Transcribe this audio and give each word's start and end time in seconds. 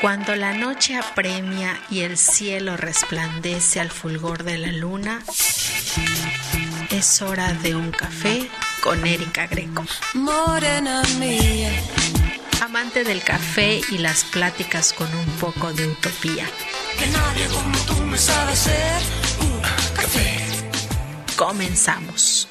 Cuando 0.00 0.36
la 0.36 0.52
noche 0.52 0.94
apremia 0.96 1.80
y 1.88 2.00
el 2.00 2.18
cielo 2.18 2.76
resplandece 2.76 3.80
al 3.80 3.90
fulgor 3.90 4.44
de 4.44 4.58
la 4.58 4.70
luna, 4.70 5.22
es 6.90 7.22
hora 7.22 7.52
de 7.54 7.74
un 7.74 7.90
café 7.92 8.48
con 8.82 9.06
Erika 9.06 9.46
Greco. 9.46 9.84
Morena 10.14 11.02
mía. 11.18 11.70
Amante 12.60 13.04
del 13.04 13.22
café 13.22 13.80
y 13.90 13.98
las 13.98 14.24
pláticas 14.24 14.92
con 14.92 15.12
un 15.14 15.26
poco 15.40 15.72
de 15.72 15.86
utopía. 15.88 16.46
Que 16.98 17.06
nadie 17.06 17.46
como 17.46 17.78
tú 17.86 17.96
me 18.02 18.18
sabe 18.18 18.52
hacer 18.52 19.02
un 19.40 19.60
café. 19.94 20.44
Comenzamos. 21.36 22.48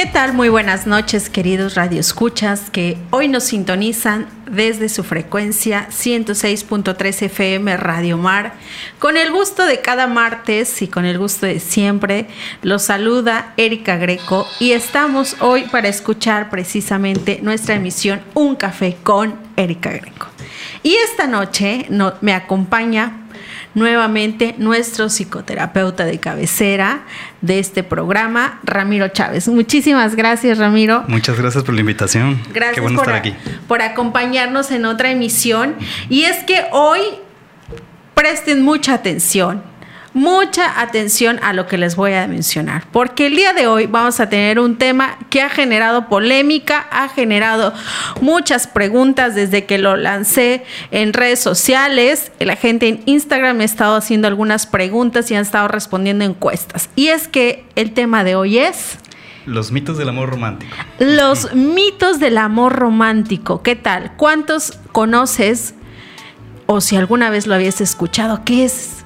¿Qué 0.00 0.06
tal? 0.06 0.32
Muy 0.32 0.48
buenas 0.48 0.86
noches, 0.86 1.28
queridos 1.28 1.74
radioescuchas 1.74 2.70
que 2.70 2.96
hoy 3.10 3.28
nos 3.28 3.44
sintonizan 3.44 4.26
desde 4.50 4.88
su 4.88 5.04
frecuencia 5.04 5.88
106.3 5.90 7.24
FM 7.24 7.76
Radio 7.76 8.16
Mar. 8.16 8.54
Con 8.98 9.18
el 9.18 9.30
gusto 9.30 9.66
de 9.66 9.82
cada 9.82 10.06
martes 10.06 10.80
y 10.80 10.88
con 10.88 11.04
el 11.04 11.18
gusto 11.18 11.44
de 11.44 11.60
siempre, 11.60 12.28
los 12.62 12.84
saluda 12.84 13.52
Erika 13.58 13.98
Greco 13.98 14.48
y 14.58 14.72
estamos 14.72 15.36
hoy 15.40 15.64
para 15.64 15.88
escuchar 15.88 16.48
precisamente 16.48 17.40
nuestra 17.42 17.74
emisión 17.74 18.22
Un 18.32 18.56
Café 18.56 18.96
con 19.02 19.34
Erika 19.56 19.90
Greco. 19.90 20.28
Y 20.82 20.94
esta 20.94 21.26
noche 21.26 21.84
no, 21.90 22.14
me 22.22 22.32
acompaña 22.32 23.19
nuevamente 23.74 24.54
nuestro 24.58 25.08
psicoterapeuta 25.08 26.04
de 26.04 26.18
cabecera 26.18 27.02
de 27.40 27.58
este 27.58 27.82
programa, 27.82 28.60
Ramiro 28.62 29.08
Chávez. 29.08 29.48
Muchísimas 29.48 30.16
gracias, 30.16 30.58
Ramiro. 30.58 31.04
Muchas 31.08 31.38
gracias 31.38 31.64
por 31.64 31.74
la 31.74 31.80
invitación. 31.80 32.40
Gracias 32.52 32.74
Qué 32.74 32.80
bueno 32.80 32.98
por, 32.98 33.08
estar 33.08 33.20
aquí. 33.20 33.34
por 33.68 33.82
acompañarnos 33.82 34.70
en 34.70 34.84
otra 34.84 35.10
emisión. 35.10 35.74
Y 36.08 36.24
es 36.24 36.44
que 36.44 36.64
hoy 36.72 37.00
presten 38.14 38.62
mucha 38.62 38.94
atención 38.94 39.69
mucha 40.12 40.80
atención 40.80 41.38
a 41.42 41.52
lo 41.52 41.66
que 41.66 41.78
les 41.78 41.96
voy 41.96 42.14
a 42.14 42.26
mencionar, 42.26 42.84
porque 42.92 43.26
el 43.26 43.36
día 43.36 43.52
de 43.52 43.66
hoy 43.66 43.86
vamos 43.86 44.20
a 44.20 44.28
tener 44.28 44.58
un 44.58 44.76
tema 44.76 45.18
que 45.30 45.42
ha 45.42 45.48
generado 45.48 46.08
polémica, 46.08 46.86
ha 46.90 47.08
generado 47.08 47.72
muchas 48.20 48.66
preguntas 48.66 49.34
desde 49.34 49.66
que 49.66 49.78
lo 49.78 49.96
lancé 49.96 50.64
en 50.90 51.12
redes 51.12 51.40
sociales. 51.40 52.32
La 52.40 52.56
gente 52.56 52.88
en 52.88 53.02
Instagram 53.06 53.60
ha 53.60 53.64
estado 53.64 53.96
haciendo 53.96 54.26
algunas 54.28 54.66
preguntas 54.66 55.30
y 55.30 55.34
han 55.34 55.42
estado 55.42 55.68
respondiendo 55.68 56.24
encuestas. 56.24 56.90
Y 56.96 57.08
es 57.08 57.28
que 57.28 57.64
el 57.76 57.92
tema 57.92 58.24
de 58.24 58.34
hoy 58.34 58.58
es... 58.58 58.98
Los 59.46 59.72
mitos 59.72 59.96
del 59.96 60.08
amor 60.08 60.30
romántico. 60.30 60.76
Los 60.98 61.54
mitos 61.54 62.20
del 62.20 62.36
amor 62.38 62.74
romántico. 62.74 63.62
¿Qué 63.62 63.74
tal? 63.74 64.12
¿Cuántos 64.16 64.78
conoces 64.92 65.74
o 66.66 66.80
si 66.80 66.96
alguna 66.96 67.30
vez 67.30 67.46
lo 67.46 67.54
habías 67.54 67.80
escuchado? 67.80 68.42
¿Qué 68.44 68.64
es 68.64 68.99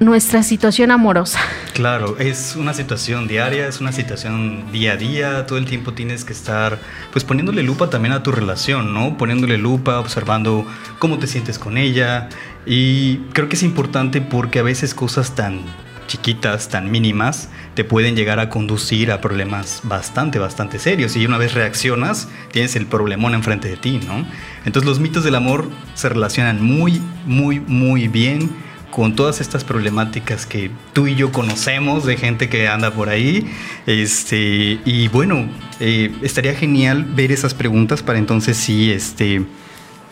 nuestra 0.00 0.42
situación 0.42 0.90
amorosa. 0.90 1.40
Claro, 1.72 2.16
es 2.18 2.56
una 2.56 2.74
situación 2.74 3.28
diaria, 3.28 3.66
es 3.66 3.80
una 3.80 3.92
situación 3.92 4.70
día 4.72 4.92
a 4.92 4.96
día, 4.96 5.46
todo 5.46 5.58
el 5.58 5.66
tiempo 5.66 5.92
tienes 5.92 6.24
que 6.24 6.32
estar 6.32 6.78
pues 7.12 7.24
poniéndole 7.24 7.62
lupa 7.62 7.90
también 7.90 8.12
a 8.12 8.22
tu 8.22 8.32
relación, 8.32 8.92
¿no? 8.92 9.16
Poniéndole 9.16 9.58
lupa, 9.58 9.98
observando 9.98 10.66
cómo 10.98 11.18
te 11.18 11.26
sientes 11.26 11.58
con 11.58 11.78
ella 11.78 12.28
y 12.66 13.18
creo 13.32 13.48
que 13.48 13.56
es 13.56 13.62
importante 13.62 14.20
porque 14.20 14.58
a 14.58 14.62
veces 14.62 14.94
cosas 14.94 15.34
tan 15.34 15.60
chiquitas, 16.06 16.68
tan 16.68 16.90
mínimas, 16.90 17.48
te 17.74 17.82
pueden 17.82 18.14
llegar 18.14 18.38
a 18.38 18.48
conducir 18.48 19.10
a 19.10 19.20
problemas 19.20 19.80
bastante, 19.82 20.38
bastante 20.38 20.78
serios. 20.78 21.16
Y 21.16 21.26
una 21.26 21.36
vez 21.36 21.54
reaccionas, 21.54 22.28
tienes 22.52 22.76
el 22.76 22.86
problemón 22.86 23.34
enfrente 23.34 23.68
de 23.68 23.76
ti, 23.76 24.00
¿no? 24.06 24.24
Entonces 24.64 24.88
los 24.88 25.00
mitos 25.00 25.24
del 25.24 25.34
amor 25.34 25.68
se 25.94 26.08
relacionan 26.08 26.62
muy, 26.62 27.02
muy, 27.26 27.58
muy 27.58 28.06
bien 28.06 28.65
con 28.96 29.14
todas 29.14 29.42
estas 29.42 29.62
problemáticas 29.62 30.46
que 30.46 30.70
tú 30.94 31.06
y 31.06 31.16
yo 31.16 31.30
conocemos 31.30 32.06
de 32.06 32.16
gente 32.16 32.48
que 32.48 32.66
anda 32.66 32.90
por 32.90 33.10
ahí. 33.10 33.46
Este, 33.84 34.80
y 34.86 35.08
bueno, 35.08 35.50
eh, 35.80 36.16
estaría 36.22 36.54
genial 36.54 37.04
ver 37.04 37.30
esas 37.30 37.52
preguntas 37.52 38.02
para 38.02 38.18
entonces 38.18 38.56
sí, 38.56 38.90
este, 38.90 39.42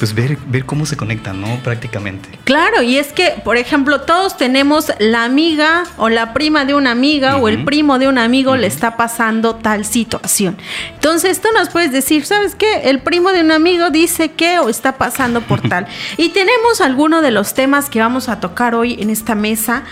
pues 0.05 0.15
ver, 0.15 0.37
ver 0.49 0.67
cómo 0.67 0.85
se 0.85 0.99
conectan, 0.99 1.41
¿no? 1.41 1.61
Prácticamente. 1.61 2.29
Claro, 2.45 2.83
y 2.83 2.99
es 2.99 3.11
que, 3.15 3.41
por 3.43 3.57
ejemplo, 3.57 4.03
todos 4.03 4.37
tenemos 4.37 4.93
la 4.99 5.25
amiga 5.25 5.85
o 5.97 6.11
la 6.11 6.35
prima 6.35 6.67
de 6.67 6.75
una 6.75 6.91
amiga 6.91 7.37
uh 7.37 7.39
-huh. 7.39 7.45
o 7.45 7.49
el 7.49 7.65
primo 7.65 7.99
de 7.99 8.07
un 8.07 8.19
amigo 8.19 8.51
uh 8.51 8.55
-huh. 8.55 8.61
le 8.61 8.67
está 8.67 8.99
pasando 8.99 9.55
tal 9.55 9.87
situación. 9.87 10.59
Entonces 10.93 11.41
tú 11.41 11.49
nos 11.55 11.71
puedes 11.71 11.91
decir, 11.91 12.27
¿sabes 12.27 12.55
qué? 12.55 12.91
El 12.91 13.01
primo 13.01 13.33
de 13.33 13.41
un 13.41 13.51
amigo 13.51 13.89
dice 13.89 14.33
que 14.33 14.59
o 14.59 14.69
está 14.69 14.99
pasando 14.99 15.41
por 15.41 15.63
tal. 15.71 15.87
y 16.19 16.29
tenemos 16.29 16.83
alguno 16.83 17.23
de 17.23 17.31
los 17.31 17.55
temas 17.55 17.89
que 17.89 18.01
vamos 18.01 18.29
a 18.29 18.41
tocar 18.41 18.75
hoy 18.75 18.99
en 19.01 19.09
esta 19.09 19.35
mesa. 19.35 19.85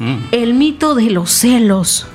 Mm. 0.00 0.16
El 0.32 0.52
mito 0.52 0.94
de 0.94 1.08
los 1.08 1.30
celos. 1.30 2.06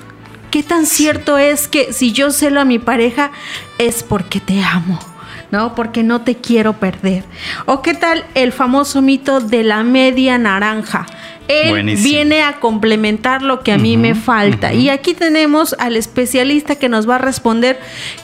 ¿Qué 0.51 0.61
tan 0.61 0.85
cierto 0.85 1.39
es 1.39 1.67
que 1.67 1.91
si 1.91 2.11
yo 2.11 2.29
celo 2.29 2.61
a 2.61 2.65
mi 2.65 2.77
pareja 2.77 3.31
es 3.79 4.03
porque 4.03 4.39
te 4.39 4.61
amo? 4.61 5.14
¿No? 5.51 5.75
Porque 5.75 6.03
no 6.03 6.22
te 6.22 6.35
quiero 6.35 6.73
perder. 6.73 7.23
¿O 7.66 7.81
qué 7.81 7.94
tal 7.94 8.23
el 8.33 8.51
famoso 8.51 9.01
mito 9.01 9.39
de 9.39 9.63
la 9.63 9.83
media 9.83 10.38
naranja? 10.38 11.06
Él 11.47 11.69
Buenísimo. 11.69 12.09
viene 12.09 12.41
a 12.44 12.59
complementar 12.59 13.41
lo 13.41 13.61
que 13.61 13.72
a 13.72 13.75
uh 13.75 13.78
-huh, 13.78 13.81
mí 13.81 13.97
me 13.97 14.16
falta. 14.16 14.69
Uh 14.69 14.72
-huh. 14.75 14.79
Y 14.81 14.89
aquí 14.89 15.13
tenemos 15.13 15.75
al 15.79 15.95
especialista 15.95 16.75
que 16.75 16.89
nos 16.89 17.07
va 17.07 17.16
a 17.16 17.19
responder 17.19 17.79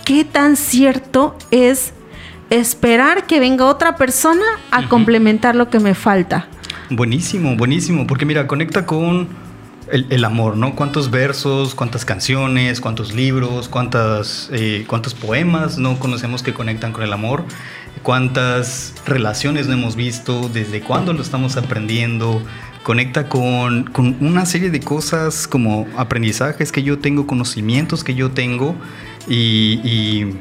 qué 0.06 0.26
tan 0.26 0.56
cierto 0.56 1.36
es 1.52 1.94
esperar 2.50 3.28
que 3.28 3.40
venga 3.40 3.66
otra 3.66 3.96
persona 3.96 4.44
a 4.72 4.80
uh 4.80 4.84
-huh. 4.84 4.88
complementar 4.88 5.56
lo 5.56 5.70
que 5.70 5.80
me 5.80 5.94
falta. 5.94 6.48
Buenísimo, 6.90 7.56
buenísimo, 7.56 8.06
porque 8.06 8.26
mira, 8.26 8.48
conecta 8.48 8.86
con 8.86 9.30
el, 9.92 10.24
amor, 10.24 10.58
¿no? 10.58 10.76
Cuántos 10.76 11.12
versos, 11.12 11.76
cuántas 11.76 12.06
canciones, 12.06 12.80
cuántos 12.80 13.14
libros, 13.14 13.68
cuántas, 13.68 14.50
eh, 14.54 14.86
cuántos 14.88 15.14
poemas 15.14 15.78
no 15.78 16.00
conocemos 16.00 16.44
que 16.44 16.54
conectan 16.54 16.94
con 16.94 17.04
el 17.04 17.12
amor, 17.12 17.44
cuántas 18.02 18.94
relaciones 19.06 19.68
no 19.68 19.74
hemos 19.74 19.96
visto, 19.96 20.50
desde 20.50 20.82
cuándo 20.82 21.14
lo 21.14 21.22
estamos 21.22 21.58
aprendiendo. 21.58 22.42
Conecta 22.84 23.30
con, 23.30 23.84
con 23.84 24.18
una 24.22 24.46
serie 24.46 24.72
de 24.72 24.80
cosas 24.80 25.48
como 25.48 25.88
aprendizajes 25.98 26.72
que 26.72 26.82
yo 26.82 26.98
tengo, 26.98 27.28
conocimientos 27.28 28.04
que 28.04 28.16
yo 28.16 28.32
tengo 28.32 28.76
y, 29.28 29.80
y, 29.84 30.40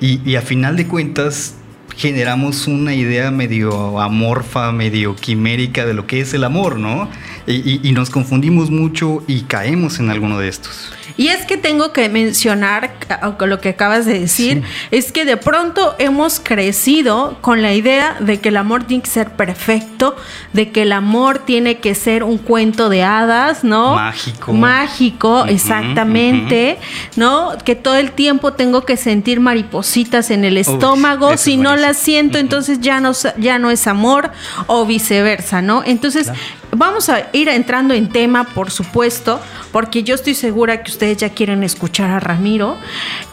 y, 0.00 0.28
y 0.28 0.36
a 0.36 0.42
final 0.42 0.76
de 0.76 0.88
cuentas 0.88 1.54
generamos 1.96 2.66
una 2.66 2.94
idea 2.94 3.30
medio 3.30 4.00
amorfa, 4.00 4.70
medio 4.70 5.16
quimérica 5.16 5.86
de 5.86 5.94
lo 5.94 6.06
que 6.06 6.20
es 6.20 6.34
el 6.34 6.44
amor, 6.44 6.78
¿no? 6.78 7.08
Y, 7.46 7.88
y, 7.88 7.92
nos 7.92 8.10
confundimos 8.10 8.70
mucho 8.70 9.22
y 9.28 9.42
caemos 9.42 10.00
en 10.00 10.10
alguno 10.10 10.38
de 10.38 10.48
estos. 10.48 10.92
Y 11.16 11.28
es 11.28 11.46
que 11.46 11.56
tengo 11.56 11.92
que 11.92 12.08
mencionar 12.08 12.94
lo 13.40 13.60
que 13.60 13.70
acabas 13.70 14.04
de 14.04 14.20
decir, 14.20 14.62
es 14.90 15.12
que 15.12 15.24
de 15.24 15.36
pronto 15.36 15.94
hemos 15.98 16.40
crecido 16.40 17.38
con 17.40 17.62
la 17.62 17.72
idea 17.72 18.16
de 18.20 18.40
que 18.40 18.50
el 18.50 18.56
amor 18.56 18.84
tiene 18.84 19.02
que 19.02 19.10
ser 19.10 19.30
perfecto, 19.32 20.16
de 20.52 20.70
que 20.72 20.82
el 20.82 20.92
amor 20.92 21.38
tiene 21.38 21.78
que 21.78 21.94
ser 21.94 22.22
un 22.22 22.38
cuento 22.38 22.88
de 22.88 23.02
hadas, 23.02 23.64
¿no? 23.64 23.94
Mágico. 23.94 24.52
Mágico, 24.52 25.44
exactamente, 25.46 26.78
¿no? 27.16 27.52
Que 27.64 27.74
todo 27.76 27.96
el 27.96 28.12
tiempo 28.12 28.52
tengo 28.52 28.84
que 28.84 28.96
sentir 28.96 29.40
maripositas 29.40 30.30
en 30.30 30.44
el 30.44 30.58
estómago, 30.58 31.36
si 31.36 31.56
no 31.56 31.76
las 31.76 31.96
siento, 31.96 32.38
entonces 32.38 32.80
ya 32.80 33.00
no, 33.00 33.12
ya 33.38 33.58
no 33.58 33.70
es 33.70 33.86
amor 33.86 34.32
o 34.66 34.84
viceversa, 34.84 35.62
¿no? 35.62 35.82
Entonces, 35.84 36.30
vamos 36.72 37.08
a 37.08 37.28
ir 37.32 37.48
entrando 37.48 37.94
en 37.94 38.08
tema, 38.08 38.44
por 38.44 38.70
supuesto, 38.70 39.40
porque 39.72 40.02
yo 40.02 40.14
estoy 40.14 40.34
segura 40.34 40.82
que 40.82 40.90
ustedes 40.90 41.18
ya 41.18 41.30
quieren 41.30 41.62
escuchar 41.62 42.10
a 42.10 42.20
Ramiro. 42.20 42.76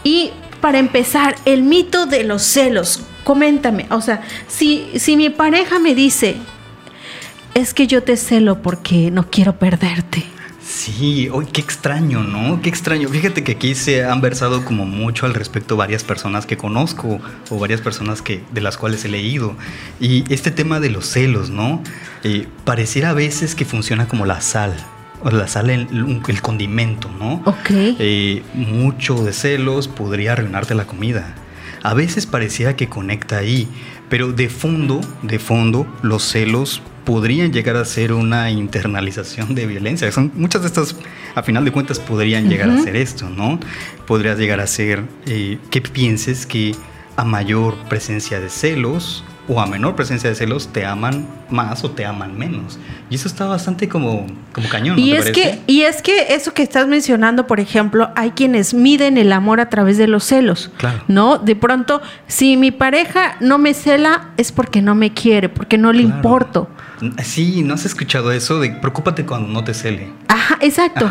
Y 0.02 0.32
para 0.60 0.78
empezar, 0.78 1.36
el 1.44 1.62
mito 1.62 2.06
de 2.06 2.24
los 2.24 2.42
celos. 2.42 3.00
Coméntame, 3.22 3.86
o 3.90 4.00
sea, 4.00 4.22
si, 4.48 4.90
si 4.96 5.16
mi 5.16 5.30
pareja 5.30 5.78
me 5.78 5.94
dice, 5.94 6.36
es 7.54 7.72
que 7.72 7.86
yo 7.86 8.02
te 8.02 8.16
celo 8.16 8.60
porque 8.60 9.10
no 9.10 9.30
quiero 9.30 9.58
perderte. 9.58 10.33
Sí, 10.74 11.28
hoy 11.32 11.46
qué 11.46 11.60
extraño, 11.60 12.24
¿no? 12.24 12.60
Qué 12.60 12.68
extraño. 12.68 13.08
Fíjate 13.08 13.44
que 13.44 13.52
aquí 13.52 13.76
se 13.76 14.04
han 14.04 14.20
versado 14.20 14.64
como 14.64 14.84
mucho 14.84 15.24
al 15.24 15.32
respecto 15.32 15.76
varias 15.76 16.02
personas 16.02 16.46
que 16.46 16.56
conozco 16.56 17.20
o 17.48 17.58
varias 17.60 17.80
personas 17.80 18.22
que 18.22 18.42
de 18.52 18.60
las 18.60 18.76
cuales 18.76 19.04
he 19.04 19.08
leído. 19.08 19.54
Y 20.00 20.24
este 20.34 20.50
tema 20.50 20.80
de 20.80 20.90
los 20.90 21.06
celos, 21.06 21.48
¿no? 21.48 21.80
Eh, 22.24 22.48
pareciera 22.64 23.10
a 23.10 23.12
veces 23.12 23.54
que 23.54 23.64
funciona 23.64 24.08
como 24.08 24.26
la 24.26 24.40
sal. 24.40 24.74
O 25.22 25.30
la 25.30 25.46
sal, 25.46 25.70
el, 25.70 25.86
el 26.26 26.42
condimento, 26.42 27.08
¿no? 27.20 27.34
Ok. 27.46 27.70
Eh, 27.70 28.42
mucho 28.52 29.14
de 29.24 29.32
celos 29.32 29.86
podría 29.86 30.32
arruinarte 30.32 30.74
la 30.74 30.88
comida. 30.88 31.36
A 31.84 31.94
veces 31.94 32.26
parecía 32.26 32.74
que 32.74 32.88
conecta 32.88 33.36
ahí, 33.36 33.68
pero 34.08 34.32
de 34.32 34.48
fondo, 34.48 35.00
de 35.22 35.38
fondo, 35.38 35.86
los 36.02 36.22
celos 36.22 36.82
podrían 37.04 37.52
llegar 37.52 37.76
a 37.76 37.84
ser 37.84 38.12
una 38.12 38.50
internalización 38.50 39.54
de 39.54 39.66
violencia. 39.66 40.10
Son, 40.10 40.32
muchas 40.34 40.62
de 40.62 40.68
estas, 40.68 40.96
a 41.34 41.42
final 41.42 41.64
de 41.64 41.72
cuentas, 41.72 41.98
podrían 41.98 42.48
llegar 42.48 42.70
a 42.70 42.80
ser 42.80 42.96
esto, 42.96 43.28
¿no? 43.28 43.60
Podrías 44.06 44.38
llegar 44.38 44.60
a 44.60 44.66
ser 44.66 45.04
eh, 45.26 45.58
que 45.70 45.80
pienses 45.80 46.46
que 46.46 46.74
a 47.16 47.24
mayor 47.24 47.76
presencia 47.88 48.40
de 48.40 48.48
celos 48.48 49.24
o 49.46 49.60
a 49.60 49.66
menor 49.66 49.94
presencia 49.94 50.30
de 50.30 50.36
celos 50.36 50.68
te 50.72 50.86
aman 50.86 51.26
más 51.50 51.84
o 51.84 51.90
te 51.90 52.06
aman 52.06 52.38
menos. 52.38 52.78
Y 53.10 53.16
eso 53.16 53.28
está 53.28 53.44
bastante 53.46 53.88
como, 53.88 54.26
como 54.52 54.68
cañón. 54.68 54.98
y, 54.98 55.12
es 55.12 55.30
que, 55.30 55.60
y 55.66 55.82
es 55.82 56.00
que 56.00 56.34
eso 56.34 56.54
que 56.54 56.62
estás 56.62 56.86
mencionando, 56.86 57.46
por 57.46 57.60
ejemplo, 57.60 58.10
hay 58.16 58.30
quienes 58.30 58.72
miden 58.72 59.18
el 59.18 59.32
amor 59.32 59.60
a 59.60 59.68
través 59.68 59.98
de 59.98 60.06
los 60.06 60.24
celos. 60.24 60.70
Claro. 60.78 61.02
¿No? 61.08 61.38
De 61.38 61.56
pronto, 61.56 62.00
si 62.26 62.56
mi 62.56 62.70
pareja 62.70 63.36
no 63.40 63.58
me 63.58 63.74
cela, 63.74 64.30
es 64.36 64.50
porque 64.50 64.80
no 64.80 64.94
me 64.94 65.12
quiere, 65.12 65.48
porque 65.48 65.76
no 65.76 65.92
le 65.92 66.02
importo. 66.02 66.68
Sí, 67.22 67.62
¿no 67.62 67.74
has 67.74 67.84
escuchado 67.84 68.32
eso 68.32 68.60
de 68.60 68.70
preocúpate 68.70 69.26
cuando 69.26 69.48
no 69.48 69.64
te 69.64 69.74
cele? 69.74 70.10
Ajá, 70.28 70.56
exacto. 70.60 71.10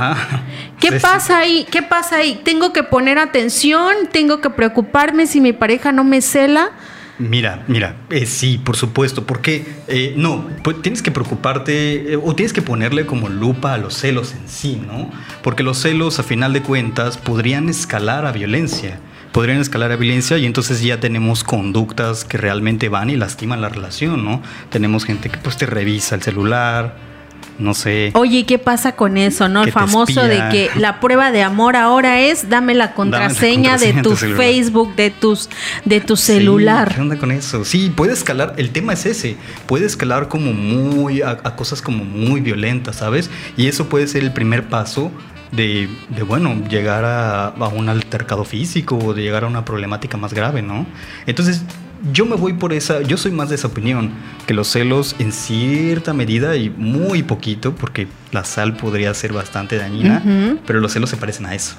¿Qué 0.80 0.94
pasa 0.94 1.40
ahí? 1.40 1.68
¿Qué 1.70 1.82
pasa 1.82 2.18
ahí? 2.18 2.42
¿Tengo 2.44 2.74
que 2.74 2.84
poner 2.84 3.20
atención? 3.20 3.94
¿Tengo 4.12 4.42
que 4.42 4.50
preocuparme 4.50 5.28
si 5.28 5.40
mi 5.42 5.54
pareja 5.54 5.92
no 5.92 6.04
me 6.04 6.22
cela? 6.22 6.72
Mira, 7.20 7.64
mira, 7.68 7.96
eh, 8.10 8.26
sí, 8.26 8.58
por 8.58 8.76
supuesto, 8.76 9.26
porque 9.26 9.66
eh, 9.88 10.16
no, 10.18 10.48
pues 10.64 10.82
tienes 10.82 11.04
que 11.04 11.12
preocuparte 11.12 12.14
eh, 12.14 12.20
o 12.22 12.34
tienes 12.36 12.54
que 12.54 12.64
ponerle 12.64 13.06
como 13.06 13.30
lupa 13.30 13.76
a 13.76 13.78
los 13.78 13.94
celos 13.94 14.34
en 14.34 14.50
sí, 14.50 14.82
¿no? 14.86 15.12
Porque 15.44 15.62
los 15.62 15.78
celos, 15.78 16.18
a 16.18 16.24
final 16.24 16.54
de 16.54 16.64
cuentas, 16.64 17.18
podrían 17.20 17.70
escalar 17.70 18.26
a 18.26 18.32
violencia, 18.32 19.00
podrían 19.32 19.60
escalar 19.60 19.92
a 19.92 19.96
violencia 19.96 20.40
y 20.40 20.48
entonces 20.48 20.82
ya 20.82 21.00
tenemos 21.00 21.44
conductas 21.44 22.26
que 22.26 22.40
realmente 22.40 22.90
van 22.90 23.12
y 23.12 23.16
lastiman 23.16 23.62
la 23.62 23.70
relación, 23.70 24.26
¿no? 24.26 24.42
Tenemos 24.70 25.06
gente 25.06 25.30
que 25.30 25.38
pues 25.38 25.56
te 25.56 25.68
revisa 25.68 26.16
el 26.16 26.24
celular, 26.24 27.13
no 27.60 27.74
sé. 27.74 28.12
Oye, 28.16 28.46
¿qué 28.46 28.58
pasa 28.58 28.94
con 28.94 29.18
eso, 29.18 29.48
no? 29.48 29.64
El 29.64 29.72
famoso 29.72 30.24
de 30.24 30.38
que 30.52 30.70
la 30.76 31.00
prueba 31.00 31.32
de 31.32 31.44
amor 31.44 31.76
ahora 31.76 32.20
es 32.20 32.50
dame 32.50 32.74
la 32.74 32.94
contraseña, 32.94 33.78
de 33.78 33.94
tu 34.02 34.16
Facebook, 34.16 34.96
de 34.96 35.12
tus 35.12 35.50
de 35.86 36.02
tu 36.02 36.16
celular. 36.16 36.94
¿Qué 36.94 37.02
onda 37.02 37.18
con 37.18 37.32
eso? 37.32 37.64
Sí, 37.66 37.92
puede 37.96 38.14
escalar, 38.14 38.54
el 38.58 38.72
tema 38.72 38.94
es 38.94 39.06
ese, 39.06 39.38
puede 39.68 39.86
escalar 39.86 40.28
como 40.28 40.54
muy 40.54 41.22
a, 41.22 41.38
cosas 41.56 41.82
como 41.82 42.04
muy 42.04 42.42
violentas, 42.42 42.98
¿sabes? 42.98 43.30
Y 43.58 43.68
eso 43.68 43.88
puede 43.90 44.08
ser 44.08 44.24
el 44.24 44.34
primer 44.34 44.68
paso 44.68 45.12
de, 45.52 45.88
de, 46.10 46.24
bueno, 46.24 46.56
llegar 46.68 47.06
a, 47.06 47.48
a, 47.48 47.68
un 47.68 47.90
altercado 47.90 48.44
físico 48.44 48.98
o 48.98 49.14
de 49.14 49.22
llegar 49.22 49.44
a 49.44 49.48
una 49.48 49.64
problemática 49.66 50.18
más 50.18 50.34
grave, 50.34 50.62
¿no? 50.62 50.86
Entonces, 51.28 51.64
yo 52.12 52.26
me 52.26 52.36
voy 52.36 52.54
por 52.54 52.74
esa, 52.74 53.02
yo 53.02 53.18
soy 53.18 53.32
más 53.32 53.50
de 53.50 53.56
esa 53.56 53.68
opinión, 53.68 54.12
que 54.46 54.54
los 54.54 54.68
celos 54.68 55.16
en 55.20 55.32
cierta 55.32 56.14
medida 56.14 56.56
y 56.56 56.70
muy 56.70 57.24
poquito, 57.24 57.76
porque 57.76 58.08
la 58.32 58.44
sal 58.44 58.76
podría 58.76 59.14
ser 59.14 59.32
bastante 59.32 59.78
dañina, 59.78 60.22
pero 60.66 60.80
los 60.80 60.92
celos 60.92 61.10
se 61.10 61.18
parecen 61.18 61.46
a 61.46 61.56
eso. 61.56 61.76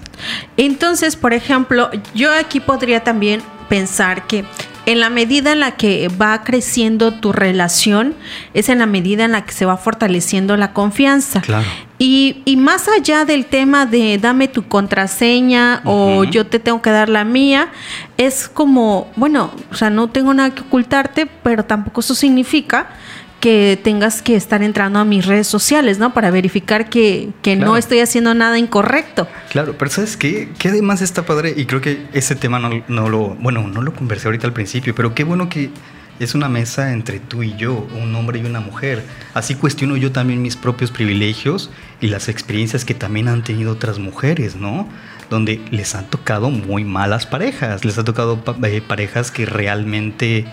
Entonces, 0.56 1.16
por 1.16 1.34
ejemplo, 1.34 1.90
yo 2.14 2.32
aquí 2.32 2.60
podría 2.60 3.04
también 3.04 3.42
pensar 3.68 4.26
que 4.26 4.44
en 4.86 5.00
la 5.00 5.10
medida 5.10 5.52
en 5.52 5.60
la 5.60 5.72
que 5.72 6.08
va 6.08 6.42
creciendo 6.44 7.14
tu 7.14 7.32
relación, 7.32 8.14
es 8.52 8.68
en 8.68 8.78
la 8.78 8.86
medida 8.86 9.24
en 9.24 9.32
la 9.32 9.44
que 9.44 9.52
se 9.52 9.64
va 9.64 9.76
fortaleciendo 9.76 10.56
la 10.56 10.72
confianza. 10.72 11.40
Claro. 11.40 11.66
Y, 11.98 12.42
y 12.44 12.56
más 12.56 12.88
allá 12.88 13.24
del 13.24 13.46
tema 13.46 13.86
de 13.86 14.18
dame 14.18 14.48
tu 14.48 14.66
contraseña 14.66 15.80
o 15.84 16.24
yo 16.24 16.46
te 16.46 16.58
tengo 16.58 16.82
que 16.82 16.90
dar 16.90 17.08
la 17.08 17.24
mía, 17.24 17.68
es 18.16 18.48
como, 18.48 19.10
bueno, 19.16 19.52
o 19.70 19.74
sea, 19.74 19.90
no 19.90 20.08
tengo 20.08 20.34
nada 20.34 20.50
que 20.54 20.62
ocultarte, 20.62 21.26
pero 21.26 21.64
tampoco 21.64 22.00
eso 22.00 22.14
significa 22.14 22.88
que 23.44 23.78
tengas 23.84 24.22
que 24.22 24.36
estar 24.36 24.62
entrando 24.62 24.98
a 24.98 25.04
mis 25.04 25.26
redes 25.26 25.46
sociales, 25.46 25.98
¿no? 25.98 26.14
Para 26.14 26.30
verificar 26.30 26.88
que, 26.88 27.30
no 27.58 27.76
estoy 27.76 28.00
haciendo 28.00 28.32
nada 28.32 28.58
incorrecto. 28.58 29.28
Claro, 29.50 29.76
pero 29.76 29.90
¿sabes 29.90 30.16
qué? 30.16 30.48
Que 30.58 30.68
además 30.68 31.02
está 31.02 31.26
padre 31.26 31.52
y 31.54 31.66
creo 31.66 31.82
que 31.82 32.06
ese 32.14 32.36
tema 32.36 32.58
no, 32.58 32.82
no 32.88 33.10
lo, 33.10 33.34
bueno, 33.34 33.68
no 33.68 33.82
lo 33.82 33.92
conversé 33.92 34.28
ahorita 34.28 34.46
al 34.46 34.54
principio, 34.54 34.94
pero 34.94 35.14
qué 35.14 35.24
bueno 35.24 35.50
que 35.50 35.68
es 36.20 36.34
una 36.34 36.48
mesa 36.48 36.94
entre 36.94 37.20
tú 37.20 37.42
y 37.42 37.54
yo, 37.56 37.86
un 38.02 38.14
hombre 38.14 38.38
y 38.38 38.46
una 38.46 38.60
mujer. 38.60 39.04
Así 39.34 39.56
cuestiono 39.56 39.98
yo 39.98 40.10
también 40.10 40.40
mis 40.40 40.56
propios 40.56 40.90
privilegios 40.90 41.68
y 42.00 42.06
las 42.06 42.30
experiencias 42.30 42.86
que 42.86 42.94
también 42.94 43.28
han 43.28 43.44
tenido 43.44 43.72
otras 43.72 43.98
mujeres, 43.98 44.56
¿no? 44.56 44.88
Donde 45.28 45.60
les 45.70 45.94
han 45.94 46.08
tocado 46.08 46.48
muy 46.48 46.84
malas 46.84 47.26
parejas, 47.26 47.84
les 47.84 47.98
ha 47.98 48.04
tocado 48.04 48.42
eh, 48.62 48.80
parejas 48.80 49.30
que 49.30 49.44
realmente... 49.44 50.46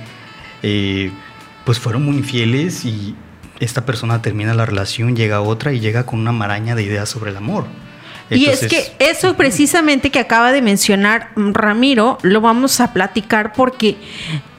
Eh, 0.62 1.10
pues 1.66 1.80
fueron 1.80 2.04
muy 2.04 2.18
infieles 2.18 2.86
y 2.86 3.16
esta 3.60 3.86
persona 3.86 4.22
termina 4.22 4.54
la 4.54 4.66
relación, 4.66 5.16
llega 5.16 5.42
otra 5.42 5.74
y 5.74 5.80
llega 5.80 6.06
con 6.06 6.20
una 6.20 6.32
maraña 6.32 6.76
de 6.76 6.84
ideas 6.84 7.10
sobre 7.10 7.32
el 7.32 7.38
amor. 7.38 7.66
y 8.30 8.46
es 8.46 8.66
que 8.68 8.94
eso 9.00 9.36
precisamente 9.36 10.10
que 10.10 10.20
acaba 10.20 10.52
de 10.52 10.62
mencionar 10.62 11.30
Ramiro, 11.36 12.18
lo 12.24 12.42
vamos 12.42 12.80
a 12.80 12.94
platicar 12.94 13.54
porque 13.54 13.98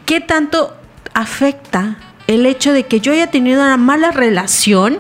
¿qué 0.07 0.21
tanto 0.21 0.77
afecta 1.15 1.97
el 2.27 2.47
hecho 2.47 2.73
de 2.73 2.85
que 2.85 3.01
yo 3.01 3.13
haya 3.13 3.29
tenido 3.29 3.63
una 3.63 3.77
mala 3.77 4.13
relación? 4.13 4.99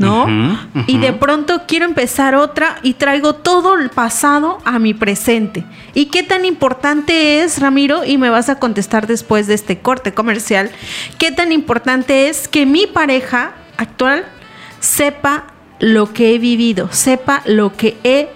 ¿No? 0.00 0.58
Y 0.86 0.98
de 0.98 1.12
pronto 1.12 1.62
quiero 1.68 1.84
empezar 1.84 2.34
otra 2.34 2.78
y 2.82 2.94
traigo 2.94 3.34
todo 3.34 3.78
el 3.78 3.90
pasado 3.90 4.58
a 4.64 4.78
mi 4.78 4.94
presente. 4.94 5.64
¿Y 5.94 6.06
qué 6.06 6.22
tan 6.22 6.44
importante 6.44 7.42
es, 7.42 7.60
Ramiro? 7.60 8.04
Y 8.04 8.16
me 8.16 8.30
vas 8.30 8.48
a 8.48 8.58
contestar 8.58 9.06
después 9.06 9.46
de 9.46 9.54
este 9.54 9.78
corte 9.78 10.14
comercial. 10.14 10.70
¿Qué 11.18 11.30
tan 11.30 11.52
importante 11.52 12.28
es 12.28 12.48
que 12.48 12.64
mi 12.64 12.86
pareja 12.86 13.52
actual 13.76 14.24
sepa 14.80 15.44
lo 15.78 16.12
que 16.12 16.34
he 16.34 16.38
vivido, 16.38 16.88
sepa 16.90 17.42
lo 17.44 17.76
que 17.76 17.96
he 18.02 18.30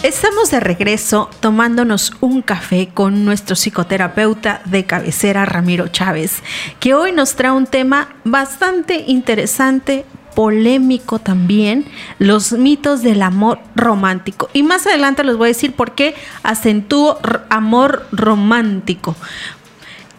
Estamos 0.05 0.51
de 0.51 0.61
regreso 0.61 1.31
tomándonos 1.41 2.13
un 2.21 2.43
café 2.43 2.91
con 2.93 3.25
nuestro 3.25 3.57
psicoterapeuta 3.57 4.61
de 4.67 4.85
cabecera 4.85 5.47
Ramiro 5.47 5.89
Chávez, 5.89 6.43
que 6.79 6.93
hoy 6.93 7.13
nos 7.13 7.37
trae 7.37 7.53
un 7.53 7.67
tema 7.67 8.15
bastante 8.23 9.05
interesante, 9.07 10.05
polémico 10.35 11.19
también, 11.19 11.87
los 12.19 12.53
mitos 12.53 13.03
del 13.03 13.23
amor 13.23 13.61
romántico. 13.75 14.49
Y 14.53 14.63
más 14.63 14.87
adelante 14.87 15.25
les 15.25 15.37
voy 15.37 15.47
a 15.47 15.49
decir 15.49 15.73
por 15.73 15.93
qué 15.95 16.15
acentúo 16.43 17.19
amor 17.51 18.07
romántico. 18.13 19.17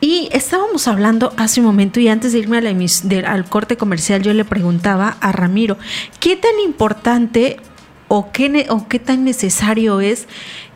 Y 0.01 0.29
estábamos 0.31 0.87
hablando 0.87 1.33
hace 1.37 1.61
un 1.61 1.65
momento 1.65 1.99
y 1.99 2.07
antes 2.07 2.33
de 2.33 2.39
irme 2.39 2.57
al 3.25 3.45
corte 3.45 3.77
comercial 3.77 4.21
yo 4.21 4.33
le 4.33 4.45
preguntaba 4.45 5.17
a 5.19 5.31
Ramiro, 5.31 5.77
¿qué 6.19 6.35
tan 6.35 6.59
importante 6.63 7.57
o 8.07 8.31
qué, 8.31 8.67
o 8.69 8.87
qué 8.87 8.99
tan 8.99 9.23
necesario 9.23 10.01
es 10.01 10.27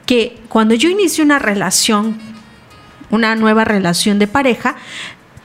que 0.06 0.38
cuando 0.48 0.74
yo 0.74 0.90
inicio 0.90 1.24
una 1.24 1.38
relación, 1.38 2.18
una 3.12 3.36
nueva 3.36 3.66
relación 3.66 4.18
de 4.18 4.28
pareja, 4.28 4.76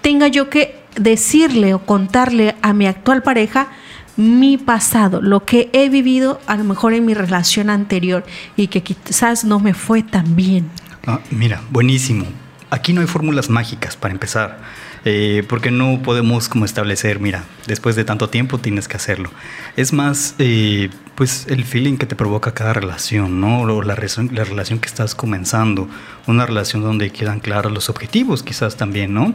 tenga 0.00 0.28
yo 0.28 0.48
que 0.48 0.80
decirle 0.96 1.74
o 1.74 1.84
contarle 1.84 2.54
a 2.62 2.72
mi 2.72 2.86
actual 2.86 3.22
pareja 3.22 3.68
mi 4.16 4.58
pasado, 4.58 5.20
lo 5.20 5.44
que 5.44 5.70
he 5.72 5.88
vivido 5.88 6.40
a 6.46 6.56
lo 6.56 6.64
mejor 6.64 6.94
en 6.94 7.04
mi 7.04 7.14
relación 7.14 7.70
anterior 7.70 8.24
y 8.56 8.68
que 8.68 8.82
quizás 8.82 9.44
no 9.44 9.60
me 9.60 9.74
fue 9.74 10.02
tan 10.02 10.36
bien? 10.36 10.70
Ah, 11.06 11.20
mira, 11.30 11.62
buenísimo. 11.70 12.26
Aquí 12.70 12.92
no 12.92 13.00
hay 13.00 13.06
fórmulas 13.06 13.50
mágicas 13.50 13.96
para 13.96 14.12
empezar, 14.12 14.58
eh, 15.04 15.44
porque 15.48 15.70
no 15.70 16.02
podemos 16.02 16.48
como 16.48 16.64
establecer, 16.64 17.20
mira, 17.20 17.44
después 17.66 17.94
de 17.94 18.04
tanto 18.04 18.30
tiempo 18.30 18.58
tienes 18.58 18.88
que 18.88 18.96
hacerlo. 18.96 19.30
Es 19.76 19.92
más, 19.92 20.34
eh, 20.38 20.90
pues 21.14 21.46
el 21.48 21.64
feeling 21.64 21.98
que 21.98 22.06
te 22.06 22.16
provoca 22.16 22.52
cada 22.52 22.72
relación, 22.72 23.40
¿no? 23.40 23.60
O 23.60 23.82
la, 23.82 23.94
la 23.94 24.44
relación 24.44 24.78
que 24.80 24.88
estás 24.88 25.14
comenzando, 25.14 25.88
una 26.26 26.46
relación 26.46 26.82
donde 26.82 27.10
quedan 27.10 27.38
claros 27.38 27.70
los 27.70 27.90
objetivos 27.90 28.42
quizás 28.42 28.76
también, 28.76 29.14
¿no? 29.14 29.34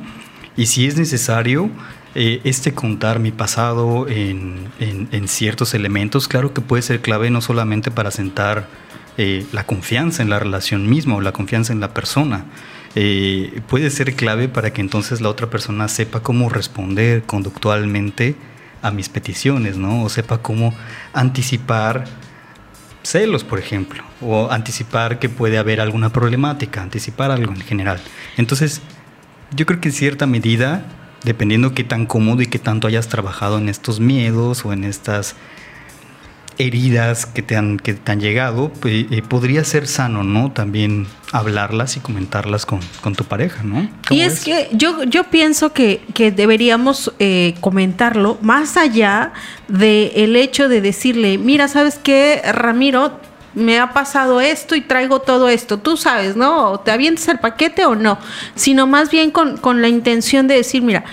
Y 0.57 0.65
si 0.65 0.87
es 0.87 0.97
necesario, 0.97 1.69
eh, 2.15 2.41
este 2.43 2.73
contar 2.73 3.19
mi 3.19 3.31
pasado 3.31 4.07
en, 4.07 4.67
en- 4.79 5.27
ciertos 5.27 5.73
elementos, 5.73 6.27
claro 6.27 6.53
que 6.53 6.61
puede 6.61 6.81
ser 6.81 7.01
clave 7.01 7.29
no 7.29 7.41
solamente 7.41 7.91
para 7.91 8.11
sentar 8.11 8.67
eh, 9.17 9.45
la 9.51 9.65
confianza 9.65 10.23
en 10.23 10.29
la 10.29 10.39
relación 10.39 10.89
misma 10.89 11.15
o 11.15 11.21
la 11.21 11.31
confianza 11.31 11.71
en 11.73 11.79
la 11.79 11.93
persona. 11.93 12.45
Eh, 12.95 13.61
puede 13.67 13.89
ser 13.91 14.15
clave 14.15 14.47
para 14.47 14.73
que 14.73 14.81
entonces 14.81 15.21
la 15.21 15.29
otra 15.29 15.49
persona 15.49 15.87
sepa 15.87 16.21
cómo 16.21 16.49
responder 16.49 17.21
conductualmente 17.23 18.35
a 18.81 18.89
mis 18.91 19.09
peticiones, 19.09 19.77
¿no? 19.77 20.03
O 20.03 20.09
sepa 20.09 20.39
cómo 20.39 20.73
anticipar 21.13 22.05
celos, 23.03 23.43
por 23.43 23.59
ejemplo, 23.59 24.03
o 24.21 24.51
anticipar 24.51 25.19
que 25.19 25.29
puede 25.29 25.57
haber 25.57 25.81
alguna 25.81 26.09
problemática, 26.11 26.81
anticipar 26.81 27.29
algo 27.31 27.53
en 27.53 27.61
general. 27.61 27.99
Entonces, 28.37 28.81
yo 29.55 29.65
creo 29.65 29.79
que 29.79 29.89
en 29.89 29.93
cierta 29.95 30.25
medida, 30.25 30.85
dependiendo 31.23 31.73
qué 31.73 31.83
tan 31.83 32.05
cómodo 32.05 32.41
y 32.41 32.47
qué 32.47 32.59
tanto 32.59 32.87
hayas 32.87 33.07
trabajado 33.07 33.57
en 33.57 33.69
estos 33.69 33.99
miedos 33.99 34.65
o 34.65 34.73
en 34.73 34.83
estas 34.83 35.35
heridas 36.59 37.25
que 37.25 37.41
te 37.41 37.55
han, 37.55 37.77
que 37.77 37.93
te 37.93 38.11
han 38.11 38.19
llegado, 38.19 38.69
pues, 38.81 39.05
eh, 39.09 39.21
podría 39.27 39.63
ser 39.63 39.87
sano, 39.87 40.23
¿no? 40.23 40.51
También 40.51 41.07
hablarlas 41.31 41.95
y 41.95 42.01
comentarlas 42.01 42.65
con, 42.65 42.81
con 43.01 43.15
tu 43.15 43.23
pareja, 43.23 43.63
¿no? 43.63 43.83
Y 43.83 43.89
¿Cómo 44.07 44.21
es 44.21 44.33
ves? 44.33 44.43
que 44.43 44.67
yo, 44.73 45.03
yo 45.05 45.23
pienso 45.23 45.71
que, 45.71 46.01
que 46.13 46.31
deberíamos 46.31 47.13
eh, 47.19 47.55
comentarlo 47.61 48.37
más 48.41 48.75
allá 48.75 49.31
del 49.69 50.35
hecho 50.35 50.67
de 50.67 50.81
decirle, 50.81 51.37
mira, 51.37 51.69
¿sabes 51.69 51.97
qué, 51.97 52.41
Ramiro? 52.51 53.21
Me 53.55 53.79
ha 53.79 53.91
pasado 53.93 54.41
esto 54.41 54.75
y 54.75 54.81
traigo 54.81 55.19
todo 55.21 55.49
esto. 55.49 55.77
Tú 55.79 55.97
sabes, 55.97 56.35
¿no? 56.35 56.71
O 56.71 56.79
te 56.79 56.91
avientes 56.91 57.27
el 57.27 57.39
paquete 57.39 57.85
o 57.85 57.95
no. 57.95 58.19
Sino 58.55 58.85
más 58.87 59.09
bien 59.09 59.31
con, 59.31 59.57
con 59.57 59.81
la 59.81 59.87
intención 59.87 60.47
de 60.47 60.55
decir, 60.55 60.81
mira, 60.83 61.03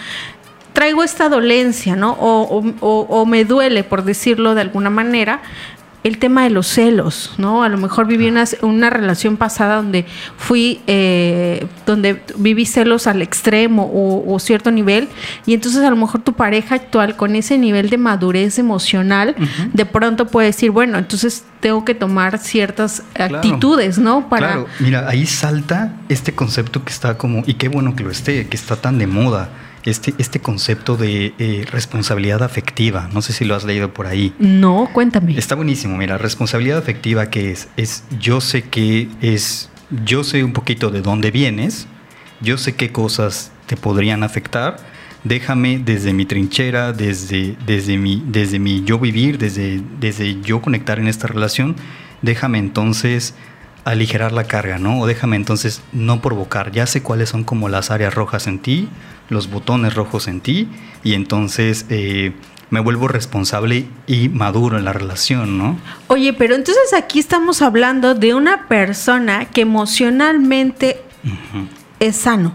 traigo 0.72 1.02
esta 1.02 1.28
dolencia, 1.30 1.96
¿no? 1.96 2.12
O, 2.12 2.42
o- 2.58 2.74
o- 2.80 3.06
o 3.08 3.26
me 3.26 3.44
duele, 3.46 3.84
por 3.84 4.04
decirlo 4.04 4.54
de 4.54 4.60
alguna 4.60 4.90
manera, 4.90 5.40
el 6.04 6.18
tema 6.18 6.44
de 6.44 6.50
los 6.50 6.66
celos, 6.68 7.32
¿no? 7.36 7.62
A 7.64 7.68
lo 7.68 7.78
mejor 7.78 8.06
viví 8.06 8.28
una, 8.28 8.44
una 8.62 8.90
relación 8.90 9.36
pasada 9.36 9.76
donde 9.76 10.06
fui, 10.36 10.80
eh, 10.86 11.66
donde 11.84 12.22
viví 12.36 12.64
celos 12.64 13.06
al 13.06 13.22
extremo 13.22 13.84
o, 13.92 14.32
o 14.34 14.38
cierto 14.38 14.70
nivel, 14.70 15.08
y 15.46 15.54
entonces 15.54 15.82
a 15.82 15.90
lo 15.90 15.96
mejor 15.96 16.22
tu 16.22 16.34
pareja 16.34 16.76
actual 16.76 17.16
con 17.16 17.34
ese 17.34 17.58
nivel 17.58 17.90
de 17.90 17.98
madurez 17.98 18.58
emocional, 18.58 19.34
de 19.72 19.84
pronto 19.86 20.26
puede 20.26 20.48
decir, 20.48 20.70
bueno, 20.70 20.98
entonces 20.98 21.44
tengo 21.60 21.84
que 21.84 21.94
tomar 21.94 22.38
ciertas 22.38 23.02
Claro. 23.14 23.36
actitudes, 23.36 23.98
¿no? 23.98 24.28
Para 24.28 24.46
Claro, 24.46 24.66
mira, 24.80 25.08
ahí 25.08 25.26
salta 25.26 25.94
este 26.08 26.34
concepto 26.34 26.84
que 26.84 26.92
está 26.92 27.18
como, 27.18 27.42
y 27.46 27.54
qué 27.54 27.68
bueno 27.68 27.96
que 27.96 28.04
lo 28.04 28.10
esté, 28.10 28.46
que 28.46 28.56
está 28.56 28.76
tan 28.76 28.98
de 28.98 29.06
moda, 29.06 29.48
este, 29.86 30.14
este 30.18 30.40
concepto 30.40 30.96
de 30.96 31.32
eh, 31.38 31.64
responsabilidad 31.70 32.42
afectiva. 32.42 33.08
No 33.12 33.22
sé 33.22 33.32
si 33.32 33.44
lo 33.44 33.54
has 33.54 33.64
leído 33.64 33.94
por 33.94 34.06
ahí. 34.06 34.34
No, 34.38 34.90
cuéntame. 34.92 35.38
Está 35.38 35.54
buenísimo, 35.54 35.96
mira, 35.96 36.18
responsabilidad 36.18 36.78
afectiva 36.78 37.30
que 37.30 37.52
es, 37.52 37.68
es 37.76 38.04
yo 38.20 38.40
sé 38.40 38.62
que 38.62 39.08
es, 39.20 39.70
yo 40.04 40.24
sé 40.24 40.44
un 40.44 40.52
poquito 40.52 40.90
de 40.90 41.02
dónde 41.02 41.30
vienes, 41.30 41.86
yo 42.40 42.58
sé 42.58 42.74
qué 42.74 42.92
cosas 42.92 43.52
te 43.66 43.76
podrían 43.76 44.22
afectar, 44.22 44.76
déjame 45.24 45.78
desde 45.78 46.12
mi 46.12 46.26
trinchera, 46.26 46.92
desde, 46.92 47.56
desde, 47.66 47.96
mi, 47.96 48.22
desde 48.26 48.58
mi 48.58 48.84
yo 48.84 48.98
vivir, 48.98 49.38
desde, 49.38 49.80
desde 50.00 50.40
yo 50.42 50.60
conectar 50.60 50.98
en 50.98 51.06
esta 51.06 51.26
relación, 51.26 51.76
déjame 52.22 52.58
entonces 52.58 53.34
aligerar 53.84 54.32
la 54.32 54.44
carga, 54.44 54.78
¿no? 54.78 55.00
O 55.00 55.06
déjame 55.06 55.36
entonces 55.36 55.80
no 55.92 56.20
provocar, 56.20 56.72
ya 56.72 56.86
sé 56.86 57.02
cuáles 57.02 57.28
son 57.28 57.44
como 57.44 57.68
las 57.68 57.92
áreas 57.92 58.14
rojas 58.14 58.48
en 58.48 58.58
ti, 58.58 58.88
los 59.28 59.50
botones 59.50 59.94
rojos 59.94 60.28
en 60.28 60.40
ti, 60.40 60.68
y 61.04 61.14
entonces... 61.14 61.86
eh, 61.90 62.32
me 62.68 62.80
vuelvo 62.80 63.06
responsable 63.06 63.86
y 64.08 64.28
maduro 64.28 64.76
en 64.76 64.84
la 64.84 64.92
relación, 64.92 65.56
¿no? 65.56 65.78
Oye, 66.08 66.32
pero 66.32 66.56
entonces 66.56 66.92
aquí 66.98 67.20
estamos 67.20 67.62
hablando 67.62 68.16
de 68.16 68.34
una 68.34 68.66
persona 68.66 69.44
que 69.44 69.60
emocionalmente 69.60 71.00
es 72.00 72.16
sano. 72.16 72.52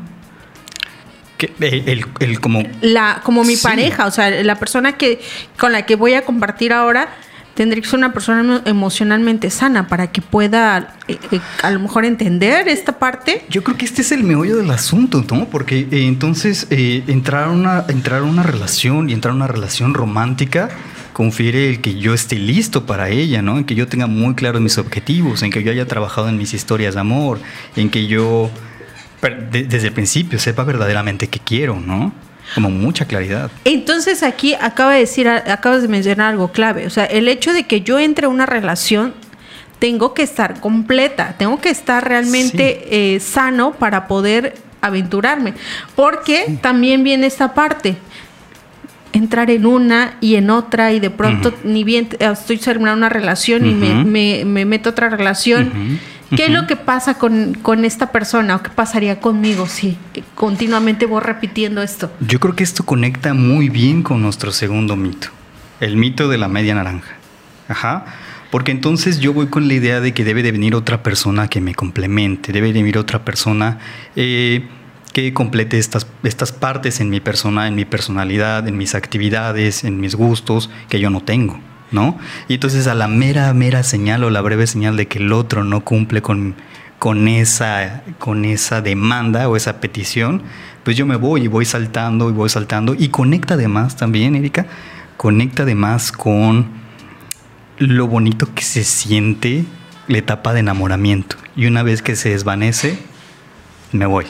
Que, 1.38 1.54
eh, 1.62 1.84
el, 1.88 2.06
el 2.20 2.42
como... 2.42 2.62
La, 2.82 3.22
como 3.24 3.46
mi 3.46 3.56
Sí. 3.56 3.64
pareja, 3.64 4.06
o 4.06 4.12
sea, 4.12 4.30
la 4.44 4.56
persona 4.60 4.98
que 4.98 5.22
con 5.58 5.72
la 5.72 5.86
que 5.86 5.96
voy 5.96 6.14
a 6.14 6.24
compartir 6.26 6.74
ahora 6.74 7.08
tendría 7.54 7.82
que 7.82 7.88
ser 7.90 8.00
una 8.00 8.14
persona 8.14 8.42
emo- 8.42 8.62
emocionalmente 8.66 9.50
sana 9.50 9.88
para 9.88 10.12
que 10.12 10.22
pueda 10.22 10.96
eh, 11.08 11.18
eh, 11.32 11.40
a 11.64 11.72
lo 11.72 11.80
mejor 11.80 12.06
entender 12.06 12.68
esta 12.68 12.98
parte. 13.00 13.46
Yo 13.50 13.64
creo 13.64 13.78
que 13.78 13.86
este 13.86 14.02
es 14.02 14.12
el 14.12 14.24
meollo 14.24 14.58
del 14.58 14.72
asunto, 14.72 15.24
¿no? 15.32 15.46
Porque 15.46 15.80
eh, 15.92 16.08
entonces 16.08 16.68
entrar, 16.70 17.50
una, 17.50 17.86
entrar 17.88 18.22
a 18.22 18.24
una 18.24 18.44
relación 18.44 19.10
y 19.10 19.14
entrar 19.14 19.34
a 19.34 19.36
una 19.36 19.48
relación 19.48 19.94
romántica 19.94 20.70
confiere 21.14 21.70
el 21.70 21.82
que 21.82 22.00
yo 22.00 22.14
esté 22.14 22.38
listo 22.38 22.86
para 22.86 23.10
ella, 23.10 23.42
¿no? 23.42 23.58
En 23.58 23.66
que 23.66 23.76
yo 23.76 23.88
tenga 23.88 24.08
muy 24.08 24.34
claros 24.34 24.62
mis 24.62 24.78
objetivos, 24.78 25.44
en 25.44 25.52
que 25.52 25.62
yo 25.62 25.72
haya 25.72 25.86
trabajado 25.86 26.30
en 26.30 26.38
mis 26.38 26.54
historias 26.54 26.94
de 26.94 27.02
amor, 27.02 27.40
en 27.76 27.90
que 27.90 28.08
yo 28.08 28.50
desde 29.52 29.88
el 29.88 29.94
principio 29.94 30.40
sepa 30.40 30.64
verdaderamente 30.64 31.28
qué 31.28 31.40
quiero, 31.40 31.80
¿no? 31.80 32.12
Como 32.56 32.70
mucha 32.70 33.06
claridad. 33.06 33.50
Entonces 33.66 34.24
aquí 34.24 34.54
acaba 34.56 34.94
de 34.94 35.00
decir, 35.00 35.28
acabas 35.28 35.82
de 35.82 35.88
mencionar 35.88 36.32
algo 36.32 36.52
clave, 36.52 36.86
o 36.86 36.90
sea, 36.90 37.06
el 37.06 37.28
hecho 37.28 37.54
de 37.54 37.64
que 37.64 37.82
yo 37.82 38.00
entre 38.00 38.26
a 38.26 38.30
una 38.30 38.46
relación 38.46 39.14
tengo 39.80 40.14
que 40.14 40.22
estar 40.24 40.60
completa, 40.60 41.36
tengo 41.38 41.60
que 41.60 41.70
estar 41.70 42.08
realmente 42.08 43.16
eh, 43.16 43.20
sano 43.20 43.74
para 43.74 44.08
poder 44.08 44.56
aventurarme, 44.82 45.54
porque 45.96 46.58
también 46.62 47.04
viene 47.04 47.28
esta 47.28 47.54
parte 47.54 47.98
entrar 49.14 49.50
en 49.52 49.66
una 49.66 50.16
y 50.22 50.36
en 50.36 50.50
otra 50.50 50.94
y 50.94 51.00
de 51.00 51.10
pronto 51.10 51.54
ni 51.64 51.84
bien 51.84 52.08
eh, 52.20 52.30
estoy 52.32 52.58
terminando 52.58 52.98
una 52.98 53.10
relación 53.10 53.66
y 53.66 53.74
me, 53.74 54.06
me- 54.06 54.46
me 54.46 54.66
meto 54.66 54.90
a 54.90 54.92
otra 54.92 55.10
relación. 55.10 56.00
¿Qué 56.36 56.46
es 56.46 56.52
lo 56.52 56.66
que 56.66 56.76
pasa 56.76 57.16
con, 57.16 57.56
con 57.56 57.84
esta 57.84 58.12
persona 58.12 58.56
o 58.56 58.64
qué 58.64 58.70
pasaría 58.70 59.20
conmigo 59.20 59.68
si 59.68 59.98
continuamente 60.36 61.06
voy 61.06 61.22
repitiendo 61.22 61.82
esto? 61.82 62.12
Yo 62.22 62.40
creo 62.40 62.56
que 62.56 62.64
esto 62.64 62.86
conecta 62.86 63.34
muy 63.34 63.70
bien 63.70 64.02
con 64.02 64.22
nuestro 64.22 64.52
segundo 64.52 64.96
mito, 64.96 65.28
el 65.80 65.98
mito 65.98 66.30
de 66.30 66.38
la 66.38 66.48
media 66.48 66.76
naranja. 66.76 67.16
Ajá. 67.68 68.06
Porque 68.50 68.72
entonces 68.72 69.20
yo 69.20 69.34
voy 69.34 69.48
con 69.48 69.68
la 69.70 69.74
idea 69.74 70.02
de 70.02 70.14
que 70.14 70.26
debe 70.26 70.44
de 70.44 70.52
venir 70.52 70.76
otra 70.76 71.04
persona 71.04 71.48
que 71.48 71.62
me 71.62 71.74
complemente, 71.74 72.52
debe 72.52 72.68
de 72.68 72.74
venir 72.74 72.98
otra 72.98 73.24
persona 73.24 73.80
eh, 74.18 74.68
que 75.14 75.34
complete 75.34 75.78
estas, 75.78 76.06
estas 76.24 76.52
partes 76.52 77.00
en 77.00 77.10
mi 77.10 77.22
persona, 77.22 77.68
en 77.68 77.76
mi 77.76 77.86
personalidad, 77.86 78.68
en 78.68 78.78
mis 78.78 78.94
actividades, 78.94 79.86
en 79.86 80.02
mis 80.02 80.16
gustos 80.16 80.70
que 80.90 81.00
yo 81.00 81.10
no 81.10 81.22
tengo. 81.22 81.60
¿No? 81.92 82.18
Y 82.48 82.54
entonces 82.54 82.88
a 82.88 82.96
la 82.96 83.08
mera, 83.08 83.54
mera 83.54 83.84
señal 83.84 84.24
o 84.24 84.30
la 84.30 84.40
breve 84.42 84.66
señal 84.66 84.96
de 84.96 85.08
que 85.08 85.20
el 85.20 85.34
otro 85.34 85.66
no 85.66 85.84
cumple 85.84 86.22
con, 86.22 86.56
con 87.00 87.28
esa, 87.28 88.04
con 88.18 88.46
esa 88.46 88.82
demanda 88.82 89.50
o 89.50 89.58
esa 89.58 89.82
petición, 89.82 90.42
pues 90.84 90.96
yo 90.96 91.06
me 91.06 91.18
voy 91.18 91.44
y 91.44 91.48
voy 91.48 91.66
saltando 91.66 92.30
y 92.30 92.34
voy 92.34 92.50
saltando. 92.50 92.96
Y 92.98 93.10
conecta 93.10 93.56
además 93.56 93.98
también, 93.98 94.36
Erika, 94.36 94.68
conecta 95.18 95.64
además 95.64 96.12
con 96.12 96.68
lo 97.78 98.08
bonito 98.08 98.48
que 98.54 98.64
se 98.64 98.84
siente 98.84 99.66
la 100.08 100.18
etapa 100.18 100.54
de 100.54 100.60
enamoramiento. 100.60 101.36
Y 101.56 101.66
una 101.66 101.84
vez 101.84 102.02
que 102.02 102.16
se 102.16 102.30
desvanece, 102.30 102.98
me 103.92 104.06
voy. 104.06 104.26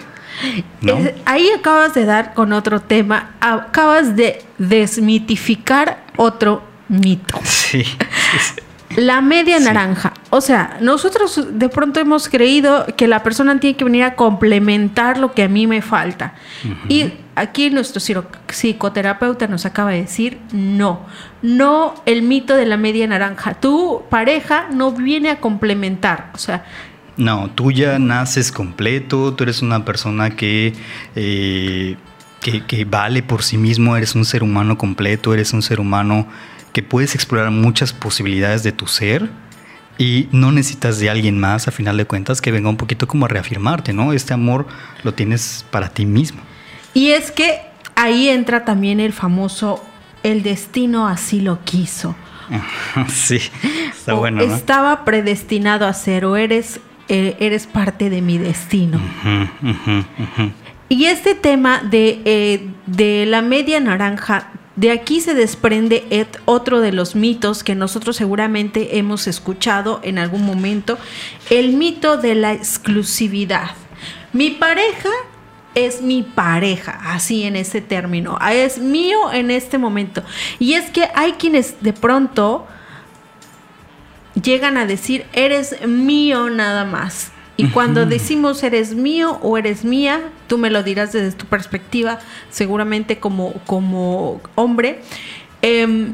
¿no? 0.81 0.97
Ahí 1.25 1.49
acabas 1.57 1.93
de 1.93 2.05
dar 2.05 2.33
con 2.33 2.53
otro 2.53 2.79
tema, 2.81 3.31
acabas 3.41 4.15
de 4.15 4.43
desmitificar 4.57 6.03
otro 6.17 6.63
mito. 6.91 7.39
Sí, 7.43 7.83
sí, 7.83 7.97
sí. 8.39 8.61
La 8.97 9.21
media 9.21 9.59
naranja. 9.59 10.13
O 10.29 10.41
sea, 10.41 10.77
nosotros 10.81 11.47
de 11.53 11.69
pronto 11.69 11.99
hemos 11.99 12.27
creído 12.27 12.85
que 12.97 13.07
la 13.07 13.23
persona 13.23 13.57
tiene 13.59 13.77
que 13.77 13.85
venir 13.85 14.03
a 14.03 14.15
complementar 14.15 15.17
lo 15.17 15.33
que 15.33 15.43
a 15.43 15.47
mí 15.47 15.65
me 15.65 15.81
falta. 15.81 16.33
Y 16.89 17.13
aquí 17.35 17.69
nuestro 17.69 18.01
psicoterapeuta 18.01 19.47
nos 19.47 19.65
acaba 19.65 19.91
de 19.91 20.01
decir, 20.01 20.39
no, 20.51 21.05
no 21.41 21.95
el 22.05 22.21
mito 22.23 22.55
de 22.55 22.65
la 22.65 22.75
media 22.75 23.07
naranja. 23.07 23.53
Tu 23.53 24.03
pareja 24.09 24.67
no 24.71 24.91
viene 24.91 25.29
a 25.29 25.39
complementar. 25.39 26.31
O 26.33 26.37
sea, 26.37 26.65
no, 27.17 27.49
tú 27.51 27.71
ya 27.71 27.99
naces 27.99 28.51
completo, 28.51 29.33
tú 29.33 29.43
eres 29.43 29.61
una 29.61 29.85
persona 29.85 30.31
que, 30.31 30.73
eh, 31.15 31.95
que, 32.41 32.65
que, 32.65 32.85
vale 32.85 33.23
por 33.23 33.43
sí 33.43 33.57
mismo, 33.57 33.95
eres 33.95 34.15
un 34.15 34.25
ser 34.25 34.43
humano 34.43 34.77
completo, 34.77 35.33
eres 35.33 35.53
un 35.53 35.61
ser 35.61 35.79
humano 35.79 36.27
que 36.73 36.83
puedes 36.83 37.15
explorar 37.15 37.51
muchas 37.51 37.93
posibilidades 37.93 38.63
de 38.63 38.71
tu 38.71 38.87
ser 38.87 39.29
y 39.97 40.27
no 40.31 40.51
necesitas 40.51 40.99
de 40.99 41.09
alguien 41.09 41.39
más, 41.39 41.67
a 41.67 41.71
final 41.71 41.97
de 41.97 42.05
cuentas, 42.05 42.41
que 42.41 42.51
venga 42.51 42.69
un 42.69 42.77
poquito 42.77 43.07
como 43.07 43.25
a 43.25 43.27
reafirmarte, 43.27 43.93
¿no? 43.93 44.13
Este 44.13 44.33
amor 44.33 44.67
lo 45.03 45.13
tienes 45.13 45.65
para 45.69 45.89
ti 45.89 46.05
mismo. 46.05 46.41
Y 46.93 47.09
es 47.09 47.31
que 47.31 47.61
ahí 47.95 48.29
entra 48.29 48.65
también 48.65 48.99
el 48.99 49.13
famoso, 49.13 49.83
el 50.23 50.43
destino 50.43 51.07
así 51.07 51.41
lo 51.41 51.63
quiso. 51.63 52.15
sí, 53.09 53.39
está 53.91 54.13
bueno. 54.13 54.45
¿no? 54.45 54.55
Estaba 54.55 55.05
predestinado 55.05 55.85
a 55.85 55.93
ser 55.93 56.25
o 56.25 56.35
eres, 56.35 56.79
eh, 57.07 57.37
eres 57.39 57.67
parte 57.67 58.09
de 58.09 58.21
mi 58.21 58.37
destino. 58.37 58.99
Y 60.91 61.05
este 61.05 61.35
tema 61.35 61.81
de, 61.89 62.21
eh, 62.25 62.67
de 62.85 63.25
la 63.25 63.41
media 63.41 63.79
naranja 63.79 64.51
de 64.75 64.91
aquí 64.91 65.21
se 65.21 65.33
desprende 65.33 66.27
otro 66.43 66.81
de 66.81 66.91
los 66.91 67.15
mitos 67.15 67.63
que 67.63 67.75
nosotros 67.75 68.17
seguramente 68.17 68.97
hemos 68.97 69.25
escuchado 69.27 70.01
en 70.03 70.19
algún 70.19 70.45
momento, 70.45 70.97
el 71.49 71.77
mito 71.77 72.17
de 72.17 72.35
la 72.35 72.51
exclusividad. 72.51 73.71
Mi 74.33 74.49
pareja 74.49 75.07
es 75.75 76.01
mi 76.01 76.23
pareja, 76.23 76.99
así 77.05 77.43
en 77.43 77.55
ese 77.55 77.79
término, 77.79 78.37
es 78.51 78.77
mío 78.77 79.31
en 79.31 79.49
este 79.49 79.77
momento. 79.77 80.23
Y 80.59 80.73
es 80.73 80.89
que 80.89 81.07
hay 81.15 81.33
quienes 81.33 81.81
de 81.81 81.93
pronto 81.93 82.67
llegan 84.43 84.75
a 84.75 84.85
decir, 84.85 85.25
eres 85.31 85.87
mío 85.87 86.49
nada 86.49 86.83
más. 86.83 87.31
Y 87.57 87.67
cuando 87.67 88.05
decimos 88.05 88.63
eres 88.63 88.95
mío 88.95 89.37
o 89.43 89.57
eres 89.57 89.83
mía, 89.85 90.21
tú 90.47 90.57
me 90.57 90.69
lo 90.69 90.83
dirás 90.83 91.11
desde 91.11 91.31
tu 91.31 91.45
perspectiva, 91.45 92.19
seguramente 92.49 93.19
como, 93.19 93.53
como 93.65 94.41
hombre. 94.55 95.01
Em, 95.61 96.13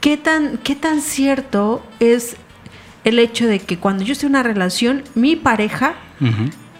¿qué, 0.00 0.16
tan, 0.16 0.58
¿Qué 0.58 0.76
tan 0.76 1.00
cierto 1.00 1.84
es 1.98 2.36
el 3.04 3.18
hecho 3.18 3.46
de 3.46 3.58
que 3.58 3.78
cuando 3.78 4.04
yo 4.04 4.12
estoy 4.12 4.28
en 4.28 4.32
una 4.32 4.42
relación, 4.42 5.02
mi 5.14 5.34
pareja 5.34 5.94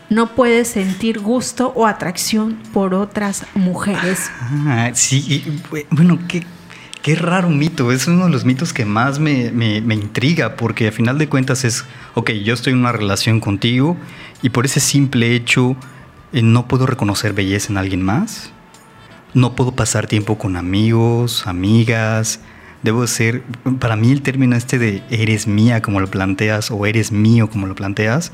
no 0.08 0.34
puede 0.34 0.64
sentir 0.64 1.18
gusto 1.18 1.72
o 1.74 1.86
atracción 1.86 2.58
por 2.72 2.94
otras 2.94 3.46
mujeres? 3.54 4.30
Ah, 4.66 4.90
sí, 4.94 5.42
bueno, 5.90 6.18
¿qué, 6.28 6.44
Qué 7.02 7.16
raro 7.16 7.50
mito, 7.50 7.90
es 7.90 8.06
uno 8.06 8.26
de 8.26 8.30
los 8.30 8.44
mitos 8.44 8.72
que 8.72 8.84
más 8.84 9.18
me, 9.18 9.48
intriga, 9.92 10.54
porque 10.54 10.86
a 10.86 10.92
final 10.92 11.18
de 11.18 11.28
cuentas 11.28 11.64
es, 11.64 11.84
ok, 12.14 12.30
yo 12.30 12.54
estoy 12.54 12.74
en 12.74 12.78
una 12.78 12.92
relación 12.92 13.40
contigo 13.40 13.96
y 14.40 14.50
por 14.50 14.66
ese 14.66 14.78
simple 14.78 15.34
hecho 15.34 15.74
eh, 16.32 16.42
no 16.42 16.68
puedo 16.68 16.86
reconocer 16.86 17.32
belleza 17.32 17.72
en 17.72 17.78
alguien 17.78 18.02
más, 18.04 18.52
no 19.34 19.56
puedo 19.56 19.72
pasar 19.74 20.06
tiempo 20.06 20.38
con 20.38 20.56
amigos, 20.56 21.48
amigas, 21.48 22.38
debo 22.84 23.04
ser, 23.08 23.42
para 23.80 23.96
mí 23.96 24.12
el 24.12 24.22
término 24.22 24.54
este 24.54 24.78
de 24.78 25.02
eres 25.10 25.48
mía 25.48 25.82
como 25.82 25.98
lo 25.98 26.06
planteas 26.06 26.70
o 26.70 26.86
eres 26.86 27.10
mío 27.10 27.50
como 27.50 27.66
lo 27.66 27.74
planteas, 27.74 28.30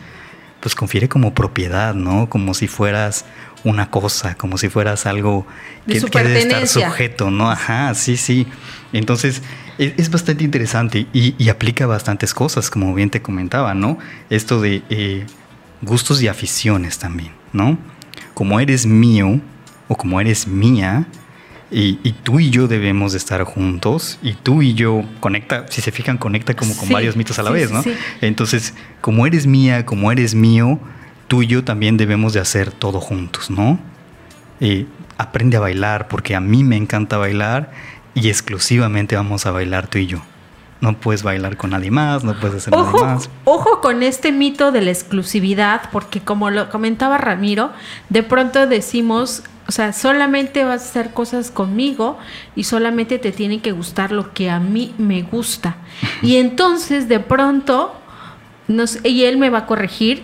pues 0.61 0.75
confiere 0.75 1.09
como 1.09 1.35
propiedad, 1.35 1.95
¿no? 1.95 2.29
Como 2.29 2.55
si 2.55 2.69
fueras 2.69 3.25
una 3.65 3.91
cosa, 3.91 4.35
como 4.37 4.59
si 4.59 4.69
fueras 4.69 5.07
algo 5.07 5.47
que, 5.87 6.00
que 6.00 6.23
debe 6.23 6.38
estar 6.38 6.67
sujeto, 6.67 7.31
¿no? 7.31 7.50
Ajá, 7.50 7.95
sí, 7.95 8.17
sí. 8.17 8.47
Entonces, 8.93 9.43
es, 9.79 10.11
bastante 10.11 10.45
interesante 10.45 11.07
y, 11.12 11.49
aplica 11.49 11.87
bastantes 11.87 12.35
cosas, 12.35 12.71
como 12.71 12.95
bien 12.95 13.11
te 13.11 13.23
comentaba, 13.23 13.75
¿no? 13.75 13.99
Esto 14.31 14.61
de 14.61 14.83
eh, 14.91 15.27
gustos 15.83 16.21
y 16.23 16.29
aficiones 16.29 16.99
también, 16.99 17.33
¿no? 17.53 17.79
Como 18.35 18.61
eres 18.61 18.87
mío 18.87 19.41
o 19.87 19.97
como 19.97 20.21
eres 20.21 20.47
mía, 20.47 21.07
y, 21.71 22.13
tú 22.23 22.41
y 22.41 22.51
yo 22.51 22.67
debemos 22.67 23.13
de 23.13 23.19
estar 23.19 23.43
juntos 23.45 24.19
y 24.23 24.33
tú 24.33 24.63
y 24.63 24.75
yo 24.75 25.05
conecta, 25.21 25.67
si 25.69 25.83
se 25.83 25.93
fijan, 25.93 26.17
conecta 26.17 26.55
como 26.55 26.77
con 26.77 26.89
varios 26.89 27.17
mitos 27.17 27.39
a 27.39 27.43
la 27.43 27.51
vez, 27.51 27.71
¿no? 27.71 27.83
Entonces, 28.21 28.75
como 29.01 29.27
eres 29.27 29.47
mía, 29.47 29.85
como 29.85 30.11
eres 30.11 30.35
mío, 30.35 30.79
tú 31.27 31.43
y 31.43 31.47
yo 31.47 31.65
también 31.65 31.97
debemos 31.97 32.33
de 32.33 32.41
hacer 32.41 32.73
todo 32.73 33.00
juntos, 33.00 33.50
¿no? 33.50 33.78
aprende 35.19 35.57
a 35.57 35.61
bailar 35.61 36.09
porque 36.09 36.35
a 36.35 36.41
mí 36.41 36.65
me 36.65 36.76
encanta 36.76 37.17
bailar 37.17 37.73
y 38.15 38.28
exclusivamente 38.28 39.17
vamos 39.17 39.47
a 39.47 39.50
bailar 39.50 39.89
tú 39.89 39.99
y 39.99 40.07
yo. 40.07 40.23
No 40.80 40.97
puedes 40.97 41.23
bailar 41.23 41.56
con 41.56 41.71
nadie 41.71 41.91
más, 41.91 42.23
no 42.23 42.34
puedes 42.38 42.56
hacer 42.56 42.73
nada 42.73 42.93
más. 42.93 43.28
Ojo 43.45 43.80
con 43.80 44.02
este 44.02 44.30
mito 44.30 44.71
de 44.71 44.80
la 44.80 44.91
exclusividad, 44.91 45.91
porque 45.91 46.21
como 46.21 46.50
lo 46.50 46.71
comentaba 46.71 47.19
Ramiro, 47.19 47.73
de 48.08 48.23
pronto 48.23 48.67
decimos, 48.67 49.43
o 49.67 49.73
sea, 49.73 49.93
solamente 49.93 50.64
vas 50.64 50.82
a 50.82 50.84
hacer 50.84 51.12
cosas 51.12 51.50
conmigo 51.50 52.19
y 52.54 52.64
solamente 52.64 53.19
te 53.19 53.32
tiene 53.32 53.60
que 53.60 53.73
gustar 53.73 54.12
lo 54.12 54.32
que 54.32 54.50
a 54.50 54.60
mí 54.60 54.95
me 54.99 55.23
gusta. 55.23 55.76
y 56.23 56.36
entonces 56.36 57.08
de 57.08 57.21
pronto, 57.21 57.95
nos, 58.69 59.04
y 59.04 59.25
él 59.25 59.36
me 59.36 59.50
va 59.50 59.58
a 59.58 59.67
corregir, 59.67 60.23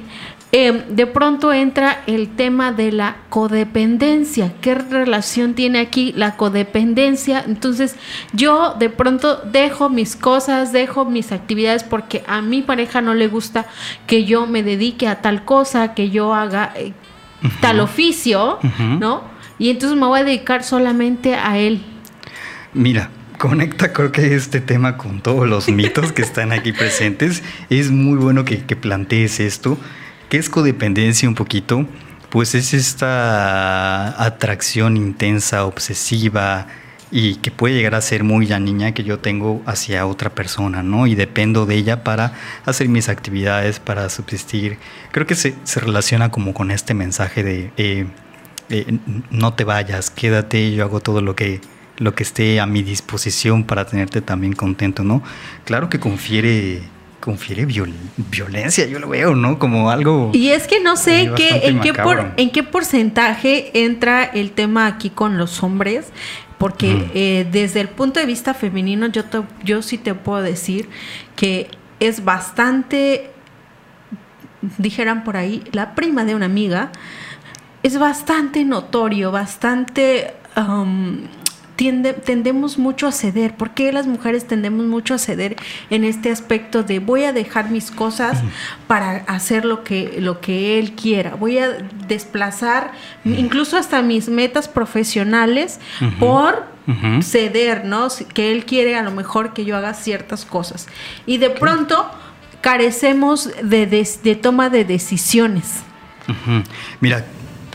Em, 0.57 0.85
de 0.95 1.09
pronto 1.09 1.53
entra 1.53 2.05
el 2.07 2.29
tema 2.29 2.71
de 2.71 2.93
la 2.93 3.17
codependencia. 3.29 4.53
¿Qué 4.61 4.77
relación 4.77 5.55
tiene 5.55 5.81
aquí 5.81 6.13
la 6.17 6.37
codependencia? 6.37 7.43
Entonces 7.45 7.97
yo 8.33 8.77
de 8.79 8.89
pronto 8.89 9.35
dejo 9.51 9.91
mis 9.91 10.15
cosas, 10.15 10.73
dejo 10.73 11.07
mis 11.07 11.33
actividades 11.33 11.83
porque 11.83 12.23
a 12.29 12.41
mi 12.41 12.63
pareja 12.63 13.01
no 13.01 13.15
le 13.15 13.27
gusta 13.27 13.67
que 14.07 14.27
yo 14.27 14.47
me 14.47 14.63
dedique 14.63 15.09
a 15.09 15.23
tal 15.23 15.45
cosa, 15.45 15.93
que 15.93 16.11
yo 16.11 16.33
haga 16.33 16.73
eh, 16.77 16.93
tal 17.61 17.81
oficio, 17.81 18.61
¿no? 18.79 19.25
Y 19.59 19.71
entonces 19.71 19.99
me 19.99 20.07
voy 20.07 20.21
a 20.21 20.25
dedicar 20.25 20.63
solamente 20.63 21.35
a 21.35 21.59
él. 21.59 21.83
Mira, 22.75 23.11
conecta 23.39 23.93
creo 23.93 24.13
que 24.13 24.37
este 24.37 24.61
tema 24.61 24.99
con 24.99 25.21
todos 25.21 25.49
los 25.49 25.69
mitos 25.69 26.13
que 26.13 26.23
están 26.23 26.53
aquí 26.53 26.71
presentes. 26.71 27.43
Es 27.71 27.91
muy 27.91 28.19
bueno 28.19 28.45
que, 28.45 28.65
que 28.65 28.77
plantees 28.77 29.41
esto 29.41 29.79
¿Qué 30.35 30.41
es 30.41 30.51
codependencia 30.51 31.29
un 31.29 31.37
poquito? 31.37 31.87
Pues 32.29 32.57
es 32.57 32.75
esta 32.75 34.21
atracción 34.21 34.97
intensa, 34.97 35.65
obsesiva 35.65 36.67
y 37.13 37.37
que 37.37 37.53
puede 37.53 37.77
llegar 37.77 37.95
a 37.95 38.01
ser 38.01 38.25
muy 38.25 38.49
la 38.49 38.59
niña 38.59 38.91
que 38.95 39.05
yo 39.05 39.21
tengo 39.21 39.63
hacia 39.65 40.05
otra 40.09 40.31
persona, 40.31 40.83
¿no? 40.83 41.07
Y 41.07 41.15
dependo 41.15 41.67
de 41.67 41.77
ella 41.77 42.03
para 42.03 42.33
hacer 42.67 42.89
mis 42.89 43.09
actividades, 43.09 43.79
para 43.79 44.09
subsistir. 44.09 44.79
Creo 45.13 45.25
que 45.25 45.37
se, 45.37 45.55
relaciona 45.77 46.33
como 46.33 46.53
con 46.53 46.73
este 46.73 46.95
mensaje 46.95 47.45
de 47.45 47.71
eh, 47.77 48.09
eh, 48.71 48.99
no 49.31 49.55
te 49.55 49.63
vayas, 49.63 50.11
quédate, 50.11 50.73
yo 50.73 50.83
hago 50.83 50.99
todo 50.99 51.21
lo 51.21 51.37
que 51.37 51.61
lo 51.99 52.17
que 52.17 52.25
esté 52.25 52.59
a 52.59 52.67
mi 52.67 52.83
disposición 52.83 53.63
para 53.63 53.85
tenerte 53.85 54.21
también 54.21 54.55
contento, 54.55 55.05
¿no? 55.05 55.23
Claro 55.65 55.89
que 55.89 56.01
confiere 56.01 56.83
confiere 57.25 57.65
violencia, 57.65 58.85
yo 58.85 58.99
lo 58.99 59.09
veo, 59.09 59.35
¿no? 59.35 59.59
Como 59.59 59.89
algo... 59.91 60.31
Y 60.35 60.51
es 60.51 60.67
que 60.67 60.81
no 60.81 60.95
sé 60.95 61.31
qué, 61.35 61.63
en, 61.69 61.81
qué 61.81 61.95
por, 61.95 62.35
en 62.37 62.51
qué 62.51 62.63
porcentaje 62.63 63.83
entra 63.83 64.25
el 64.25 64.51
tema 64.51 64.87
aquí 64.87 65.09
con 65.09 65.39
los 65.39 65.63
hombres, 65.63 66.09
porque 66.59 67.11
eh, 67.15 67.49
desde 67.51 67.81
el 67.81 67.89
punto 67.89 68.21
de 68.21 68.27
vista 68.27 68.53
femenino 68.53 69.07
yo, 69.07 69.23
yo 69.65 69.81
sí 69.81 69.97
te 69.97 70.13
puedo 70.13 70.43
decir 70.43 70.91
que 71.35 71.71
es 71.99 72.25
bastante, 72.25 73.31
dijeran 74.77 75.25
por 75.25 75.39
ahí, 75.39 75.65
la 75.73 75.95
prima 75.95 76.27
de 76.27 76.35
una 76.35 76.45
amiga, 76.45 76.93
es 77.83 77.99
bastante 77.99 78.67
notorio, 78.67 79.33
bastante 79.33 80.35
tendemos 81.77 82.79
mucho 82.79 83.07
a 83.07 83.13
ceder. 83.13 83.57
¿Por 83.57 83.71
qué 83.71 83.93
las 83.93 84.07
mujeres 84.07 84.47
tendemos 84.47 84.87
mucho 84.87 85.15
a 85.15 85.19
ceder 85.19 85.57
en 85.91 86.05
este 86.05 86.31
aspecto 86.31 86.83
de 86.83 86.99
voy 86.99 87.25
a 87.25 87.33
dejar 87.33 87.71
mis 87.71 87.91
cosas 87.91 88.43
para 88.87 89.25
hacer 89.27 89.65
lo 89.65 89.83
que, 89.85 90.17
lo 90.21 90.41
que 90.41 90.79
él 90.79 90.93
quiera? 90.93 91.35
Voy 91.35 91.59
a 91.59 91.71
desplazar 92.07 92.93
incluso 93.25 93.77
hasta 93.77 94.03
mis 94.03 94.29
metas 94.29 94.69
profesionales 94.69 95.81
por 96.19 96.65
ceder, 97.23 97.85
¿no? 97.85 98.09
Que 98.35 98.53
él 98.53 98.67
quiere 98.67 98.97
a 98.97 99.03
lo 99.03 99.11
mejor 99.11 99.53
que 99.55 99.65
yo 99.65 99.77
haga 99.77 99.95
ciertas 99.95 100.45
cosas. 100.45 100.87
Y 101.27 101.39
de 101.39 101.51
pronto 101.51 102.11
carecemos 102.61 103.51
de, 103.63 103.87
de, 103.87 104.37
toma 104.37 104.71
de 104.71 104.85
decisiones. 104.85 105.83
Mira, 107.01 107.25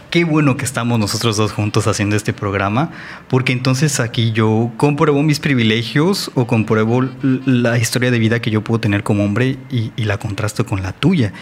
qué 0.09 0.23
bueno 0.23 0.57
que 0.57 0.65
estamos 0.65 0.99
nosotros 0.99 1.37
dos 1.37 1.51
juntos 1.51 1.87
haciendo 1.87 2.15
este 2.15 2.33
programa, 2.33 2.91
porque 3.27 3.53
entonces 3.53 3.99
aquí 3.99 4.31
yo 4.31 4.71
compruebo 4.77 5.21
mis 5.23 5.39
privilegios 5.39 6.31
o 6.35 6.47
compruebo 6.47 7.07
la 7.21 7.77
historia 7.77 8.11
de 8.11 8.19
vida 8.19 8.41
que 8.41 8.51
yo 8.51 8.63
puedo 8.63 8.79
tener 8.79 9.03
como 9.03 9.23
hombre 9.23 9.57
y, 9.69 9.91
y 9.95 10.05
la 10.05 10.17
contrasto 10.17 10.65
con 10.65 10.81
la 10.81 10.93
tuya. 10.93 11.33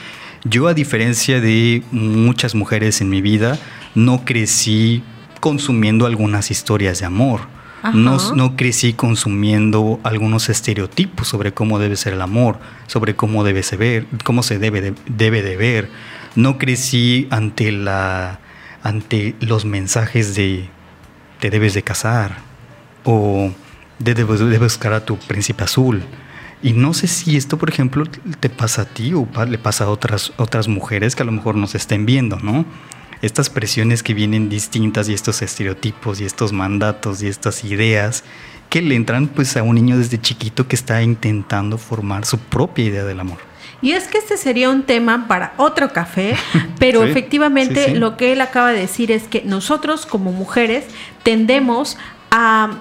Yo, 0.44 0.68
a 0.68 0.74
diferencia 0.74 1.42
de 1.42 1.84
muchas 1.92 2.56
mujeres 2.56 3.02
en 3.02 3.10
mi 3.10 3.22
vida, 3.22 3.58
no 3.96 4.24
crecí 4.24 5.04
consumiendo 5.40 6.06
algunas 6.06 6.52
historias 6.52 7.00
de 7.00 7.06
amor. 7.06 7.42
No, 7.94 8.18
no, 8.36 8.56
crecí 8.58 8.94
consumiendo 8.94 10.00
algunos 10.04 10.50
estereotipos 10.50 11.28
sobre 11.28 11.54
cómo 11.54 11.80
debe 11.80 11.96
ser 11.96 12.14
el 12.14 12.22
amor, 12.22 12.60
sobre 12.88 13.16
cómo 13.16 13.46
debe 13.46 13.64
se 13.64 13.78
ver, 13.78 14.08
cómo 14.26 14.44
se 14.44 14.60
debe 14.60 14.82
de, 14.82 14.94
debe 15.06 15.42
de 15.42 15.56
ver. 15.56 15.90
No 16.36 16.58
crecí 16.58 17.28
ante 17.30 17.72
la 17.72 18.40
ante 18.84 19.36
los 19.40 19.66
mensajes 19.66 20.36
de 20.36 20.70
te 21.40 21.50
debes 21.50 21.74
de 21.74 21.84
casar 21.84 22.38
o 23.04 23.52
debes, 24.00 24.60
buscar 24.60 24.94
a 24.94 25.06
tu 25.06 25.18
príncipe 25.18 25.64
azul. 25.64 26.04
Y 26.62 26.74
no 26.74 26.94
sé 26.94 27.08
si 27.08 27.38
esto, 27.38 27.58
por 27.58 27.70
ejemplo, 27.70 28.06
te 28.40 28.50
pasa 28.50 28.84
a 28.84 28.86
ti 28.86 29.14
o 29.14 29.28
le 29.48 29.58
pasa 29.58 29.86
a 29.86 29.90
otras, 29.90 30.34
otras 30.38 30.68
mujeres 30.68 31.16
que 31.16 31.22
a 31.22 31.26
lo 31.26 31.32
mejor 31.32 31.56
nos 31.56 31.76
estén 31.76 32.06
viendo, 32.06 32.38
¿no? 32.38 32.66
Estas 33.22 33.50
presiones 33.50 34.04
que 34.04 34.14
vienen 34.14 34.50
distintas 34.50 35.10
y 35.10 35.14
estos 35.14 35.42
estereotipos 35.42 36.20
y 36.20 36.26
estos 36.26 36.54
mandatos 36.54 37.22
y 37.22 37.28
estas 37.28 37.64
ideas 37.64 38.24
que 38.70 38.82
le 38.82 38.96
entran 38.96 39.28
pues 39.28 39.56
a 39.58 39.64
un 39.64 39.76
niño 39.76 39.98
desde 39.98 40.20
chiquito 40.20 40.68
que 40.68 40.76
está 40.76 41.02
intentando 41.02 41.78
formar 41.78 42.26
su 42.26 42.38
propia 42.38 42.86
idea 42.86 43.04
del 43.06 43.20
amor. 43.20 43.40
Y 43.82 43.92
es 43.92 44.08
que 44.08 44.18
este 44.18 44.38
sería 44.38 44.70
un 44.70 44.84
tema 44.84 45.28
para 45.28 45.54
otro 45.58 45.94
café, 45.94 46.36
pero 46.80 47.04
efectivamente 47.04 47.96
lo 47.96 48.18
que 48.18 48.34
él 48.34 48.42
acaba 48.42 48.72
de 48.72 48.80
decir 48.80 49.12
es 49.12 49.24
que 49.24 49.44
nosotros 49.44 50.06
como 50.06 50.32
mujeres 50.32 50.86
tendemos 51.24 51.98
a 52.32 52.80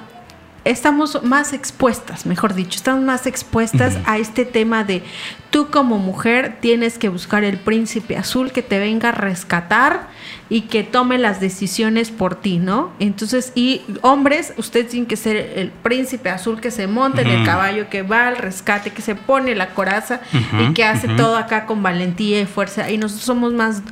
estamos 0.67 1.23
más 1.23 1.53
expuestas, 1.53 2.27
mejor 2.27 2.55
dicho, 2.55 2.77
estamos 2.77 3.05
más 3.05 3.27
expuestas 3.27 3.99
a 4.05 4.19
este 4.19 4.45
tema 4.45 4.85
de 4.85 5.03
tú 5.51 5.69
como 5.71 5.99
mujer 5.99 6.59
tienes 6.61 6.99
que 6.99 7.09
buscar 7.09 7.45
el 7.45 7.59
príncipe 7.59 8.17
azul 8.17 8.53
que 8.53 8.63
te 8.63 8.79
venga 8.79 9.11
a 9.11 9.13
rescatar 9.13 10.09
y 10.49 10.63
que 10.63 10.83
tome 10.83 11.19
las 11.19 11.41
decisiones 11.41 12.11
por 12.11 12.35
ti, 12.35 12.59
¿no? 12.59 12.93
Entonces, 12.99 13.53
y 13.55 13.83
hombres, 14.03 14.53
ustedes 14.59 14.89
tienen 14.89 15.07
que 15.07 15.17
ser 15.17 15.37
el 15.37 15.71
príncipe 15.71 16.31
azul 16.31 16.61
que 16.61 16.71
se 16.71 16.87
monta 16.87 17.23
en 17.23 17.29
el 17.29 17.45
caballo, 17.45 17.89
que 17.89 18.03
va 18.03 18.29
al 18.29 18.37
rescate, 18.37 18.91
que 18.91 19.03
se 19.03 19.15
pone 19.15 19.55
la 19.55 19.71
coraza 19.71 20.21
y 20.61 20.73
que 20.73 20.85
hace 20.85 21.09
todo 21.09 21.37
acá 21.37 21.67
con 21.67 21.83
valentía 21.83 22.41
y 22.41 22.47
fuerza. 22.47 22.91
Y 22.91 22.99
nosotros 22.99 23.25
somos 23.25 23.53
más, 23.53 23.83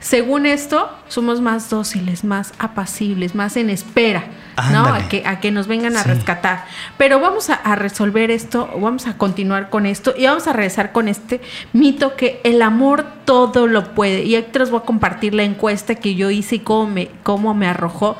según 0.00 0.46
esto, 0.46 0.90
somos 1.08 1.40
más 1.40 1.70
dóciles, 1.70 2.24
más 2.24 2.52
apacibles, 2.58 3.34
más 3.34 3.56
en 3.56 3.70
espera, 3.70 4.24
¿no? 4.70 4.84
A 4.84 5.08
que, 5.08 5.22
a 5.26 5.40
que 5.40 5.50
nos 5.50 5.66
vengan 5.66 5.96
a 5.96 6.02
rescatar. 6.02 6.66
Pero 6.98 7.20
vamos 7.20 7.50
a, 7.50 7.54
a 7.54 7.74
resolver 7.74 8.30
esto, 8.30 8.70
vamos 8.80 9.06
a 9.06 9.16
continuar 9.16 9.70
con 9.70 9.86
esto 9.86 10.14
y 10.16 10.26
vamos 10.26 10.46
a 10.46 10.52
regresar 10.52 10.92
con 10.92 11.08
este 11.08 11.40
mito 11.72 12.16
que 12.16 12.40
el 12.44 12.62
amor 12.62 13.06
todo 13.24 13.66
lo 13.66 13.94
puede. 13.94 14.22
Y 14.24 14.36
aquí 14.36 14.58
les 14.58 14.70
voy 14.70 14.80
a 14.80 14.84
compartir 14.84 15.34
la 15.34 15.44
encuesta 15.44 15.94
que 15.94 16.14
yo 16.14 16.30
hice 16.30 16.56
y 16.56 16.58
cómo 16.60 16.86
me, 16.88 17.10
cómo 17.22 17.54
me 17.54 17.66
arrojó. 17.66 18.16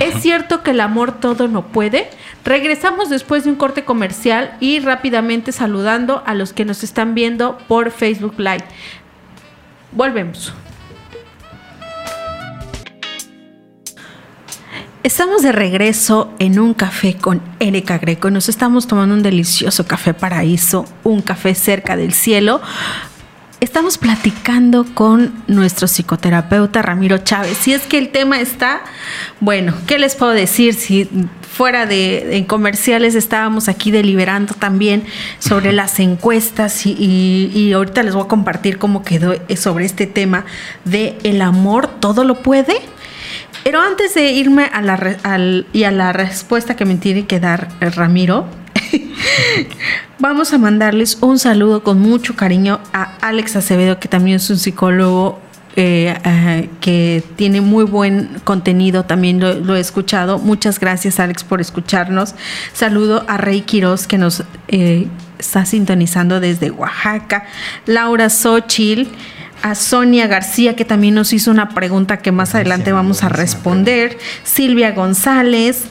¿Es 0.00 0.20
cierto 0.22 0.62
que 0.62 0.72
el 0.72 0.80
amor 0.80 1.20
todo 1.20 1.46
lo 1.46 1.66
puede? 1.68 2.10
Regresamos 2.44 3.10
después 3.10 3.44
de 3.44 3.50
un 3.50 3.56
corte 3.56 3.84
comercial 3.84 4.56
y 4.58 4.80
rápidamente 4.80 5.52
saludando 5.52 6.22
a 6.26 6.34
los 6.34 6.52
que 6.52 6.64
nos 6.64 6.82
están 6.82 7.14
viendo 7.14 7.58
por 7.68 7.90
Facebook 7.90 8.34
Live. 8.38 8.64
Volvemos. 9.92 10.52
Estamos 15.04 15.42
de 15.42 15.52
regreso 15.52 16.32
en 16.38 16.58
un 16.58 16.72
café 16.72 17.14
con 17.14 17.42
Erika 17.60 17.98
Greco. 17.98 18.30
Nos 18.30 18.48
estamos 18.48 18.86
tomando 18.86 19.14
un 19.14 19.22
delicioso 19.22 19.86
café 19.86 20.14
paraíso, 20.14 20.86
un 21.02 21.20
café 21.20 21.54
cerca 21.54 21.94
del 21.94 22.14
cielo. 22.14 22.62
Estamos 23.60 23.98
platicando 23.98 24.86
con 24.94 25.34
nuestro 25.46 25.88
psicoterapeuta 25.88 26.80
Ramiro 26.80 27.18
Chávez. 27.18 27.58
Si 27.58 27.74
es 27.74 27.82
que 27.82 27.98
el 27.98 28.08
tema 28.12 28.40
está, 28.40 28.80
bueno, 29.40 29.74
¿qué 29.86 29.98
les 29.98 30.14
puedo 30.14 30.32
decir? 30.32 30.72
Si 30.72 31.06
fuera 31.54 31.84
de 31.84 32.38
en 32.38 32.46
comerciales 32.46 33.14
estábamos 33.14 33.68
aquí 33.68 33.90
deliberando 33.90 34.54
también 34.54 35.04
sobre 35.38 35.74
las 35.74 36.00
encuestas 36.00 36.86
y, 36.86 37.50
y, 37.54 37.72
ahorita 37.74 38.02
les 38.04 38.14
voy 38.14 38.24
a 38.24 38.28
compartir 38.28 38.78
cómo 38.78 39.04
quedó 39.04 39.34
sobre 39.54 39.84
este 39.84 40.06
tema 40.06 40.46
de 40.86 41.18
el 41.24 41.42
amor 41.42 41.88
todo 42.00 42.24
lo 42.24 42.42
puede 42.42 42.93
pero 43.64 43.80
antes 43.80 44.14
de 44.14 44.30
irme 44.30 44.70
a 44.72 44.82
la, 44.82 45.64
y 45.72 45.84
a 45.84 45.90
la 45.90 46.12
respuesta 46.12 46.76
que 46.76 46.84
me 46.84 46.96
tiene 46.96 47.26
que 47.26 47.40
dar 47.40 47.68
Ramiro, 47.80 48.46
vamos 50.18 50.52
a 50.52 50.58
mandarles 50.58 51.18
un 51.20 51.38
saludo 51.38 51.82
con 51.82 52.00
mucho 52.00 52.36
cariño 52.36 52.80
a 52.92 53.16
Alex 53.22 53.56
Acevedo, 53.56 53.98
que 53.98 54.08
también 54.08 54.36
es 54.36 54.50
un 54.50 54.58
psicólogo 54.58 55.40
eh, 55.76 56.14
eh, 56.24 56.70
que 56.80 57.24
tiene 57.34 57.60
muy 57.60 57.84
buen 57.84 58.40
contenido, 58.44 59.06
también 59.06 59.40
lo, 59.40 59.74
he 59.74 59.80
escuchado. 59.80 60.38
Muchas 60.38 60.78
gracias 60.78 61.18
Alex 61.18 61.42
por 61.42 61.60
escucharnos. 61.60 62.34
Saludo 62.72 63.24
a 63.26 63.38
Rey 63.38 63.62
Quiroz 63.62 64.06
que 64.06 64.18
nos 64.18 64.44
eh, 64.68 65.08
está 65.38 65.64
sintonizando 65.64 66.38
desde 66.38 66.70
Oaxaca. 66.70 67.46
Laura 67.86 68.30
Xochil 68.30 69.08
a 69.64 69.74
Sonia 69.74 70.26
García, 70.26 70.76
que 70.76 70.84
también 70.84 71.14
nos 71.14 71.32
hizo 71.32 71.50
una 71.50 71.70
pregunta 71.70 72.18
que 72.18 72.30
más 72.32 72.54
adelante 72.54 72.92
vamos 72.92 73.24
a 73.24 73.30
responder, 73.30 74.18
Silvia 74.42 74.92
González, 74.92 75.86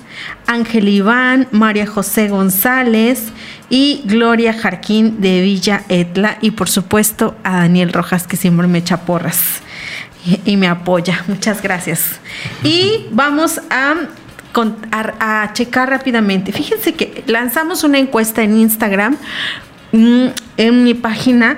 Ángel 0.45 0.88
Iván, 0.88 1.47
María 1.49 1.88
José 1.88 2.27
González 2.27 3.29
y 3.71 4.03
Gloria 4.05 4.53
Jarquín 4.53 5.21
de 5.21 5.41
Villa 5.41 5.86
Etla 5.89 6.38
y 6.39 6.51
por 6.51 6.69
supuesto 6.69 7.36
a 7.43 7.62
Daniel 7.62 7.91
Rojas, 7.91 8.27
que 8.27 8.38
siempre 8.38 8.67
me 8.67 8.77
echa 8.77 9.05
porras 9.07 9.63
y, 10.45 10.55
me 10.55 10.67
apoya. 10.67 11.23
Muchas 11.27 11.63
gracias. 11.63 12.19
Y 12.63 13.07
vamos 13.09 13.59
a 13.71 13.95
a, 14.91 15.49
checar 15.53 15.89
rápidamente. 15.89 16.51
Fíjense 16.51 16.93
que 16.93 17.23
lanzamos 17.25 17.83
una 17.83 17.97
encuesta 17.97 18.43
en 18.43 18.55
Instagram, 18.55 19.17
mm, 19.91 20.27
en 20.57 20.83
mi 20.83 20.93
página, 20.93 21.57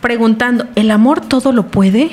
preguntando, 0.00 0.66
¿el 0.74 0.90
amor 0.90 1.20
todo 1.20 1.52
lo 1.52 1.68
puede? 1.68 2.10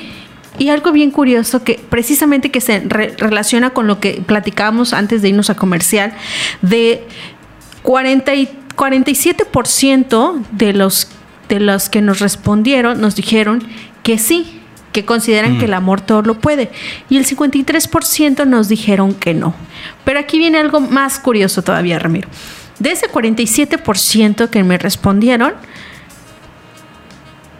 Y 0.58 0.70
algo 0.70 0.92
bien 0.92 1.10
curioso 1.10 1.62
que 1.62 1.80
precisamente 1.88 2.50
que 2.50 2.60
se 2.60 2.80
relaciona 2.80 3.70
con 3.70 3.86
lo 3.86 4.00
que 4.00 4.22
platicábamos 4.26 4.92
antes 4.92 5.22
de 5.22 5.28
irnos 5.28 5.50
a 5.50 5.54
comercial, 5.54 6.14
de 6.62 7.06
40 7.82 8.34
y 8.34 8.48
47% 8.76 10.44
de 10.52 10.72
los, 10.72 11.08
de 11.48 11.60
los 11.60 11.88
que 11.88 12.00
nos 12.00 12.20
respondieron 12.20 13.00
nos 13.00 13.16
dijeron 13.16 13.62
que 14.02 14.18
sí, 14.18 14.60
que 14.92 15.04
consideran 15.04 15.58
que 15.58 15.66
el 15.66 15.72
mm. 15.72 15.74
amor 15.74 16.00
todo 16.00 16.22
lo 16.22 16.40
puede. 16.40 16.70
Y 17.08 17.18
el 17.18 17.26
53% 17.26 18.46
nos 18.46 18.68
dijeron 18.68 19.14
que 19.14 19.34
no. 19.34 19.54
Pero 20.04 20.18
aquí 20.18 20.38
viene 20.38 20.58
algo 20.58 20.80
más 20.80 21.18
curioso 21.18 21.62
todavía, 21.62 21.98
Ramiro. 21.98 22.28
De 22.78 22.92
ese 22.92 23.10
47% 23.10 24.48
que 24.48 24.64
me 24.64 24.78
respondieron, 24.78 25.54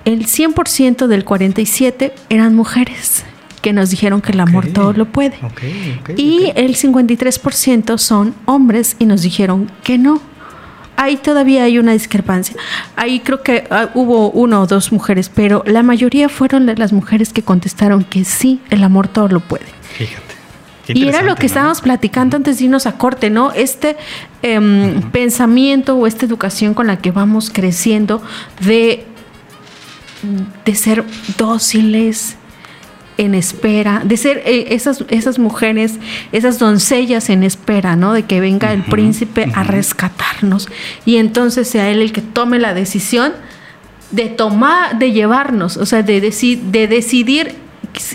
el 0.08 0.26
100% 0.26 1.06
del 1.06 1.24
47 1.24 2.14
eran 2.30 2.54
mujeres 2.54 3.24
que 3.60 3.74
nos 3.74 3.90
dijeron 3.90 4.22
que 4.22 4.32
el 4.32 4.40
amor 4.40 4.68
todo 4.68 4.94
lo 4.94 5.04
puede. 5.04 5.38
y 6.16 6.50
el 6.54 6.76
53% 6.76 7.98
son 7.98 8.34
hombres 8.46 8.96
y 8.98 9.04
nos 9.04 9.20
dijeron 9.20 9.70
que 9.84 9.98
no. 9.98 10.22
Ahí 10.96 11.16
todavía 11.16 11.64
hay 11.64 11.78
una 11.78 11.92
discrepancia. 11.92 12.56
Ahí 12.96 13.20
creo 13.20 13.42
que 13.42 13.64
ah, 13.70 13.90
hubo 13.94 14.30
una 14.30 14.62
o 14.62 14.66
dos 14.66 14.92
mujeres, 14.92 15.30
pero 15.32 15.62
la 15.66 15.82
mayoría 15.82 16.30
fueron 16.30 16.66
las 16.74 16.92
mujeres 16.92 17.32
que 17.34 17.42
contestaron 17.42 18.02
que 18.02 18.24
sí, 18.24 18.60
el 18.70 18.84
amor 18.84 19.08
todo 19.08 19.28
lo 19.28 19.40
puede. 19.40 19.66
Fíjate. 19.82 20.38
Y 20.88 21.06
era 21.06 21.20
lo 21.20 21.36
que 21.36 21.44
estábamos 21.44 21.82
platicando 21.82 22.38
antes 22.38 22.58
de 22.58 22.64
irnos 22.64 22.86
a 22.86 22.96
corte, 22.96 23.28
¿no? 23.28 23.52
Este 23.52 23.98
em, 24.40 25.02
pensamiento 25.10 25.96
o 25.96 26.06
esta 26.06 26.24
educación 26.24 26.72
con 26.72 26.86
la 26.86 26.96
que 26.96 27.10
vamos 27.10 27.50
creciendo 27.50 28.22
de 28.60 29.06
de 30.64 30.74
ser 30.74 31.04
dóciles 31.36 32.36
en 33.18 33.34
espera, 33.34 34.02
de 34.04 34.16
ser 34.16 34.42
eh, 34.46 34.68
esas, 34.70 35.04
esas 35.08 35.38
mujeres, 35.38 35.98
esas 36.30 36.58
doncellas 36.58 37.30
en 37.30 37.42
espera, 37.42 37.96
¿no? 37.96 38.12
De 38.12 38.22
que 38.22 38.40
venga 38.40 38.72
el 38.72 38.84
príncipe 38.84 39.50
a 39.54 39.64
rescatarnos 39.64 40.68
y 41.04 41.16
entonces 41.16 41.68
sea 41.68 41.90
él 41.90 42.00
el 42.00 42.12
que 42.12 42.22
tome 42.22 42.60
la 42.60 42.74
decisión 42.74 43.32
de 44.12 44.26
tomar, 44.26 44.98
de 44.98 45.12
llevarnos, 45.12 45.76
o 45.76 45.84
sea, 45.84 46.02
de, 46.02 46.20
de 46.20 46.88
decidir 46.88 47.54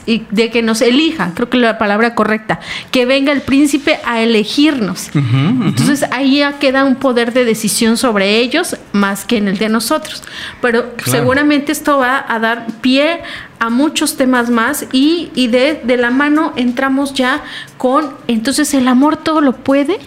y 0.05 0.25
de 0.31 0.49
que 0.49 0.61
nos 0.61 0.81
elija, 0.81 1.31
creo 1.35 1.49
que 1.49 1.57
la 1.57 1.77
palabra 1.77 2.15
correcta, 2.15 2.59
que 2.91 3.05
venga 3.05 3.31
el 3.31 3.41
príncipe 3.41 3.99
a 4.05 4.21
elegirnos. 4.21 5.09
Entonces 5.13 6.05
ahí 6.11 6.39
ya 6.39 6.59
queda 6.59 6.83
un 6.83 6.95
poder 6.95 7.33
de 7.33 7.45
decisión 7.45 7.97
sobre 7.97 8.39
ellos 8.39 8.77
más 8.91 9.25
que 9.25 9.37
en 9.37 9.47
el 9.47 9.57
de 9.57 9.69
nosotros. 9.69 10.23
Pero 10.61 10.93
seguramente 11.05 11.71
esto 11.71 11.97
va 11.97 12.25
a 12.27 12.39
dar 12.39 12.67
pie 12.81 13.21
a 13.59 13.69
muchos 13.69 14.17
temas 14.17 14.49
más 14.49 14.85
y, 14.91 15.31
y 15.35 15.47
de, 15.47 15.81
de 15.83 15.97
la 15.97 16.11
mano 16.11 16.53
entramos 16.55 17.13
ya 17.13 17.43
con, 17.77 18.13
entonces 18.27 18.73
el 18.73 18.87
amor 18.87 19.17
todo 19.17 19.41
lo 19.41 19.53
puede. 19.53 19.99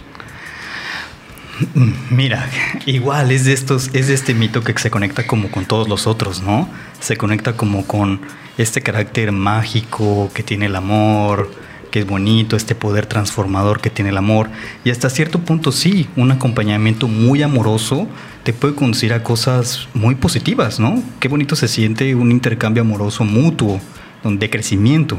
Mira, 2.11 2.47
igual 2.85 3.31
es 3.31 3.45
de 3.45 3.53
estos, 3.53 3.89
es 3.93 4.07
de 4.07 4.13
este 4.13 4.33
mito 4.33 4.63
que 4.63 4.77
se 4.77 4.91
conecta 4.91 5.25
como 5.25 5.49
con 5.49 5.65
todos 5.65 5.89
los 5.89 6.05
otros, 6.05 6.41
¿no? 6.41 6.69
Se 6.99 7.17
conecta 7.17 7.53
como 7.53 7.87
con 7.87 8.21
este 8.57 8.81
carácter 8.81 9.31
mágico 9.31 10.31
que 10.33 10.43
tiene 10.43 10.65
el 10.65 10.75
amor, 10.75 11.51
que 11.91 11.99
es 11.99 12.07
bonito, 12.07 12.55
este 12.55 12.75
poder 12.75 13.05
transformador 13.05 13.79
que 13.79 13.89
tiene 13.89 14.09
el 14.09 14.17
amor. 14.17 14.49
Y 14.83 14.89
hasta 14.89 15.09
cierto 15.09 15.39
punto 15.39 15.71
sí, 15.71 16.09
un 16.15 16.31
acompañamiento 16.31 17.07
muy 17.07 17.43
amoroso 17.43 18.07
te 18.43 18.53
puede 18.53 18.75
conducir 18.75 19.13
a 19.13 19.23
cosas 19.23 19.87
muy 19.93 20.15
positivas, 20.15 20.79
¿no? 20.79 21.01
Qué 21.19 21.27
bonito 21.27 21.55
se 21.55 21.67
siente 21.67 22.15
un 22.15 22.31
intercambio 22.31 22.81
amoroso 22.81 23.23
mutuo, 23.23 23.79
de 24.23 24.49
crecimiento. 24.49 25.17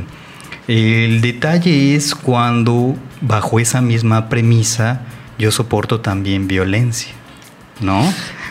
El 0.66 1.20
detalle 1.20 1.94
es 1.94 2.14
cuando 2.14 2.94
bajo 3.20 3.58
esa 3.58 3.80
misma 3.80 4.28
premisa 4.28 5.02
yo 5.38 5.50
soporto 5.50 6.00
también 6.00 6.48
violencia, 6.48 7.12
¿no? 7.80 8.02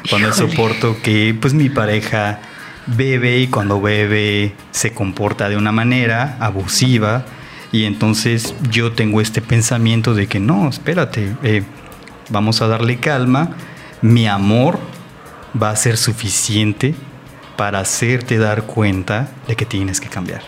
Cuando 0.10 0.34
soporto 0.34 0.98
que 1.04 1.36
pues 1.40 1.54
mi 1.54 1.70
pareja 1.70 2.40
bebe 2.88 3.40
y 3.40 3.48
cuando 3.48 3.82
bebe 3.82 4.54
se 4.72 4.94
comporta 4.94 5.50
de 5.50 5.58
una 5.58 5.72
manera 5.72 6.38
abusiva 6.40 7.26
y 7.72 7.84
entonces 7.84 8.56
yo 8.72 8.94
tengo 8.94 9.22
este 9.22 9.42
pensamiento 9.42 10.14
de 10.14 10.28
que 10.28 10.40
no, 10.40 10.70
espérate, 10.70 11.36
eh, 11.44 11.64
vamos 12.30 12.62
a 12.62 12.68
darle 12.68 12.98
calma, 12.98 13.50
mi 14.02 14.28
amor 14.28 14.80
va 15.62 15.70
a 15.72 15.76
ser 15.76 15.98
suficiente 15.98 16.96
para 17.58 17.80
hacerte 17.80 18.38
dar 18.38 18.64
cuenta 18.64 19.30
de 19.48 19.56
que 19.56 19.66
tienes 19.66 20.00
que 20.00 20.08
cambiar. 20.08 20.42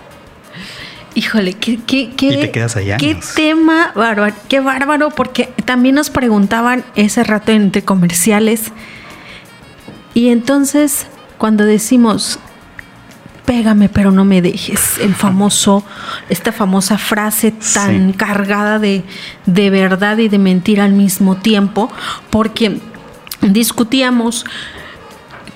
Híjole, 1.15 1.53
qué, 1.53 1.79
qué, 1.85 2.11
qué, 2.15 2.27
y 2.27 2.39
te 2.39 2.51
quedas 2.51 2.75
allá. 2.75 2.97
qué 2.97 3.17
tema 3.35 3.91
bárbaro, 3.95 4.35
qué 4.47 4.59
bárbaro, 4.59 5.09
porque 5.09 5.49
también 5.65 5.95
nos 5.95 6.09
preguntaban 6.09 6.85
ese 6.95 7.23
rato 7.23 7.51
entre 7.51 7.81
comerciales. 7.81 8.71
Y 10.13 10.29
entonces, 10.29 11.07
cuando 11.39 11.65
decimos, 11.65 12.37
pégame 13.45 13.89
pero 13.89 14.11
no 14.11 14.25
me 14.25 14.43
dejes, 14.43 14.99
el 14.99 15.15
famoso, 15.15 15.83
esta 16.29 16.51
famosa 16.51 16.99
frase 16.99 17.51
tan 17.73 18.13
cargada 18.13 18.77
de, 18.77 19.03
de 19.47 19.69
verdad 19.71 20.19
y 20.19 20.29
de 20.29 20.37
mentira 20.37 20.83
al 20.83 20.93
mismo 20.93 21.37
tiempo, 21.37 21.91
porque 22.29 22.79
discutíamos 23.41 24.45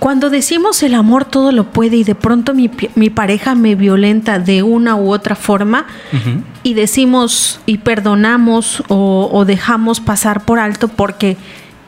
cuando 0.03 0.29
decimos 0.29 0.83
el 0.83 0.95
amor 0.95 1.23
todo 1.23 1.53
lo 1.53 1.71
puede 1.71 1.95
y 1.95 2.03
de 2.03 2.13
pronto 2.13 2.53
mi, 2.53 2.67
pareja 2.67 3.55
me 3.55 3.75
violenta 3.75 4.37
de 4.37 4.61
una 4.61 4.97
u 4.97 5.13
otra 5.13 5.37
forma 5.37 5.85
y 6.61 6.73
decimos 6.73 7.61
y 7.65 7.77
perdonamos 7.77 8.83
o, 8.89 9.45
dejamos 9.47 10.01
pasar 10.01 10.43
por 10.43 10.59
alto 10.59 10.89
porque 10.89 11.37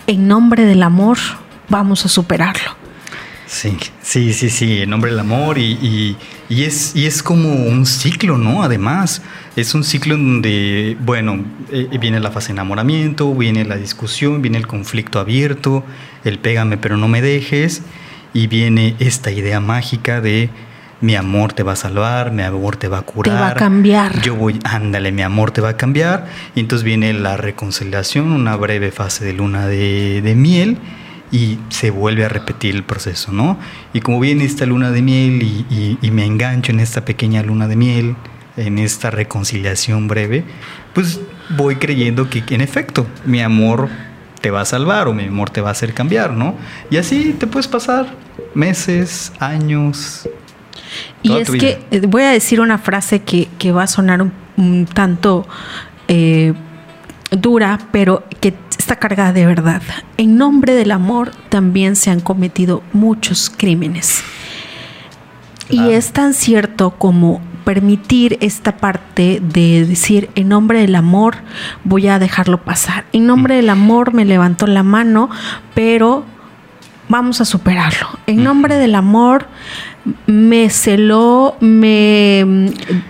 en 0.07 0.29
nombre 0.29 0.63
del 0.63 0.83
amor 0.83 1.17
vamos 1.67 2.05
a 2.05 2.07
superarlo. 2.07 2.84
Sí, 3.47 3.77
sí, 4.01 4.33
sí, 4.33 4.49
sí, 4.49 4.81
en 4.81 4.89
nombre 4.89 5.11
del 5.11 5.19
amor 5.19 5.57
y, 5.57 6.17
es, 6.49 6.95
y 6.95 7.05
es 7.05 7.21
como 7.21 7.53
un 7.53 7.85
ciclo, 7.85 8.37
¿no? 8.37 8.63
Además, 8.63 9.21
es 9.55 9.75
un 9.75 9.83
ciclo 9.83 10.17
donde, 10.17 10.97
bueno, 11.01 11.45
eh, 11.71 11.87
viene 11.99 12.19
la 12.19 12.31
fase 12.31 12.47
de 12.47 12.53
enamoramiento, 12.53 13.33
viene 13.33 13.63
la 13.65 13.77
discusión, 13.77 14.41
viene 14.41 14.57
el 14.57 14.67
conflicto 14.67 15.19
abierto, 15.19 15.83
el 16.23 16.39
pégame 16.39 16.77
pero 16.77 16.97
no 16.97 17.07
me 17.07 17.21
dejes 17.21 17.83
y 18.33 18.47
viene 18.47 18.95
esta 18.99 19.31
idea 19.31 19.59
mágica 19.59 20.21
de 20.21 20.49
mi 21.01 21.15
amor 21.15 21.53
te 21.53 21.63
va 21.63 21.73
a 21.73 21.75
salvar, 21.75 22.31
mi 22.31 22.43
amor 22.43 22.77
te 22.77 22.87
va 22.87 22.99
a 22.99 23.01
curar. 23.01 23.35
Te 23.35 23.41
va 23.41 23.49
a 23.49 23.53
cambiar. 23.53 24.21
Yo 24.21 24.35
voy, 24.35 24.59
ándale, 24.63 25.11
mi 25.11 25.21
amor 25.21 25.51
te 25.51 25.61
va 25.61 25.69
a 25.69 25.77
cambiar. 25.77 26.27
Y 26.55 26.61
entonces 26.61 26.83
viene 26.83 27.13
la 27.13 27.37
reconciliación, 27.37 28.31
una 28.31 28.55
breve 28.55 28.91
fase 28.91 29.25
de 29.25 29.33
luna 29.33 29.67
de, 29.67 30.33
miel 30.35 30.77
y 31.35 31.59
se 31.67 31.89
vuelve 31.89 32.23
a 32.23 32.29
repetir 32.29 32.75
el 32.75 32.85
proceso, 32.85 33.33
¿no? 33.33 33.59
Y 33.91 33.99
como 33.99 34.21
viene 34.21 34.45
esta 34.45 34.65
luna 34.65 34.91
de 34.91 35.01
miel 35.01 35.43
y, 35.43 35.97
y, 36.01 36.11
me 36.11 36.25
engancho 36.25 36.71
en 36.71 36.79
esta 36.79 37.03
pequeña 37.03 37.43
luna 37.43 37.67
de 37.67 37.75
miel, 37.75 38.15
en 38.55 38.79
esta 38.79 39.11
reconciliación 39.11 40.07
breve, 40.07 40.45
pues 40.93 41.19
voy 41.57 41.75
creyendo 41.75 42.29
que 42.29 42.41
en 42.47 42.61
efecto 42.61 43.05
mi 43.25 43.41
amor 43.41 43.89
te 44.39 44.49
va 44.49 44.61
a 44.61 44.65
salvar 44.65 45.09
o 45.09 45.13
mi 45.13 45.25
amor 45.25 45.49
te 45.49 45.59
va 45.59 45.67
a 45.67 45.71
hacer 45.73 45.93
cambiar, 45.93 46.31
¿no? 46.31 46.55
Y 46.89 46.95
así 46.95 47.35
te 47.37 47.47
puedes 47.47 47.67
pasar 47.67 48.07
meses, 48.53 49.33
años. 49.41 50.29
Y 51.21 51.33
es 51.33 51.51
que 51.51 51.85
eh, 51.91 51.99
voy 52.07 52.23
a 52.23 52.29
decir 52.29 52.61
una 52.61 52.77
frase 52.77 53.23
que, 53.23 53.71
va 53.73 53.83
a 53.83 53.87
sonar 53.87 54.25
un, 54.55 54.85
tanto 54.85 55.45
eh, 56.07 56.53
dura, 57.29 57.77
pero 57.91 58.23
que 58.39 58.53
está 58.85 58.97
cargada 58.97 59.33
de 59.33 59.47
verdad. 59.47 59.81
En 60.17 60.37
nombre 60.37 60.75
del 60.75 60.91
amor 60.91 61.31
también 61.49 61.95
se 61.95 62.11
han 62.11 62.19
cometido 62.19 62.83
muchos 62.93 63.49
crímenes. 63.49 64.23
Y 65.71 65.89
es 65.89 66.13
tan 66.13 66.35
cierto 66.35 66.91
como 66.91 67.41
permitir 67.63 68.37
esta 68.41 68.77
parte 68.77 69.41
de 69.41 69.87
decir, 69.87 70.29
en 70.35 70.49
nombre 70.49 70.81
del 70.81 70.93
amor 70.93 71.37
voy 71.83 72.07
a 72.07 72.19
dejarlo 72.19 72.63
pasar. 72.63 73.05
En 73.11 73.25
nombre 73.25 73.55
del 73.55 73.71
amor 73.71 74.13
me 74.13 74.23
levantó 74.23 74.67
la 74.67 74.83
mano, 74.83 75.31
pero 75.73 76.23
vamos 77.09 77.41
a 77.41 77.45
superarlo. 77.45 78.07
En 78.27 78.43
nombre 78.43 78.75
del 78.75 78.93
amor 78.93 79.47
me 80.27 80.69
celó, 80.69 81.57
me 81.59 82.43
mm, 82.45 82.67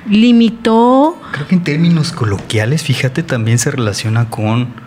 limitó. 0.10 1.20
Creo 1.34 1.48
que 1.48 1.56
en 1.56 1.64
términos 1.66 2.14
coloquiales, 2.14 2.84
fíjate, 2.84 3.24
también 3.24 3.60
se 3.60 3.72
relaciona 3.72 4.30
con 4.30 4.85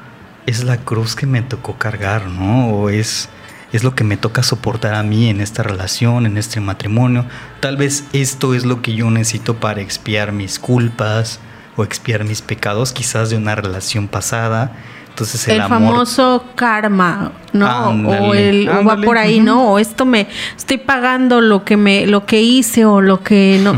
es 0.49 0.65
la 0.65 0.79
cruz 0.79 1.15
que 1.15 1.27
me 1.27 1.43
tocó 1.43 1.77
cargar, 1.77 2.27
¿no? 2.27 2.71
O 2.71 2.89
es 2.89 3.29
es 3.71 3.85
lo 3.85 3.95
que 3.95 4.03
me 4.03 4.17
toca 4.17 4.43
soportar 4.43 4.95
a 4.95 5.03
mí 5.03 5.29
en 5.29 5.43
esta 5.43 5.63
relación, 5.63 6.25
en 6.25 6.39
este 6.39 6.59
matrimonio. 6.59 7.27
Tal 7.61 7.77
vez 7.77 8.05
esto 8.15 8.55
es 8.55 8.65
lo 8.65 8.81
que 8.81 8.95
yo 8.95 9.11
necesito 9.11 9.61
para 9.61 9.83
expiar 9.83 10.33
mis 10.33 10.59
culpas 10.59 11.39
o 11.77 11.85
expiar 11.85 12.25
mis 12.25 12.41
pecados, 12.41 12.95
quizás 12.95 13.29
de 13.29 13.37
una 13.37 13.55
relación 13.55 14.09
pasada. 14.09 14.73
Entonces 15.19 15.49
el, 15.49 15.63
famoso 15.65 16.45
karma, 16.55 17.33
¿no? 17.53 17.89
o 18.09 18.35
el 18.35 18.69
va 18.69 18.97
por 18.99 19.19
ahí, 19.19 19.41
¿no? 19.41 19.73
O 19.73 19.81
esto 19.81 20.05
me 20.05 20.29
estoy 20.57 20.79
pagando 20.79 21.41
lo 21.41 21.65
que 21.65 21.77
me 21.77 22.07
lo 22.07 22.25
que 22.25 22.41
hice 22.41 22.85
o 22.85 23.01
lo 23.01 23.25
que 23.25 23.61
no 23.61 23.77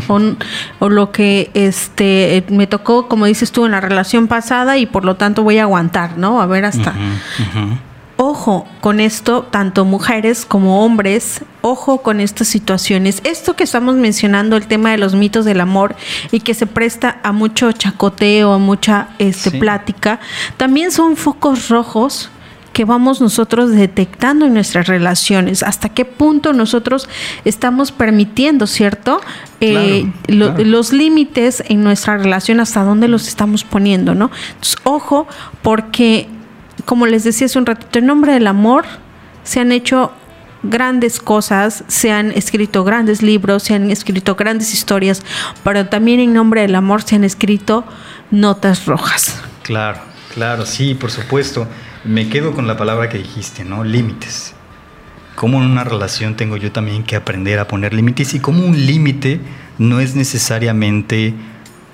o, 0.80 0.88
lo 0.90 1.12
que 1.12 1.50
este 1.54 2.44
me 2.50 2.66
tocó, 2.66 3.08
como 3.08 3.24
dices 3.24 3.52
tú 3.52 3.64
en 3.64 3.72
la 3.72 3.80
relación 3.80 4.28
pasada 4.28 4.76
y 4.76 4.84
por 4.84 5.06
lo 5.06 5.16
tanto 5.16 5.42
voy 5.42 5.56
a 5.56 5.62
aguantar, 5.62 6.18
¿no? 6.18 6.42
A 6.42 6.46
ver 6.46 6.66
hasta 6.66 6.92
ojo 8.20 8.66
con 8.82 9.00
esto, 9.00 9.48
tanto 9.50 9.86
mujeres 9.86 10.44
como 10.44 10.84
hombres, 10.84 11.40
ojo 11.62 12.02
con 12.02 12.20
estas 12.20 12.48
situaciones. 12.48 13.22
Esto 13.24 13.56
que 13.56 13.64
estamos 13.64 13.94
mencionando, 13.96 14.56
el 14.58 14.66
tema 14.66 14.90
de 14.90 14.98
los 14.98 15.14
mitos 15.14 15.46
del 15.46 15.58
amor 15.60 15.96
y 16.30 16.40
que 16.40 16.52
se 16.52 16.66
presta 16.66 17.18
a 17.22 17.32
mucho 17.32 17.72
chacoteo, 17.72 18.52
a 18.52 18.58
mucha 18.58 19.08
este, 19.18 19.52
plática, 19.52 20.20
también 20.58 20.92
son 20.92 21.16
focos 21.16 21.70
rojos 21.70 22.30
que 22.74 22.84
vamos 22.84 23.22
nosotros 23.22 23.70
detectando 23.70 24.44
en 24.44 24.54
nuestras 24.54 24.86
relaciones, 24.86 25.62
hasta 25.62 25.88
qué 25.88 26.04
punto 26.04 26.52
nosotros 26.52 27.08
estamos 27.46 27.90
permitiendo, 27.90 28.66
¿cierto? 28.66 29.20
Eh, 29.60 30.12
los 30.28 30.92
límites 30.92 31.64
en 31.68 31.82
nuestra 31.82 32.18
relación, 32.18 32.60
hasta 32.60 32.84
dónde 32.84 33.08
los 33.08 33.28
estamos 33.28 33.64
poniendo, 33.64 34.14
¿no? 34.14 34.30
Entonces, 34.52 34.76
ojo, 34.84 35.26
porque 35.62 36.28
como 36.84 37.06
les 37.06 37.24
decía 37.24 37.46
hace 37.46 37.58
un 37.58 37.66
ratito, 37.66 37.98
en 37.98 38.06
nombre 38.06 38.32
del 38.32 38.46
amor 38.46 38.84
se 39.42 39.60
han 39.60 39.72
hecho 39.72 40.12
grandes 40.62 41.20
cosas, 41.20 41.84
se 41.88 42.12
han 42.12 42.32
escrito 42.32 42.84
grandes 42.84 43.22
libros, 43.22 43.62
se 43.62 43.74
han 43.74 43.90
escrito 43.90 44.34
grandes 44.34 44.74
historias, 44.74 45.22
pero 45.64 45.86
también 45.86 46.20
en 46.20 46.32
nombre 46.32 46.62
del 46.62 46.74
amor 46.74 47.02
se 47.02 47.16
han 47.16 47.24
escrito 47.24 47.84
notas 48.30 48.86
rojas. 48.86 49.40
Claro, 49.62 50.00
claro, 50.34 50.66
sí, 50.66 50.94
por 50.94 51.10
supuesto. 51.10 51.66
Me 52.04 52.28
quedo 52.28 52.52
con 52.52 52.66
la 52.66 52.76
palabra 52.76 53.08
que 53.08 53.18
dijiste, 53.18 53.64
¿no? 53.64 53.84
Límites. 53.84 54.54
Cómo 55.34 55.58
en 55.58 55.70
una 55.70 55.84
relación 55.84 56.36
tengo 56.36 56.56
yo 56.56 56.72
también 56.72 57.04
que 57.04 57.16
aprender 57.16 57.58
a 57.58 57.68
poner 57.68 57.94
límites 57.94 58.34
y 58.34 58.40
cómo 58.40 58.64
un 58.64 58.86
límite 58.86 59.40
no 59.78 60.00
es 60.00 60.14
necesariamente 60.14 61.34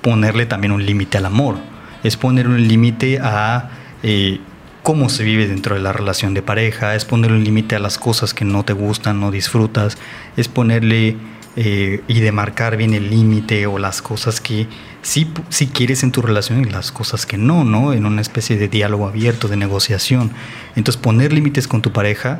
ponerle 0.03 0.46
también 0.46 0.72
un 0.72 0.85
límite 0.85 1.18
al 1.18 1.27
amor, 1.27 1.57
es 2.03 2.16
poner 2.16 2.49
un 2.49 2.66
límite 2.66 3.18
a... 3.20 3.70
Eh, 4.03 4.40
cómo 4.87 5.09
se 5.09 5.25
vive 5.25 5.49
dentro 5.49 5.75
de 5.75 5.81
la 5.81 5.92
relación 5.92 6.33
de 6.33 6.42
pareja, 6.42 6.94
es 6.94 7.05
ponerle 7.05 7.38
un 7.38 7.42
límite 7.42 7.75
a 7.75 7.81
las 7.81 7.99
cosas 7.99 8.33
que 8.33 8.44
no 8.44 8.64
te 8.64 8.72
gustan, 8.72 9.18
no 9.18 9.33
disfrutas, 9.33 9.99
es 10.37 10.46
ponerle 10.46 11.16
eh, 11.57 12.03
y 12.07 12.20
de 12.20 12.31
marcar 12.31 12.77
bien 12.77 12.94
el 12.94 13.11
límite 13.11 13.66
o 13.66 13.79
las 13.81 14.01
cosas 14.01 14.40
que 14.40 14.68
sí, 15.03 15.27
sí 15.49 15.66
quieres 15.66 16.05
en 16.05 16.12
tu 16.12 16.22
relación 16.22 16.61
y 16.61 16.66
las 16.66 16.92
cosas 16.92 17.27
que 17.27 17.37
no, 17.37 17.64
¿no? 17.64 17.94
En 17.94 18.07
una 18.07 18.20
especie 18.20 18.57
de 18.59 18.68
diálogo 18.68 19.09
abierto, 19.09 19.49
de 19.49 19.57
negociación. 19.57 20.31
Entonces 20.77 21.03
poner 21.03 21.33
límites 21.33 21.66
con 21.66 21.83
tu 21.83 21.90
pareja, 21.90 22.38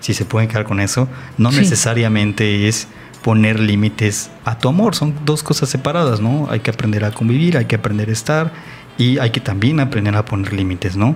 si 0.00 0.14
se 0.14 0.24
pueden 0.24 0.48
quedar 0.48 0.64
con 0.64 0.80
eso, 0.80 1.06
no 1.38 1.52
Sí. 1.52 1.58
necesariamente 1.58 2.66
es 2.66 2.88
poner 3.22 3.60
límites 3.60 4.32
a 4.44 4.58
tu 4.58 4.68
amor, 4.68 4.96
son 4.96 5.14
dos 5.24 5.44
cosas 5.44 5.68
separadas, 5.68 6.20
¿no? 6.20 6.48
Hay 6.50 6.58
que 6.58 6.70
aprender 6.72 7.04
a 7.04 7.12
convivir, 7.12 7.56
hay 7.56 7.66
que 7.66 7.76
aprender 7.76 8.08
a 8.08 8.12
estar 8.12 8.52
y 8.98 9.18
hay 9.18 9.30
que 9.30 9.38
también 9.38 9.78
aprender 9.78 10.16
a 10.16 10.24
poner 10.24 10.52
límites, 10.52 10.96
¿no? 10.96 11.14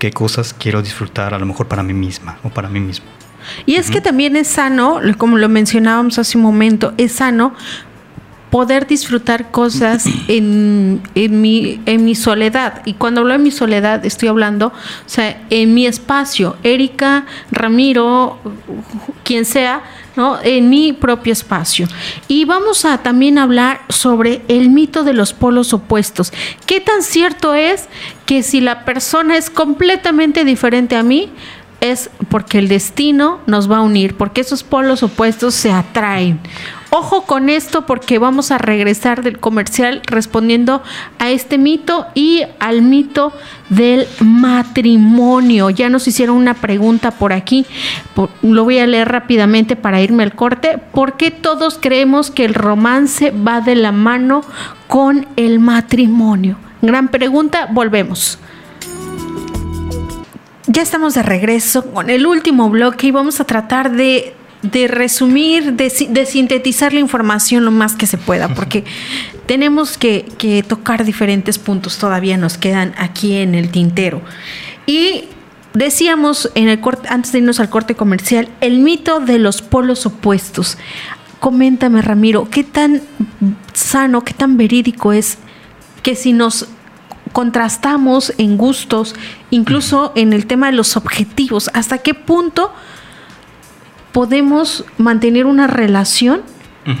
¿Qué 0.00 0.12
cosas 0.12 0.54
quiero 0.54 0.80
disfrutar 0.80 1.34
a 1.34 1.38
lo 1.38 1.44
mejor 1.44 1.68
para 1.68 1.82
mí 1.82 1.92
misma 1.92 2.38
o 2.42 2.48
para 2.48 2.70
mí 2.70 2.80
mismo? 2.80 3.04
Y 3.66 3.74
es 3.74 3.90
que 3.90 4.00
también 4.00 4.34
es 4.34 4.48
sano, 4.48 4.98
como 5.18 5.36
lo 5.36 5.46
mencionábamos 5.50 6.18
hace 6.18 6.38
un 6.38 6.42
momento, 6.42 6.94
es 6.96 7.12
sano 7.12 7.54
poder 8.48 8.86
disfrutar 8.86 9.50
cosas 9.50 10.06
en, 10.28 11.02
en, 11.14 11.40
mi, 11.42 11.82
en 11.84 12.06
mi 12.06 12.14
soledad. 12.14 12.80
Y 12.86 12.94
cuando 12.94 13.20
hablo 13.20 13.34
de 13.34 13.40
mi 13.40 13.50
soledad, 13.50 14.06
estoy 14.06 14.30
hablando, 14.30 14.68
o 14.68 14.72
sea, 15.04 15.42
en 15.50 15.74
mi 15.74 15.86
espacio. 15.86 16.56
Erika, 16.62 17.26
Ramiro, 17.50 18.38
quien 19.22 19.44
sea, 19.44 19.82
¿no? 20.16 20.38
En 20.42 20.70
mi 20.70 20.92
propio 20.92 21.32
espacio. 21.32 21.86
Y 22.28 22.44
vamos 22.44 22.84
a 22.84 22.98
también 22.98 23.38
hablar 23.38 23.80
sobre 23.88 24.42
el 24.48 24.70
mito 24.70 25.04
de 25.04 25.12
los 25.12 25.32
polos 25.32 25.72
opuestos. 25.72 26.32
¿Qué 26.66 26.80
tan 26.80 27.02
cierto 27.02 27.54
es 27.54 27.88
que 28.26 28.42
si 28.42 28.60
la 28.60 28.84
persona 28.84 29.36
es 29.36 29.50
completamente 29.50 30.44
diferente 30.44 30.96
a 30.96 31.02
mí, 31.02 31.30
es 31.80 32.10
porque 32.28 32.58
el 32.58 32.68
destino 32.68 33.40
nos 33.46 33.70
va 33.70 33.78
a 33.78 33.82
unir, 33.82 34.16
porque 34.16 34.40
esos 34.40 34.62
polos 34.62 35.02
opuestos 35.02 35.54
se 35.54 35.72
atraen. 35.72 36.40
Ojo 36.92 37.22
con 37.22 37.48
esto 37.48 37.86
porque 37.86 38.18
vamos 38.18 38.50
a 38.50 38.58
regresar 38.58 39.22
del 39.22 39.38
comercial 39.38 40.02
respondiendo 40.06 40.82
a 41.20 41.30
este 41.30 41.56
mito 41.56 42.06
y 42.14 42.42
al 42.58 42.82
mito 42.82 43.32
del 43.68 44.08
matrimonio. 44.18 45.70
Ya 45.70 45.88
nos 45.88 46.08
hicieron 46.08 46.36
una 46.36 46.54
pregunta 46.54 47.12
por 47.12 47.32
aquí, 47.32 47.64
lo 48.42 48.64
voy 48.64 48.78
a 48.80 48.88
leer 48.88 49.08
rápidamente 49.08 49.76
para 49.76 50.00
irme 50.00 50.24
al 50.24 50.34
corte. 50.34 50.78
¿Por 50.78 51.16
qué 51.16 51.30
todos 51.30 51.78
creemos 51.80 52.32
que 52.32 52.44
el 52.44 52.54
romance 52.54 53.30
va 53.30 53.60
de 53.60 53.76
la 53.76 53.92
mano 53.92 54.42
con 54.88 55.28
el 55.36 55.60
matrimonio? 55.60 56.56
Gran 56.82 57.06
pregunta, 57.06 57.68
volvemos. 57.70 58.40
Ya 60.72 60.82
estamos 60.82 61.14
de 61.14 61.24
regreso 61.24 61.84
con 61.92 62.10
el 62.10 62.26
último 62.26 62.70
bloque 62.70 63.08
y 63.08 63.10
vamos 63.10 63.40
a 63.40 63.44
tratar 63.44 63.90
de, 63.90 64.34
de 64.62 64.86
resumir, 64.86 65.72
de, 65.72 65.90
si- 65.90 66.06
de 66.06 66.24
sintetizar 66.26 66.92
la 66.92 67.00
información 67.00 67.64
lo 67.64 67.72
más 67.72 67.96
que 67.96 68.06
se 68.06 68.18
pueda, 68.18 68.48
porque 68.54 68.84
tenemos 69.46 69.98
que, 69.98 70.26
que 70.38 70.62
tocar 70.62 71.04
diferentes 71.04 71.58
puntos, 71.58 71.98
todavía 71.98 72.36
nos 72.36 72.56
quedan 72.56 72.94
aquí 72.98 73.34
en 73.34 73.56
el 73.56 73.70
tintero. 73.70 74.22
Y 74.86 75.24
decíamos 75.74 76.52
en 76.54 76.68
el 76.68 76.80
corte, 76.80 77.08
antes 77.08 77.32
de 77.32 77.38
irnos 77.38 77.58
al 77.58 77.68
corte 77.68 77.96
comercial, 77.96 78.48
el 78.60 78.78
mito 78.78 79.18
de 79.18 79.40
los 79.40 79.62
polos 79.62 80.06
opuestos. 80.06 80.78
Coméntame, 81.40 82.00
Ramiro, 82.00 82.48
¿qué 82.48 82.62
tan 82.62 83.02
sano, 83.72 84.22
qué 84.22 84.34
tan 84.34 84.56
verídico 84.56 85.12
es 85.12 85.38
que 86.04 86.14
si 86.14 86.32
nos 86.32 86.68
contrastamos 87.32 88.32
en 88.38 88.56
gustos, 88.56 89.14
incluso 89.50 90.12
en 90.16 90.32
el 90.32 90.46
tema 90.46 90.66
de 90.66 90.72
los 90.72 90.96
objetivos, 90.96 91.70
hasta 91.74 91.98
qué 91.98 92.14
punto 92.14 92.72
podemos 94.12 94.84
mantener 94.98 95.46
una 95.46 95.66
relación 95.66 96.42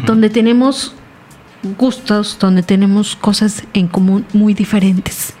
donde 0.06 0.30
tenemos 0.30 0.94
gustos, 1.76 2.36
donde 2.38 2.62
tenemos 2.62 3.16
cosas 3.16 3.64
en 3.74 3.88
común 3.88 4.24
muy 4.32 4.54
diferentes. 4.54 5.32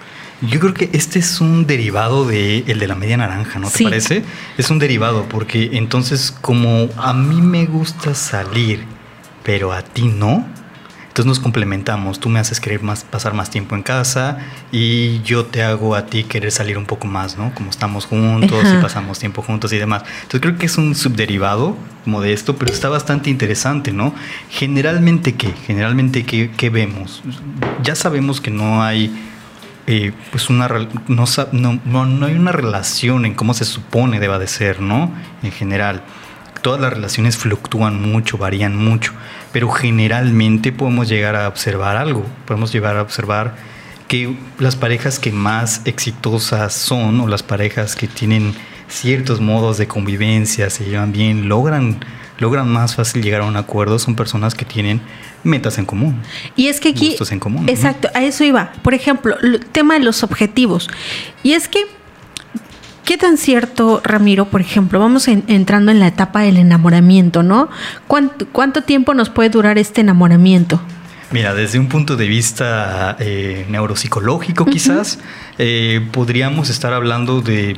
Yo 0.42 0.58
creo 0.58 0.74
que 0.74 0.90
este 0.92 1.18
es 1.18 1.40
un 1.40 1.66
derivado 1.66 2.24
de 2.26 2.64
el 2.66 2.78
de 2.78 2.88
la 2.88 2.94
media 2.96 3.16
naranja, 3.18 3.58
¿no 3.60 3.68
te 3.68 3.78
Sí. 3.78 3.84
parece? 3.84 4.24
Es 4.58 4.70
un 4.70 4.78
derivado 4.78 5.26
porque 5.28 5.70
entonces 5.74 6.32
como 6.40 6.88
a 6.96 7.12
mí 7.12 7.40
me 7.42 7.66
gusta 7.66 8.14
salir, 8.14 8.84
pero 9.44 9.72
a 9.72 9.82
ti 9.82 10.08
no, 10.08 10.46
entonces 11.20 11.38
nos 11.38 11.40
complementamos. 11.40 12.18
Tú 12.18 12.30
me 12.30 12.38
haces 12.38 12.60
querer 12.60 12.82
más 12.82 13.04
pasar 13.04 13.34
más 13.34 13.50
tiempo 13.50 13.76
en 13.76 13.82
casa 13.82 14.38
y 14.72 15.20
yo 15.20 15.44
te 15.44 15.62
hago 15.62 15.94
a 15.94 16.06
ti 16.06 16.24
querer 16.24 16.50
salir 16.50 16.78
un 16.78 16.86
poco 16.86 17.06
más, 17.06 17.36
¿no? 17.36 17.54
Como 17.54 17.68
estamos 17.68 18.06
juntos 18.06 18.64
Ajá. 18.64 18.78
y 18.78 18.80
pasamos 18.80 19.18
tiempo 19.18 19.42
juntos 19.42 19.70
y 19.74 19.76
demás. 19.76 20.02
Entonces 20.22 20.40
creo 20.40 20.56
que 20.56 20.64
es 20.64 20.78
un 20.78 20.94
subderivado 20.94 21.76
como 22.04 22.22
de 22.22 22.32
esto, 22.32 22.56
pero 22.56 22.72
está 22.72 22.88
bastante 22.88 23.28
interesante, 23.28 23.92
¿no? 23.92 24.14
Generalmente 24.48 25.34
qué, 25.34 25.52
generalmente 25.66 26.24
qué, 26.24 26.52
qué 26.56 26.70
vemos. 26.70 27.22
Ya 27.82 27.94
sabemos 27.94 28.40
que 28.40 28.50
no 28.50 28.82
hay 28.82 29.14
eh, 29.86 30.12
pues 30.30 30.48
una 30.48 30.68
no, 31.06 31.80
no, 31.84 32.06
no 32.06 32.26
hay 32.26 32.34
una 32.34 32.52
relación 32.52 33.26
en 33.26 33.34
cómo 33.34 33.52
se 33.52 33.66
supone 33.66 34.20
deba 34.20 34.38
de 34.38 34.46
ser, 34.46 34.80
¿no? 34.80 35.12
En 35.42 35.52
general. 35.52 36.02
Todas 36.62 36.80
las 36.80 36.92
relaciones 36.92 37.36
fluctúan 37.36 38.00
mucho, 38.00 38.36
varían 38.36 38.76
mucho, 38.76 39.12
pero 39.52 39.70
generalmente 39.70 40.72
podemos 40.72 41.08
llegar 41.08 41.36
a 41.36 41.48
observar 41.48 41.96
algo, 41.96 42.24
podemos 42.46 42.72
llegar 42.72 42.96
a 42.96 43.02
observar 43.02 43.54
que 44.08 44.36
las 44.58 44.76
parejas 44.76 45.18
que 45.18 45.30
más 45.30 45.82
exitosas 45.84 46.74
son 46.74 47.20
o 47.20 47.28
las 47.28 47.42
parejas 47.42 47.94
que 47.94 48.08
tienen 48.08 48.54
ciertos 48.88 49.40
modos 49.40 49.78
de 49.78 49.86
convivencia, 49.86 50.68
se 50.68 50.84
llevan 50.84 51.12
bien, 51.12 51.48
logran, 51.48 52.00
logran 52.38 52.68
más 52.68 52.96
fácil 52.96 53.22
llegar 53.22 53.42
a 53.42 53.44
un 53.44 53.56
acuerdo, 53.56 53.98
son 53.98 54.16
personas 54.16 54.54
que 54.54 54.64
tienen 54.64 55.00
metas 55.44 55.78
en 55.78 55.86
común. 55.86 56.20
Y 56.56 56.66
es 56.66 56.80
que 56.80 56.88
aquí, 56.88 57.10
Gustos 57.10 57.32
en 57.32 57.38
común, 57.38 57.66
¿no? 57.66 57.72
exacto, 57.72 58.08
a 58.14 58.22
eso 58.22 58.44
iba. 58.44 58.72
Por 58.82 58.94
ejemplo, 58.94 59.36
el 59.40 59.64
tema 59.66 59.94
de 59.94 60.00
los 60.00 60.22
objetivos. 60.22 60.88
Y 61.42 61.52
es 61.52 61.68
que, 61.68 61.86
¿qué 63.10 63.18
tan 63.18 63.38
cierto, 63.38 64.00
Ramiro? 64.04 64.44
Por 64.44 64.60
ejemplo, 64.60 65.00
vamos 65.00 65.26
en- 65.26 65.42
entrando 65.48 65.90
en 65.90 65.98
la 65.98 66.06
etapa 66.06 66.42
del 66.42 66.56
enamoramiento, 66.58 67.42
¿no? 67.42 67.68
¿Cuánto, 68.06 68.46
cuánto 68.52 68.82
tiempo 68.82 69.14
nos 69.14 69.30
puede 69.30 69.50
durar 69.50 69.78
este 69.78 70.02
enamoramiento? 70.02 70.80
Mira, 71.32 71.52
desde 71.52 71.80
un 71.80 71.88
punto 71.88 72.14
de 72.16 72.28
vista 72.28 73.16
eh, 73.18 73.66
neuropsicológico 73.68 74.64
quizás, 74.64 75.18
eh, 75.58 76.06
podríamos 76.12 76.70
estar 76.70 76.92
hablando 76.92 77.40
de 77.40 77.76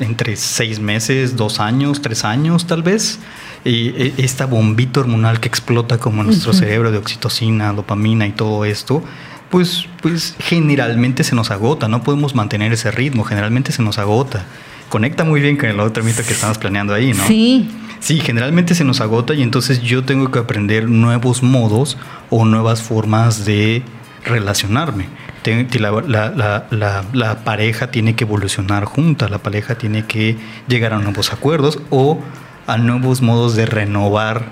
entre 0.00 0.36
seis 0.36 0.80
meses, 0.80 1.36
dos 1.36 1.60
años, 1.60 2.00
tres 2.00 2.24
años 2.24 2.66
tal 2.66 2.82
vez. 2.82 3.18
Y 3.62 3.88
eh, 3.88 4.14
esta 4.16 4.46
bombita 4.46 5.00
hormonal 5.00 5.38
que 5.38 5.48
explota 5.48 5.98
como 5.98 6.24
nuestro 6.24 6.54
cerebro 6.54 6.90
de 6.92 6.96
oxitocina, 6.96 7.74
dopamina 7.74 8.26
y 8.26 8.32
todo 8.32 8.64
esto, 8.64 9.04
pues, 9.50 9.86
pues 10.02 10.34
generalmente 10.38 11.24
se 11.24 11.34
nos 11.34 11.50
agota, 11.50 11.88
no 11.88 12.02
podemos 12.02 12.34
mantener 12.34 12.72
ese 12.72 12.90
ritmo, 12.90 13.24
generalmente 13.24 13.72
se 13.72 13.82
nos 13.82 13.98
agota. 13.98 14.44
Conecta 14.88 15.24
muy 15.24 15.40
bien 15.40 15.56
con 15.56 15.68
el 15.68 15.80
otro 15.80 16.02
mito 16.04 16.22
que 16.24 16.32
estamos 16.32 16.58
planeando 16.58 16.94
ahí, 16.94 17.12
¿no? 17.12 17.26
Sí. 17.26 17.68
Sí, 17.98 18.20
generalmente 18.20 18.74
se 18.74 18.84
nos 18.84 19.00
agota 19.00 19.34
y 19.34 19.42
entonces 19.42 19.80
yo 19.82 20.04
tengo 20.04 20.30
que 20.30 20.38
aprender 20.38 20.88
nuevos 20.88 21.42
modos 21.42 21.96
o 22.30 22.44
nuevas 22.44 22.82
formas 22.82 23.44
de 23.44 23.82
relacionarme. 24.24 25.06
La- 25.78 27.04
la 27.12 27.44
pareja 27.44 27.90
tiene 27.90 28.14
que 28.14 28.24
evolucionar 28.24 28.84
junta, 28.84 29.28
la 29.28 29.38
pareja 29.38 29.76
tiene 29.76 30.04
que 30.04 30.36
llegar 30.68 30.92
a 30.92 30.98
nuevos 30.98 31.32
acuerdos 31.32 31.78
o 31.90 32.20
a 32.66 32.76
nuevos 32.78 33.22
modos 33.22 33.54
de 33.56 33.66
renovar 33.66 34.46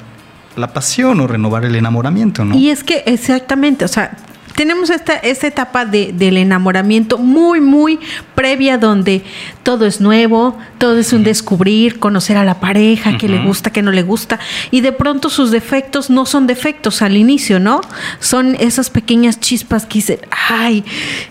la 0.57 0.73
pasión 0.73 1.21
o 1.21 1.27
renovar 1.27 1.65
el 1.65 1.75
enamoramiento, 1.75 2.45
¿no? 2.45 2.57
Y 2.57 2.71
es 2.71 2.85
que 2.85 3.03
exactamente, 3.07 3.85
o 3.85 3.89
sea, 3.89 4.17
tenemos 4.57 4.91
esta, 4.91 5.15
esta 5.15 5.47
etapa 5.49 5.85
de, 5.85 6.13
del 6.13 6.37
enamoramiento 6.37 7.19
muy, 7.19 7.61
muy 7.61 7.99
previa 8.35 8.79
donde 8.79 9.23
todo 9.65 9.87
es 9.87 10.01
nuevo, 10.01 10.57
todo 10.79 10.99
es 10.99 11.13
un 11.13 11.25
descubrir, 11.25 11.99
conocer 11.99 12.37
a 12.37 12.45
la 12.45 12.61
pareja, 12.61 13.17
que 13.17 13.29
le 13.29 13.43
gusta, 13.43 13.71
que 13.73 13.83
no 13.83 13.91
le 13.91 14.03
gusta, 14.03 14.39
y 14.71 14.81
de 14.83 14.93
pronto 14.93 15.31
sus 15.31 15.51
defectos 15.51 16.11
no 16.11 16.27
son 16.27 16.47
defectos 16.47 17.03
al 17.03 17.17
inicio, 17.17 17.59
¿no? 17.59 17.81
Son 18.21 18.55
esas 18.61 18.91
pequeñas 18.91 19.41
chispas 19.41 19.87
que 19.87 19.95
dicen, 19.95 20.19
ay, 20.51 20.85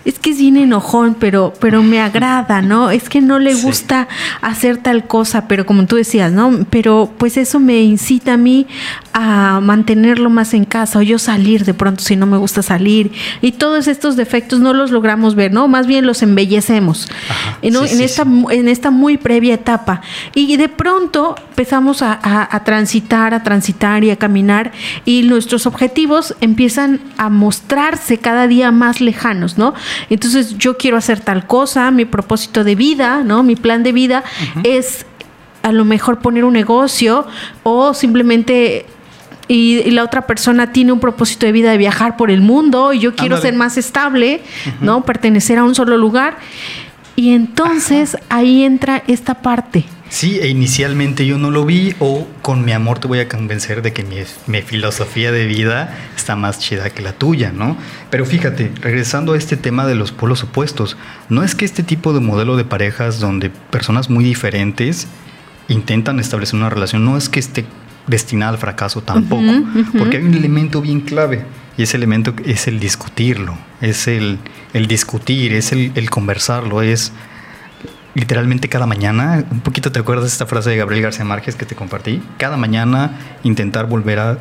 es 0.04 0.18
que 0.18 0.30
es 0.30 0.38
bien 0.38 0.56
enojón, 0.56 1.14
pero, 1.18 1.54
pero 1.60 1.82
me 1.82 2.00
agrada, 2.00 2.60
¿no? 2.60 2.90
Es 2.90 3.08
que 3.08 3.20
no 3.20 3.38
le 3.38 3.54
Sí. 3.54 3.62
gusta 3.62 4.08
hacer 4.42 4.78
tal 4.78 5.06
cosa, 5.06 5.46
pero 5.48 5.64
como 5.64 5.86
tú 5.86 5.96
decías, 5.96 6.32
¿no? 6.32 6.66
Pero 6.70 7.10
pues 7.16 7.36
eso 7.36 7.60
me 7.60 7.82
incita 7.82 8.34
a 8.34 8.36
mí 8.36 8.66
a 9.12 9.60
mantenerlo 9.62 10.28
más 10.28 10.54
en 10.54 10.64
casa 10.64 10.98
o 10.98 11.02
yo 11.02 11.18
salir 11.20 11.64
de 11.64 11.72
pronto 11.72 12.02
si 12.02 12.16
no 12.16 12.26
me 12.26 12.36
gusta 12.36 12.62
salir. 12.62 13.03
Y 13.42 13.52
todos 13.52 13.88
estos 13.88 14.16
defectos 14.16 14.60
no 14.60 14.72
los 14.72 14.90
logramos 14.90 15.34
ver, 15.34 15.52
¿no? 15.52 15.68
Más 15.68 15.86
bien 15.86 16.06
los 16.06 16.22
embellecemos. 16.22 17.08
Ajá, 17.28 17.58
¿no? 17.70 17.84
sí, 17.86 17.92
en, 17.92 17.98
sí, 17.98 18.04
esta, 18.04 18.24
sí. 18.24 18.44
en 18.50 18.68
esta 18.68 18.90
muy 18.90 19.16
previa 19.16 19.54
etapa. 19.54 20.00
Y 20.34 20.56
de 20.56 20.68
pronto 20.68 21.34
empezamos 21.50 22.02
a, 22.02 22.12
a- 22.22 22.48
a 22.56 22.64
transitar, 22.64 23.34
a 23.34 23.42
transitar 23.42 24.04
y 24.04 24.10
a 24.10 24.16
caminar 24.16 24.72
y 25.04 25.22
nuestros 25.22 25.66
objetivos 25.66 26.34
empiezan 26.40 27.00
a 27.16 27.28
mostrarse 27.28 28.18
cada 28.18 28.46
día 28.46 28.70
más 28.70 29.00
lejanos, 29.00 29.58
¿no? 29.58 29.74
Entonces 30.10 30.56
yo 30.58 30.76
quiero 30.76 30.96
hacer 30.96 31.20
tal 31.20 31.46
cosa, 31.46 31.90
mi 31.90 32.04
propósito 32.04 32.64
de 32.64 32.74
vida, 32.74 33.22
¿no? 33.24 33.42
Mi 33.42 33.56
plan 33.56 33.82
de 33.82 33.92
vida 33.92 34.24
es 34.64 35.06
a 35.62 35.72
lo 35.72 35.84
mejor 35.84 36.18
poner 36.18 36.44
un 36.44 36.52
negocio 36.52 37.26
o 37.62 37.94
simplemente 37.94 38.84
y, 39.48 39.78
y 39.78 39.90
la 39.90 40.04
otra 40.04 40.26
persona 40.26 40.72
tiene 40.72 40.92
un 40.92 41.00
propósito 41.00 41.46
de 41.46 41.52
vida 41.52 41.70
de 41.70 41.78
viajar 41.78 42.16
por 42.16 42.30
el 42.30 42.40
mundo 42.40 42.92
y 42.92 43.00
yo 43.00 43.14
quiero 43.14 43.36
Ándale. 43.36 43.50
ser 43.50 43.58
más 43.58 43.76
estable, 43.76 44.42
¿no? 44.80 45.04
Pertenecer 45.04 45.58
a 45.58 45.64
un 45.64 45.74
solo 45.74 45.96
lugar. 45.96 46.38
Y 47.16 47.32
entonces 47.32 48.16
ahí 48.28 48.64
entra 48.64 49.02
esta 49.06 49.34
parte. 49.34 49.84
Sí, 50.08 50.38
e 50.40 50.48
inicialmente 50.48 51.26
yo 51.26 51.38
no 51.38 51.50
lo 51.50 51.64
vi 51.64 51.94
o 51.98 52.26
con 52.40 52.64
mi 52.64 52.72
amor 52.72 53.00
te 53.00 53.08
voy 53.08 53.18
a 53.18 53.28
convencer 53.28 53.82
de 53.82 53.92
que 53.92 54.04
mi, 54.04 54.16
mi 54.46 54.62
filosofía 54.62 55.32
de 55.32 55.46
vida 55.46 55.96
está 56.14 56.36
más 56.36 56.60
chida 56.60 56.90
que 56.90 57.02
la 57.02 57.12
tuya, 57.12 57.50
¿no? 57.52 57.76
Pero 58.10 58.24
fíjate, 58.24 58.70
regresando 58.80 59.32
a 59.32 59.38
este 59.38 59.56
tema 59.56 59.86
de 59.86 59.96
los 59.96 60.12
polos 60.12 60.44
opuestos, 60.44 60.96
no 61.28 61.42
es 61.42 61.54
que 61.54 61.64
este 61.64 61.82
tipo 61.82 62.12
de 62.12 62.20
modelo 62.20 62.56
de 62.56 62.64
parejas 62.64 63.18
donde 63.18 63.50
personas 63.50 64.08
muy 64.08 64.24
diferentes 64.24 65.08
intentan 65.68 66.20
establecer 66.20 66.56
una 66.56 66.70
relación, 66.70 67.04
no 67.04 67.16
es 67.16 67.28
que 67.28 67.40
esté 67.40 67.64
destinada 68.06 68.52
al 68.52 68.58
fracaso 68.58 69.02
tampoco, 69.02 69.50
porque 69.98 70.18
hay 70.18 70.22
un 70.24 70.34
elemento 70.34 70.80
bien 70.80 71.00
clave 71.00 71.44
y 71.76 71.82
ese 71.82 71.96
elemento 71.96 72.34
es 72.44 72.66
el 72.68 72.78
discutirlo, 72.80 73.56
es 73.80 74.06
el, 74.06 74.38
el 74.74 74.86
discutir, 74.86 75.52
es 75.54 75.72
el, 75.72 75.90
el 75.94 76.10
conversarlo, 76.10 76.82
es 76.82 77.12
literalmente 78.14 78.68
cada 78.68 78.86
mañana, 78.86 79.44
un 79.50 79.60
poquito 79.60 79.90
te 79.90 79.98
acuerdas 79.98 80.24
de 80.24 80.28
esta 80.28 80.46
frase 80.46 80.70
de 80.70 80.76
Gabriel 80.76 81.02
García 81.02 81.24
Márquez 81.24 81.56
que 81.56 81.64
te 81.66 81.74
compartí, 81.74 82.22
cada 82.38 82.56
mañana 82.56 83.18
intentar 83.42 83.86
volver 83.86 84.18
a 84.20 84.38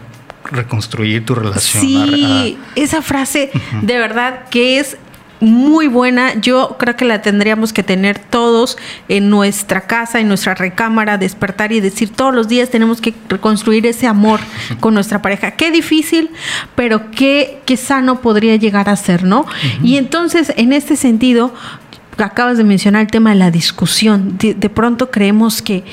reconstruir 0.52 1.26
tu 1.26 1.34
relación. 1.36 1.82
Sí, 1.84 2.58
a- 2.76 2.80
esa 2.80 3.02
frase 3.02 3.50
de 3.82 3.98
verdad 3.98 4.48
que 4.50 4.80
es 4.80 4.98
muy 5.44 5.88
buena. 5.88 6.34
Yo 6.40 6.78
creo 6.80 6.96
que 6.96 7.06
la 7.06 7.22
tendríamos 7.22 7.74
que 7.74 7.84
tener 7.84 8.20
todos 8.20 8.78
en 9.08 9.30
nuestra 9.30 9.82
casa, 9.82 10.20
en 10.20 10.28
nuestra 10.28 10.56
recámara, 10.56 11.18
despertar 11.18 11.72
y 11.72 11.80
decir 11.80 12.10
todos 12.10 12.34
los 12.34 12.48
días 12.48 12.70
tenemos 12.70 13.02
que 13.02 13.14
reconstruir 13.30 13.86
ese 13.86 14.08
amor 14.08 14.40
con 14.80 14.94
nuestra 14.94 15.22
pareja. 15.22 15.52
Qué 15.52 15.72
difícil, 15.72 16.32
pero 16.76 17.12
qué, 17.12 17.62
qué 17.66 17.78
sano 17.78 18.22
podría 18.22 18.56
llegar 18.56 18.90
a 18.90 18.96
ser, 18.96 19.24
¿no? 19.24 19.46
Y 19.84 19.98
entonces, 19.98 20.54
en 20.58 20.74
este 20.74 20.96
sentido, 20.96 21.54
acabas 22.18 22.58
de 22.58 22.64
mencionar 22.64 23.02
el 23.02 23.08
tema 23.08 23.32
de 23.32 23.38
la 23.38 23.52
discusión. 23.52 24.38
De, 24.38 24.54
de 24.54 24.70
pronto 24.70 25.12
creemos 25.12 25.62
que 25.62 25.84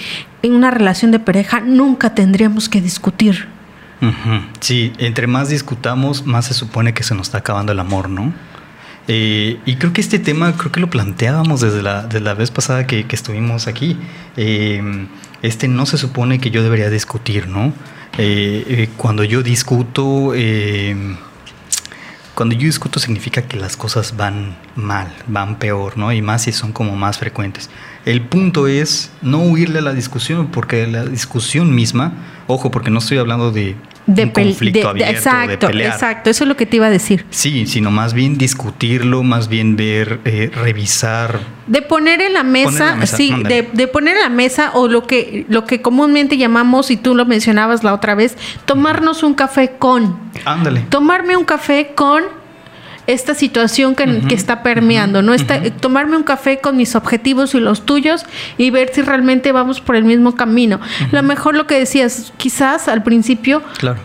en 0.43 0.55
una 0.55 0.71
relación 0.71 1.11
de 1.11 1.19
pareja 1.19 1.61
nunca 1.61 2.15
tendríamos 2.15 2.69
que 2.69 2.81
discutir. 2.81 3.49
Sí, 4.61 4.93
entre 4.99 5.27
más 5.27 5.51
discutamos, 5.51 6.25
más 6.25 6.47
se 6.47 6.55
supone 6.55 6.95
que 6.95 7.03
se 7.03 7.15
nos 7.15 7.29
está 7.29 7.39
acabando 7.39 7.73
el 7.73 7.81
amor, 7.81 8.09
¿no? 8.09 8.33
Eh, 9.09 9.59
y 9.67 9.77
creo 9.77 9.93
que 9.93 10.01
este 10.01 10.19
tema, 10.19 10.57
creo 10.57 10.71
que 10.71 10.81
lo 10.81 10.91
planteábamos 10.91 11.61
desde 11.61 11.83
la, 11.83 12.05
desde 12.05 12.21
la 12.21 12.35
vez 12.35 12.51
pasada 12.51 12.87
que, 12.87 13.05
estuvimos 13.11 13.67
aquí. 13.67 13.97
Eh, 14.37 15.07
este 15.43 15.69
no 15.69 15.87
se 15.87 15.99
supone 15.99 16.39
que 16.39 16.51
yo 16.51 16.63
debería 16.63 16.91
discutir, 16.91 17.49
¿no? 17.49 17.73
Eh, 18.19 18.65
eh, 18.69 18.89
cuando 18.97 19.25
yo 19.25 19.43
discuto, 19.43 20.33
cuando 22.35 22.55
yo 22.55 22.63
discuto 22.63 23.01
significa 23.01 23.43
que 23.43 23.57
las 23.57 23.77
cosas 23.77 24.17
van 24.17 24.57
mal, 24.75 25.13
van 25.27 25.59
peor, 25.59 25.97
¿no? 25.97 26.13
Y 26.13 26.23
más 26.23 26.43
si 26.43 26.53
son 26.53 26.73
como 26.73 26.97
más 26.97 27.19
frecuentes. 27.19 27.71
El 28.05 28.23
punto 28.23 28.67
es 28.67 29.11
no 29.21 29.41
huirle 29.41 29.81
a 29.81 29.83
la 29.83 29.93
discusión, 29.93 30.49
porque 30.49 30.87
la 30.87 31.05
discusión 31.05 31.75
misma, 31.75 32.13
ojo, 32.47 32.71
porque 32.71 32.91
no 32.91 32.99
estoy 32.99 33.19
hablando 33.19 33.53
de, 33.53 33.77
de 34.07 34.25
un 34.25 34.31
conflicto 34.31 34.81
de- 34.81 34.87
abierto, 34.89 35.13
exacto, 35.13 35.51
de 35.51 35.73
pelear. 35.73 35.93
exacto, 35.93 36.31
eso 36.31 36.45
es 36.45 36.49
lo 36.49 36.57
que 36.57 36.67
te 36.67 36.77
iba 36.77 36.87
a 36.87 36.91
decir. 36.91 37.25
Sí, 37.31 37.67
sino 37.67 37.91
más 37.91 38.13
bien 38.15 38.37
discutirlo, 38.39 39.23
más 39.23 39.49
bien 39.49 39.77
ver, 39.77 40.21
eh, 40.25 40.51
revisar. 40.55 41.41
De 41.67 41.83
poner 41.83 42.21
en 42.21 42.33
la 42.33 42.43
mesa, 42.43 42.71
Poner 42.71 42.83
en 42.83 42.89
la 42.89 42.97
mesa, 42.97 43.17
sí, 43.17 43.33
de, 43.45 43.69
de 43.73 43.87
poner 43.87 44.17
en 44.17 44.23
la 44.23 44.29
mesa 44.29 44.73
o 44.75 44.89
lo 44.89 45.07
que, 45.07 45.45
lo 45.49 45.65
que 45.65 45.81
comúnmente 45.83 46.37
llamamos, 46.37 46.91
y 46.91 46.97
tú 46.97 47.15
lo 47.15 47.25
mencionabas 47.27 47.85
la 47.85 47.95
otra 47.95 48.15
vez, 48.15 48.37
tomarnos 48.65 49.23
un 49.23 49.35
café 49.35 49.73
con. 49.79 50.19
Ándale. 50.45 50.81
Tomarme 50.89 51.37
un 51.37 51.45
café 51.45 51.93
con 51.95 52.25
esta 53.07 53.35
situación 53.35 53.95
que, 53.95 54.35
está 54.35 54.63
permeando, 54.63 55.23
¿no? 55.23 55.35
Está. 55.35 55.63
Tomarme 55.71 56.17
un 56.17 56.23
café 56.23 56.59
con 56.61 56.77
mis 56.77 56.95
objetivos 56.95 57.55
y 57.55 57.61
los 57.61 57.85
tuyos 57.87 58.25
y 58.59 58.71
ver 58.71 58.91
si 58.93 59.03
realmente 59.03 59.53
vamos 59.53 59.81
por 59.81 59.97
el 59.97 60.05
mismo 60.05 60.35
camino. 60.37 60.81
A 61.13 61.15
lo 61.15 61.23
mejor 61.23 61.55
lo 61.57 61.67
que 61.67 61.79
decías, 61.79 62.33
quizás 62.37 62.89
al 62.89 63.03
principio 63.03 63.63
Claro. 63.79 63.99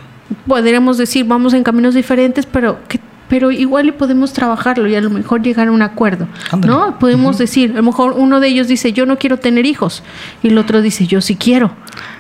podríamos 0.48 0.98
decir 0.98 1.26
vamos 1.26 1.54
en 1.54 1.64
caminos 1.64 1.94
diferentes, 1.94 2.46
pero 2.46 2.80
que 2.88 3.00
pero 3.28 3.52
igual 3.52 3.94
podemos 3.94 4.34
trabajarlo 4.34 4.88
y 4.88 4.96
a 4.96 5.02
lo 5.02 5.10
mejor 5.10 5.42
llegar 5.42 5.68
a 5.68 5.72
un 5.72 5.82
acuerdo, 5.82 6.28
Ándale. 6.52 6.74
¿no? 6.74 7.00
Podemos 7.00 7.38
decir, 7.38 7.72
a 7.72 7.78
lo 7.78 7.84
mejor 7.84 8.14
uno 8.18 8.40
de 8.40 8.48
ellos 8.48 8.68
dice 8.68 8.94
yo 8.94 9.06
no 9.06 9.18
quiero 9.18 9.38
tener 9.38 9.66
hijos 9.66 10.04
y 10.44 10.50
el 10.50 10.58
otro 10.58 10.82
dice 10.82 11.08
yo 11.08 11.22
sí 11.22 11.36
quiero. 11.36 11.72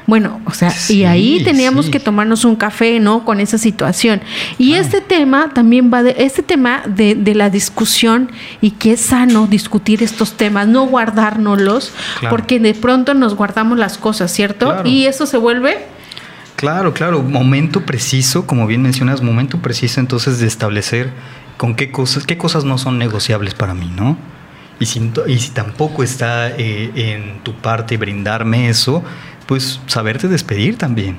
Bueno, 0.08 0.40
o 0.46 0.52
sea, 0.52 0.72
y 0.90 1.04
ahí 1.04 1.44
teníamos 1.44 1.86
sí. 1.86 1.92
que 1.92 2.00
tomarnos 2.00 2.46
un 2.46 2.56
café, 2.56 3.00
¿no? 3.00 3.26
Con 3.26 3.40
esa 3.40 3.58
situación. 3.58 4.22
Y 4.60 4.74
este 4.74 5.02
tema 5.02 5.50
también 5.54 5.92
va 5.92 6.04
de, 6.04 6.16
este 6.20 6.44
tema 6.44 6.84
de, 6.86 7.16
de 7.16 7.34
la 7.34 7.50
discusión 7.50 8.32
y 8.62 8.72
que 8.72 8.94
es 8.94 9.02
sano 9.02 9.48
discutir 9.48 10.04
estos 10.04 10.34
temas, 10.34 10.68
no 10.68 10.86
guardárnoslos, 10.86 11.92
Claro. 12.20 12.36
porque 12.36 12.60
de 12.60 12.74
pronto 12.76 13.14
nos 13.16 13.36
guardamos 13.36 13.78
las 13.80 13.98
cosas, 13.98 14.32
¿cierto? 14.32 14.68
Claro. 14.68 14.88
Y 14.88 15.06
eso 15.08 15.26
se 15.26 15.38
vuelve 15.38 15.78
Claro, 16.66 16.96
claro. 16.96 17.22
Momento 17.22 17.86
preciso, 17.86 18.48
como 18.48 18.66
bien 18.66 18.82
mencionas, 18.82 19.22
momento 19.22 19.60
preciso 19.60 20.00
entonces 20.00 20.40
de 20.40 20.48
establecer 20.48 21.12
con 21.58 21.76
qué 21.76 21.92
cosas, 21.92 22.26
qué 22.26 22.40
cosas 22.40 22.66
no 22.66 22.80
son 22.80 22.98
negociables 22.98 23.54
para 23.54 23.76
mí, 23.76 23.94
¿no? 23.96 24.18
Y 24.80 24.88
si, 24.88 25.00
tampoco 25.54 26.02
está 26.02 26.50
eh, 26.50 26.92
en 26.96 27.42
tu 27.44 27.54
parte 27.54 27.98
brindarme 27.98 28.68
eso, 28.68 29.04
pues 29.46 29.80
saberte 29.88 30.28
despedir 30.28 30.78
también. 30.78 31.18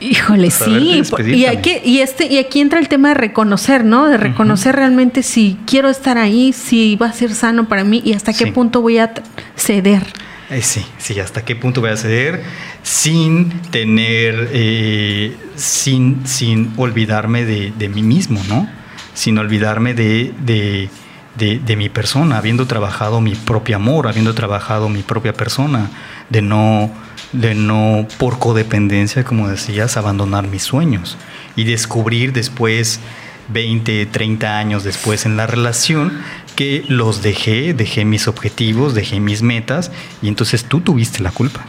Híjole, 0.00 0.50
Saberte 0.50 0.80
sí. 0.92 0.96
despedir 0.98 1.34
Y, 1.34 1.46
aquí, 1.46 1.72
y, 1.84 1.98
este, 2.00 2.26
y 2.26 2.38
aquí 2.38 2.60
entra 2.60 2.78
el 2.78 2.88
tema 2.88 3.08
de 3.08 3.14
reconocer, 3.14 3.84
¿no? 3.84 4.06
De 4.06 4.16
reconocer 4.16 4.76
realmente 4.76 5.22
si 5.22 5.58
quiero 5.66 5.88
estar 5.88 6.18
ahí, 6.18 6.52
si 6.52 6.96
va 6.96 7.06
a 7.06 7.12
ser 7.12 7.34
sano 7.34 7.68
para 7.68 7.84
mí 7.84 8.00
y 8.04 8.12
hasta 8.12 8.32
qué 8.32 8.44
Sí. 8.46 8.50
punto 8.52 8.80
voy 8.80 8.98
a 8.98 9.12
ceder. 9.56 10.02
Eh, 10.50 10.62
sí, 10.62 10.82
sí, 10.98 11.18
hasta 11.20 11.44
qué 11.44 11.56
punto 11.56 11.80
voy 11.82 11.90
a 11.90 11.96
ceder 11.96 12.42
sin 12.82 13.50
tener, 13.70 14.48
eh, 14.52 15.36
sin, 15.56 16.26
sin 16.26 16.72
olvidarme 16.76 17.44
de, 17.44 17.72
de 17.76 17.88
mí 17.88 18.02
mismo, 18.02 18.40
¿no? 18.48 18.66
Sin 19.14 19.36
olvidarme 19.36 19.92
de, 19.94 20.32
de, 20.46 20.88
de- 21.36 21.58
de 21.58 21.76
mi 21.76 21.88
persona, 21.90 22.38
habiendo 22.38 22.66
trabajado 22.66 23.20
mi 23.20 23.34
propio 23.34 23.76
amor, 23.76 24.06
habiendo 24.08 24.32
trabajado 24.34 24.88
mi 24.88 25.02
propia 25.02 25.32
persona, 25.34 25.90
de 26.30 26.40
no, 26.40 26.90
de 27.32 27.54
no 27.54 28.06
por 28.18 28.38
codependencia, 28.38 29.24
como 29.24 29.48
decías, 29.48 29.96
abandonar 29.96 30.48
mis 30.48 30.62
sueños 30.62 31.16
y 31.56 31.64
descubrir 31.64 32.32
después 32.32 33.00
20, 33.48 34.06
30 34.06 34.58
años 34.58 34.84
después 34.84 35.26
en 35.26 35.36
la 35.36 35.46
relación 35.46 36.12
que 36.56 36.84
los 36.88 37.22
dejé, 37.22 37.72
dejé 37.74 38.04
mis 38.04 38.28
objetivos, 38.28 38.94
dejé 38.94 39.20
mis 39.20 39.42
metas 39.42 39.90
y 40.22 40.28
entonces 40.28 40.64
tú 40.64 40.80
tuviste 40.80 41.22
la 41.22 41.30
culpa. 41.30 41.66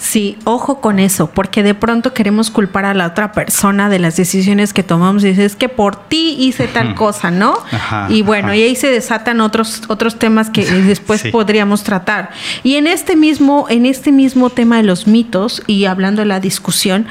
Sí, 0.00 0.38
ojo 0.44 0.80
con 0.80 1.00
eso, 1.00 1.28
porque 1.30 1.64
de 1.64 1.74
pronto 1.74 2.14
queremos 2.14 2.50
culpar 2.52 2.84
a 2.84 2.94
la 2.94 3.06
otra 3.08 3.32
persona 3.32 3.88
de 3.88 3.98
las 3.98 4.16
decisiones 4.16 4.72
que 4.72 4.84
tomamos 4.84 5.24
y 5.24 5.30
dices, 5.30 5.46
es 5.52 5.56
que 5.56 5.68
por 5.68 6.08
ti 6.08 6.36
hice 6.38 6.68
tal 6.68 6.94
cosa, 6.94 7.32
¿no? 7.32 7.58
Ajá, 7.72 8.06
y 8.08 8.22
bueno, 8.22 8.48
ajá. 8.48 8.56
y 8.56 8.62
ahí 8.62 8.76
se 8.76 8.86
desatan 8.88 9.40
otros 9.40 9.82
otros 9.88 10.16
temas 10.16 10.50
que 10.50 10.64
después 10.86 11.22
Sí. 11.22 11.30
podríamos 11.30 11.82
tratar. 11.82 12.30
Y 12.62 12.76
en 12.76 12.86
este 12.86 13.16
mismo 13.16 13.66
en 13.68 13.86
este 13.86 14.12
mismo 14.12 14.50
tema 14.50 14.76
de 14.76 14.84
los 14.84 15.08
mitos 15.08 15.62
y 15.66 15.86
hablando 15.86 16.22
de 16.22 16.26
la 16.26 16.38
discusión, 16.38 17.06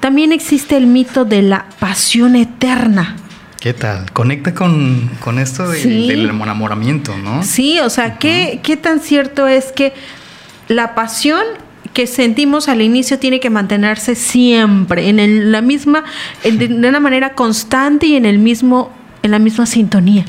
también 0.00 0.32
existe 0.32 0.76
el 0.76 0.88
mito 0.88 1.24
de 1.24 1.42
la 1.42 1.66
pasión 1.78 2.34
eterna. 2.34 3.14
¿Qué 3.60 3.72
tal? 3.72 4.10
Conecta 4.12 4.52
con, 4.52 5.10
con 5.20 5.38
esto 5.38 5.68
de- 5.68 5.78
Sí. 5.78 6.08
del 6.08 6.28
enamoramiento, 6.28 7.16
¿no? 7.18 7.44
Sí, 7.44 7.78
o 7.80 7.88
sea, 7.88 8.18
¿qué, 8.18 8.58
¿qué 8.64 8.76
tan 8.76 8.98
cierto 8.98 9.46
es 9.46 9.70
que 9.72 9.94
la 10.68 10.94
pasión 10.96 11.42
que 11.96 12.06
sentimos 12.06 12.68
al 12.68 12.82
inicio 12.82 13.18
tiene 13.18 13.40
que 13.40 13.48
mantenerse 13.48 14.14
siempre 14.14 15.08
en 15.08 15.18
el- 15.18 15.50
la 15.50 15.62
misma, 15.62 16.04
en- 16.44 16.58
de, 16.58 16.88
una 16.88 17.00
manera 17.00 17.32
constante 17.32 18.04
y 18.04 18.16
en 18.16 18.26
el 18.26 18.38
mismo, 18.38 18.92
en 19.22 19.30
la 19.30 19.38
misma 19.38 19.64
sintonía? 19.64 20.26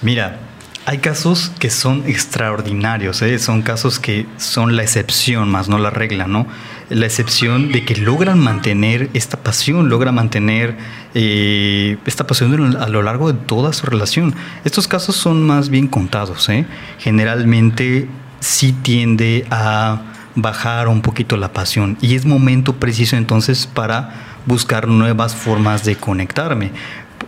Mira, 0.00 0.38
hay 0.86 0.96
casos 0.96 1.52
que 1.58 1.68
son 1.68 2.04
extraordinarios, 2.06 3.20
¿eh? 3.20 3.38
son 3.38 3.60
casos 3.60 3.98
que 4.00 4.24
son 4.38 4.76
la 4.76 4.82
excepción, 4.82 5.50
más 5.50 5.68
no 5.68 5.78
la 5.78 5.90
regla, 5.90 6.26
¿no? 6.26 6.46
La 6.88 7.04
excepción 7.04 7.70
de 7.70 7.84
que 7.84 7.94
logran 7.96 8.38
mantener 8.38 9.10
esta 9.12 9.36
pasión, 9.36 9.90
logran 9.90 10.14
mantener 10.14 10.74
eh, 11.14 11.98
esta 12.06 12.26
pasión 12.26 12.78
a 12.80 12.88
lo 12.88 13.02
largo 13.02 13.30
de 13.30 13.38
toda 13.38 13.74
su 13.74 13.84
relación. 13.84 14.34
Estos 14.64 14.88
casos 14.88 15.16
son 15.16 15.42
más 15.42 15.68
bien 15.68 15.86
contados, 15.86 16.48
¿eh? 16.48 16.64
Generalmente 16.98 18.08
sí 18.40 18.72
tiende 18.72 19.44
a 19.50 20.00
bajar 20.42 20.88
un 20.88 21.02
poquito 21.02 21.36
la 21.36 21.52
pasión 21.52 21.96
y 22.00 22.14
es 22.14 22.26
momento 22.26 22.76
preciso 22.76 23.16
entonces 23.16 23.66
para 23.66 24.14
buscar 24.46 24.88
nuevas 24.88 25.34
formas 25.34 25.84
de 25.84 25.96
conectarme 25.96 26.72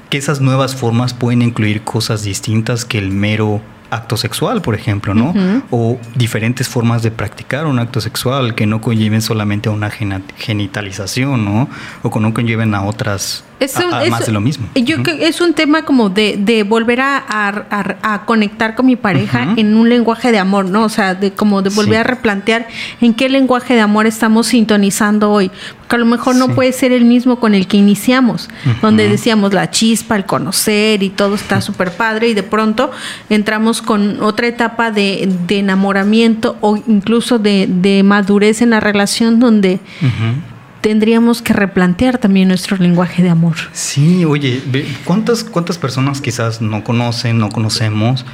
que 0.09 0.19
esas 0.19 0.41
nuevas 0.41 0.75
formas 0.75 1.15
pueden 1.15 1.43
incluir 1.43 1.83
cosas 1.83 2.25
distintas 2.25 2.85
que 2.85 2.99
el 2.99 3.11
mero 3.11 3.61
acto 3.91 4.17
sexual, 4.17 4.63
por 4.63 4.75
ejemplo, 4.75 5.15
¿no? 5.15 5.35
O 5.71 5.99
diferentes 6.15 6.69
formas 6.69 7.03
de 7.03 7.11
practicar 7.11 7.67
un 7.67 7.79
acto 7.79 8.01
sexual 8.01 8.55
que 8.55 8.67
no 8.67 8.81
conlleven 8.81 9.23
solamente 9.23 9.69
a 9.69 9.73
una 9.73 9.91
genitalización, 9.91 11.45
¿no? 11.45 11.69
O 12.03 12.11
que 12.11 12.21
no 12.21 12.33
conlleven 12.33 12.75
a 12.75 12.85
otras 12.85 13.45
es 13.61 14.11
más 14.11 14.27
de 14.27 14.33
lo 14.33 14.41
mismo. 14.41 14.67
Yo 14.75 14.97
es 15.21 15.41
un 15.41 15.53
tema 15.53 15.85
como 15.85 16.09
de, 16.09 16.65
volver 16.69 17.01
a, 17.03 18.23
conectar 18.27 18.75
con 18.75 18.87
mi 18.87 18.97
pareja 18.97 19.55
en 19.57 19.77
un 19.77 19.89
lenguaje 19.89 20.33
de 20.33 20.39
amor, 20.39 20.65
¿no? 20.67 20.85
O 20.85 20.89
sea, 20.89 21.15
de 21.15 21.33
como 21.33 21.63
de 21.63 21.71
volver 21.71 21.99
a 21.99 22.03
replantear 22.03 22.67
en 23.01 23.15
qué 23.15 23.29
lenguaje 23.29 23.75
de 23.75 23.81
amor 23.81 24.07
estamos 24.07 24.49
sintonizando 24.49 25.31
hoy. 25.31 25.51
Porque 25.79 25.97
a 25.97 25.99
lo 25.99 26.07
mejor 26.07 26.37
no 26.37 26.49
puede 26.49 26.73
ser 26.73 26.93
el 26.93 27.05
mismo 27.05 27.41
con 27.41 27.55
el 27.55 27.67
que 27.67 27.77
iniciamos, 27.77 28.49
donde 28.81 29.09
decíamos 29.09 29.53
la 29.53 29.71
chispa, 29.71 30.17
el 30.17 30.25
conocer 30.25 31.03
y 31.03 31.11
todo 31.11 31.35
está 31.35 31.61
súper 31.61 31.93
padre 31.93 32.29
y 32.29 32.35
de 32.35 32.43
pronto 32.43 32.91
entramos 33.29 33.83
con 33.83 34.23
otra 34.23 34.47
etapa 34.47 34.91
de, 34.91 35.29
enamoramiento 35.49 36.57
o 36.61 36.77
incluso 36.77 37.39
de, 37.39 38.03
madurez 38.05 38.63
en 38.63 38.71
la 38.71 38.81
relación 38.81 39.41
donde 39.41 39.81
tendríamos 40.81 41.43
que 41.43 41.53
replantear 41.53 42.19
también 42.19 42.49
nuestro 42.49 42.77
lenguaje 42.77 43.23
de 43.23 43.31
amor. 43.31 43.57
Sí, 43.73 44.25
oye, 44.25 44.63
¿cuántas, 45.05 45.45
cuántas 45.45 45.79
personas 45.79 46.21
quizás 46.21 46.61
no 46.61 46.85
conocen, 46.85 47.39
no 47.39 47.49
conocemos? 47.51 48.25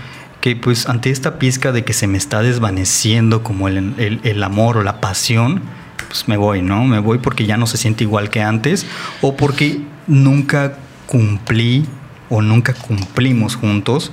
que 0.40 0.55
pues 0.55 0.86
ante 0.88 1.11
esta 1.11 1.40
pizca 1.40 1.72
de 1.72 1.82
que 1.84 1.92
se 1.92 2.07
me 2.07 2.18
está 2.18 2.40
desvaneciendo 2.40 3.42
como 3.42 3.66
el, 3.66 4.20
el, 4.22 4.42
amor 4.44 4.76
o 4.76 4.84
la 4.84 5.01
pasión, 5.01 5.61
pues 6.07 6.28
me 6.28 6.36
voy, 6.36 6.62
¿no? 6.62 6.84
Me 6.84 7.01
voy 7.01 7.18
porque 7.18 7.47
ya 7.47 7.57
no 7.57 7.66
se 7.66 7.78
siente 7.78 8.05
igual 8.05 8.30
que 8.30 8.42
antes 8.42 8.86
o 9.22 9.36
porque 9.36 9.80
nunca 10.07 10.74
cumplí 11.07 11.84
o 12.28 12.42
nunca 12.42 12.74
cumplimos 12.74 13.57
juntos 13.57 14.12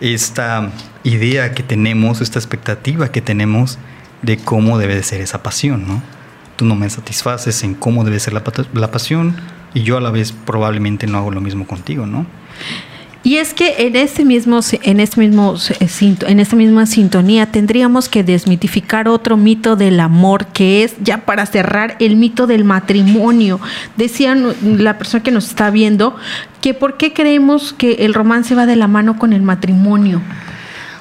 esta 0.00 0.70
idea 1.04 1.52
que 1.52 1.62
tenemos, 1.62 2.22
esta 2.22 2.38
expectativa 2.38 3.10
que 3.10 3.20
tenemos 3.20 3.78
de 4.22 4.38
cómo 4.38 4.78
debe 4.78 4.94
de 4.94 5.02
ser 5.02 5.20
esa 5.20 5.42
pasión, 5.42 5.86
¿no? 5.86 6.02
Tú 6.56 6.64
no 6.64 6.74
me 6.74 6.88
satisfaces 6.90 7.62
en 7.62 7.74
cómo 7.74 8.04
debe 8.04 8.18
ser 8.18 8.32
la, 8.32 8.42
la 8.74 8.90
pasión 8.90 9.36
y 9.74 9.82
yo 9.82 9.98
a 9.98 10.00
la 10.00 10.10
vez 10.10 10.32
probablemente 10.32 11.06
no 11.06 11.18
hago 11.18 11.30
lo 11.30 11.40
mismo 11.40 11.66
contigo, 11.66 12.06
¿no? 12.06 12.26
Y 13.26 13.38
es 13.38 13.54
que 13.54 13.74
en 13.86 13.96
este 13.96 14.24
mismo, 14.24 14.60
en 14.82 15.00
este 15.00 15.20
mismo, 15.20 15.56
eh, 15.80 16.14
en 16.28 16.38
esta 16.38 16.54
misma 16.54 16.86
sintonía 16.86 17.46
tendríamos 17.46 18.08
que 18.08 18.22
desmitificar 18.22 19.08
otro 19.08 19.36
mito 19.36 19.74
del 19.74 19.98
amor, 19.98 20.46
que 20.46 20.84
es 20.84 20.94
ya 21.02 21.24
para 21.24 21.44
cerrar 21.44 21.96
el 21.98 22.14
mito 22.14 22.46
del 22.46 22.62
matrimonio. 22.62 23.58
Decían 23.96 24.54
la 24.62 24.96
persona 24.96 25.24
que 25.24 25.32
nos 25.32 25.48
está 25.48 25.70
viendo 25.70 26.14
que 26.60 26.72
por 26.72 26.98
qué 26.98 27.12
creemos 27.12 27.72
que 27.72 28.04
el 28.04 28.14
romance 28.14 28.54
va 28.54 28.64
de 28.64 28.76
la 28.76 28.86
mano 28.86 29.18
con 29.18 29.32
el 29.32 29.42
matrimonio. 29.42 30.22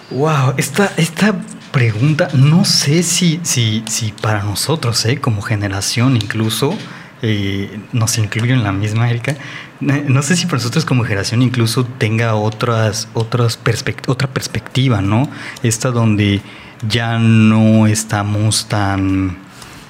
Wow, 0.10 0.56
esta, 0.58 0.92
esta 0.98 1.36
pregunta, 1.76 2.30
no 2.34 2.64
sé 2.64 3.04
si, 3.04 3.42
si, 3.44 3.84
si 3.86 4.14
para 4.14 4.44
nosotros, 4.44 5.06
¿eh? 5.08 5.20
como 5.20 5.42
generación 5.42 6.16
incluso, 6.16 6.74
eh, 7.22 7.80
nos 7.92 8.18
incluyo 8.18 8.54
en 8.54 8.64
la 8.64 8.72
misma, 8.72 9.10
Erika, 9.10 9.34
eh, 9.34 10.06
no 10.08 10.22
sé 10.22 10.38
si 10.38 10.46
para 10.46 10.60
nosotros 10.60 10.86
como 10.86 11.04
generación 11.04 11.42
incluso 11.42 11.84
tenga 11.84 12.36
otras, 12.36 13.10
otras 13.14 13.60
otra 14.08 14.28
perspectiva, 14.28 15.02
¿no? 15.02 15.28
Esta 15.64 15.92
donde 15.92 16.40
ya 16.88 17.20
no 17.20 17.88
estamos 17.88 18.70
tan 18.70 19.38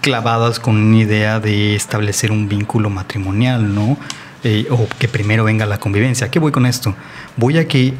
clavadas 0.02 0.60
con 0.60 0.78
una 0.78 0.98
idea 0.98 1.40
de 1.40 1.76
establecer 1.76 2.32
un 2.32 2.50
vínculo 2.50 2.90
matrimonial, 2.90 3.76
¿no? 3.76 3.96
Eh, 4.44 4.66
o 4.72 4.88
que 4.98 5.08
primero 5.08 5.44
venga 5.44 5.68
la 5.68 5.80
convivencia. 5.80 6.32
¿Qué 6.32 6.40
voy 6.40 6.52
con 6.52 6.66
esto? 6.66 6.96
Voy 7.38 7.60
a 7.60 7.68
que 7.68 7.94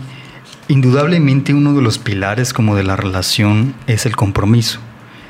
Indudablemente 0.68 1.54
uno 1.54 1.76
de 1.76 1.84
los 1.84 2.00
pilares 2.00 2.52
como 2.52 2.76
de 2.76 2.84
la 2.84 2.96
relación 2.96 3.76
es 3.86 4.08
el 4.08 4.16
compromiso, 4.16 4.80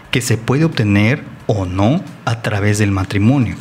que 0.10 0.22
se 0.22 0.38
puede 0.38 0.64
obtener 0.64 1.26
o 1.46 1.66
no 1.66 2.02
a 2.24 2.42
través 2.42 2.78
del 2.78 2.92
matrimonio. 2.92 3.58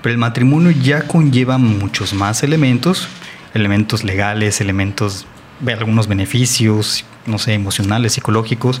Pero 0.00 0.14
el 0.14 0.18
matrimonio 0.18 0.70
ya 0.70 1.06
conlleva 1.06 1.58
muchos 1.58 2.14
más 2.14 2.42
elementos, 2.42 3.08
elementos 3.52 4.04
legales, 4.04 4.62
elementos 4.62 5.26
de 5.60 5.74
algunos 5.74 6.08
beneficios, 6.08 7.04
no 7.26 7.38
sé, 7.38 7.52
emocionales, 7.52 8.14
psicológicos, 8.14 8.80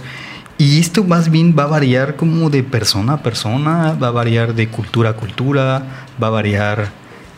y 0.56 0.80
esto 0.80 1.04
más 1.04 1.30
bien 1.30 1.54
va 1.58 1.64
a 1.64 1.66
variar 1.66 2.16
como 2.16 2.48
de 2.48 2.62
persona 2.62 3.14
a 3.14 3.22
persona, 3.22 3.92
va 3.92 4.08
a 4.08 4.10
variar 4.10 4.54
de 4.54 4.68
cultura 4.68 5.10
a 5.10 5.16
cultura, 5.16 6.06
va 6.22 6.28
a 6.28 6.30
variar 6.30 6.92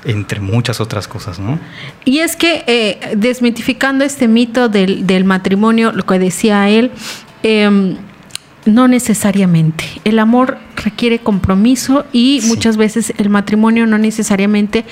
entre 0.05 0.41
muchas 0.41 0.81
otras 0.81 1.09
cosas, 1.09 1.39
¿no? 1.39 1.59
Y 2.05 2.19
es 2.19 2.37
que 2.37 2.65
eh, 2.67 3.15
desmitificando 3.17 4.05
este 4.05 4.29
mito 4.29 4.69
del, 4.69 5.25
matrimonio, 5.25 5.93
lo 5.93 6.05
que 6.05 6.19
decía 6.19 6.69
él, 6.69 6.91
em, 7.43 7.97
no 8.67 8.89
necesariamente. 8.89 9.85
El 10.05 10.19
amor 10.19 10.59
requiere 10.77 11.19
compromiso 11.19 12.05
y 12.13 12.41
muchas 12.47 12.77
veces 12.77 13.13
el 13.19 13.29
matrimonio 13.29 13.87
no 13.87 13.99
necesariamente 13.99 14.85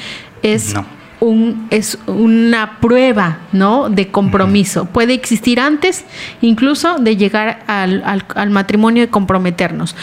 es 0.42 0.74
un, 1.22 1.68
es 1.70 1.98
una 2.06 2.80
prueba 2.80 3.38
¿no? 3.52 3.88
de 3.88 4.08
compromiso. 4.08 4.86
Puede 4.86 5.14
existir 5.14 5.60
antes 5.60 6.04
incluso 6.40 6.98
de 6.98 7.16
llegar 7.16 7.62
al, 7.68 8.02
al, 8.34 8.50
matrimonio 8.50 9.04
y 9.04 9.06
comprometernos. 9.06 9.94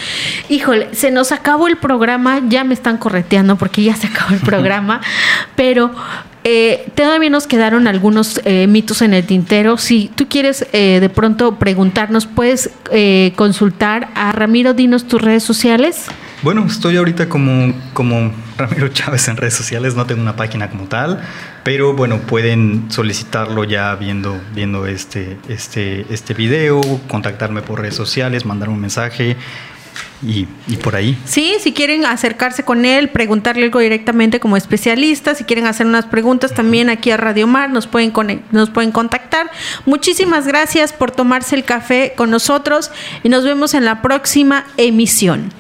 Híjole, 0.48 0.88
se 0.94 1.12
nos 1.12 1.34
acabó 1.34 1.68
el 1.68 1.76
programa, 1.76 2.42
ya 2.48 2.64
me 2.64 2.74
están 2.74 2.98
correteando 2.98 3.58
porque 3.58 3.84
ya 3.84 3.98
se 3.98 4.08
acabó 4.08 4.34
el 4.34 4.40
programa, 4.40 5.02
pero 5.58 5.92
eh, 6.46 6.88
todavía 6.96 7.30
nos 7.30 7.48
quedaron 7.48 7.88
algunos 7.88 8.40
eh, 8.46 8.68
mitos 8.68 9.02
en 9.02 9.14
el 9.14 9.26
tintero. 9.26 9.78
Si 9.78 10.10
tú 10.16 10.30
quieres 10.30 10.68
eh, 10.72 11.00
de 11.02 11.10
pronto 11.10 11.56
preguntarnos, 11.56 12.28
puedes 12.28 12.70
consultar 13.36 14.10
a 14.16 14.32
Ramiro, 14.32 14.74
dinos 14.74 15.06
tus 15.06 15.22
redes 15.22 15.44
sociales. 15.44 16.06
Bueno, 16.42 16.66
estoy 16.66 16.96
ahorita 16.96 17.28
como, 17.28 17.74
como 17.94 18.32
Ramiro 18.58 18.88
Chávez 18.88 19.28
en 19.28 19.36
redes 19.36 19.56
sociales, 19.56 19.96
no 19.96 20.06
tengo 20.06 20.22
una 20.22 20.38
página 20.38 20.70
como 20.70 20.86
tal, 20.86 21.22
pero 21.66 21.94
bueno, 21.94 22.20
pueden 22.20 22.86
solicitarlo 22.90 23.66
ya 23.66 23.94
viendo, 23.96 24.40
viendo 24.56 24.88
este, 24.88 25.38
este, 25.50 26.06
este 26.10 26.34
video, 26.34 26.80
contactarme 27.10 27.62
por 27.62 27.82
redes 27.82 27.96
sociales, 27.96 28.46
mandar 28.46 28.70
un 28.70 28.80
mensaje 28.80 29.36
y, 30.22 30.46
por 30.78 30.96
ahí. 30.96 31.18
Sí, 31.26 31.56
si 31.60 31.74
quieren 31.74 32.06
acercarse 32.06 32.64
con 32.64 32.86
él, 32.86 33.10
preguntarle 33.10 33.66
algo 33.66 33.80
directamente 33.80 34.40
como 34.40 34.56
especialista, 34.56 35.36
si 35.36 35.44
quieren 35.44 35.66
hacer 35.66 35.88
unas 35.88 36.06
preguntas 36.06 36.54
también 36.54 36.90
aquí 36.90 37.12
a 37.12 37.18
Radio 37.18 37.48
Mar, 37.48 37.70
nos 37.70 37.86
pueden, 37.88 38.14
nos 38.52 38.70
pueden 38.70 38.94
contactar. 38.94 39.52
Muchísimas 39.86 40.48
gracias 40.48 40.94
por 40.94 41.12
tomarse 41.12 41.56
el 41.56 41.66
café 41.66 42.14
con 42.16 42.30
nosotros 42.30 42.92
y 43.24 43.30
nos 43.30 43.44
vemos 43.44 43.74
en 43.74 43.84
la 43.84 44.02
próxima 44.02 44.66
emisión. 44.78 45.59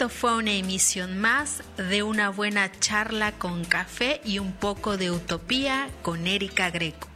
Esto 0.00 0.08
fue 0.08 0.34
una 0.34 0.52
emisión 0.52 1.18
más 1.18 1.62
de 1.76 2.02
una 2.02 2.30
buena 2.30 2.72
charla 2.80 3.32
con 3.32 3.66
café 3.66 4.22
y 4.24 4.38
un 4.38 4.52
poco 4.52 4.96
de 4.96 5.10
utopía 5.10 5.90
con 6.00 6.26
Erika 6.26 6.70
Greco. 6.70 7.06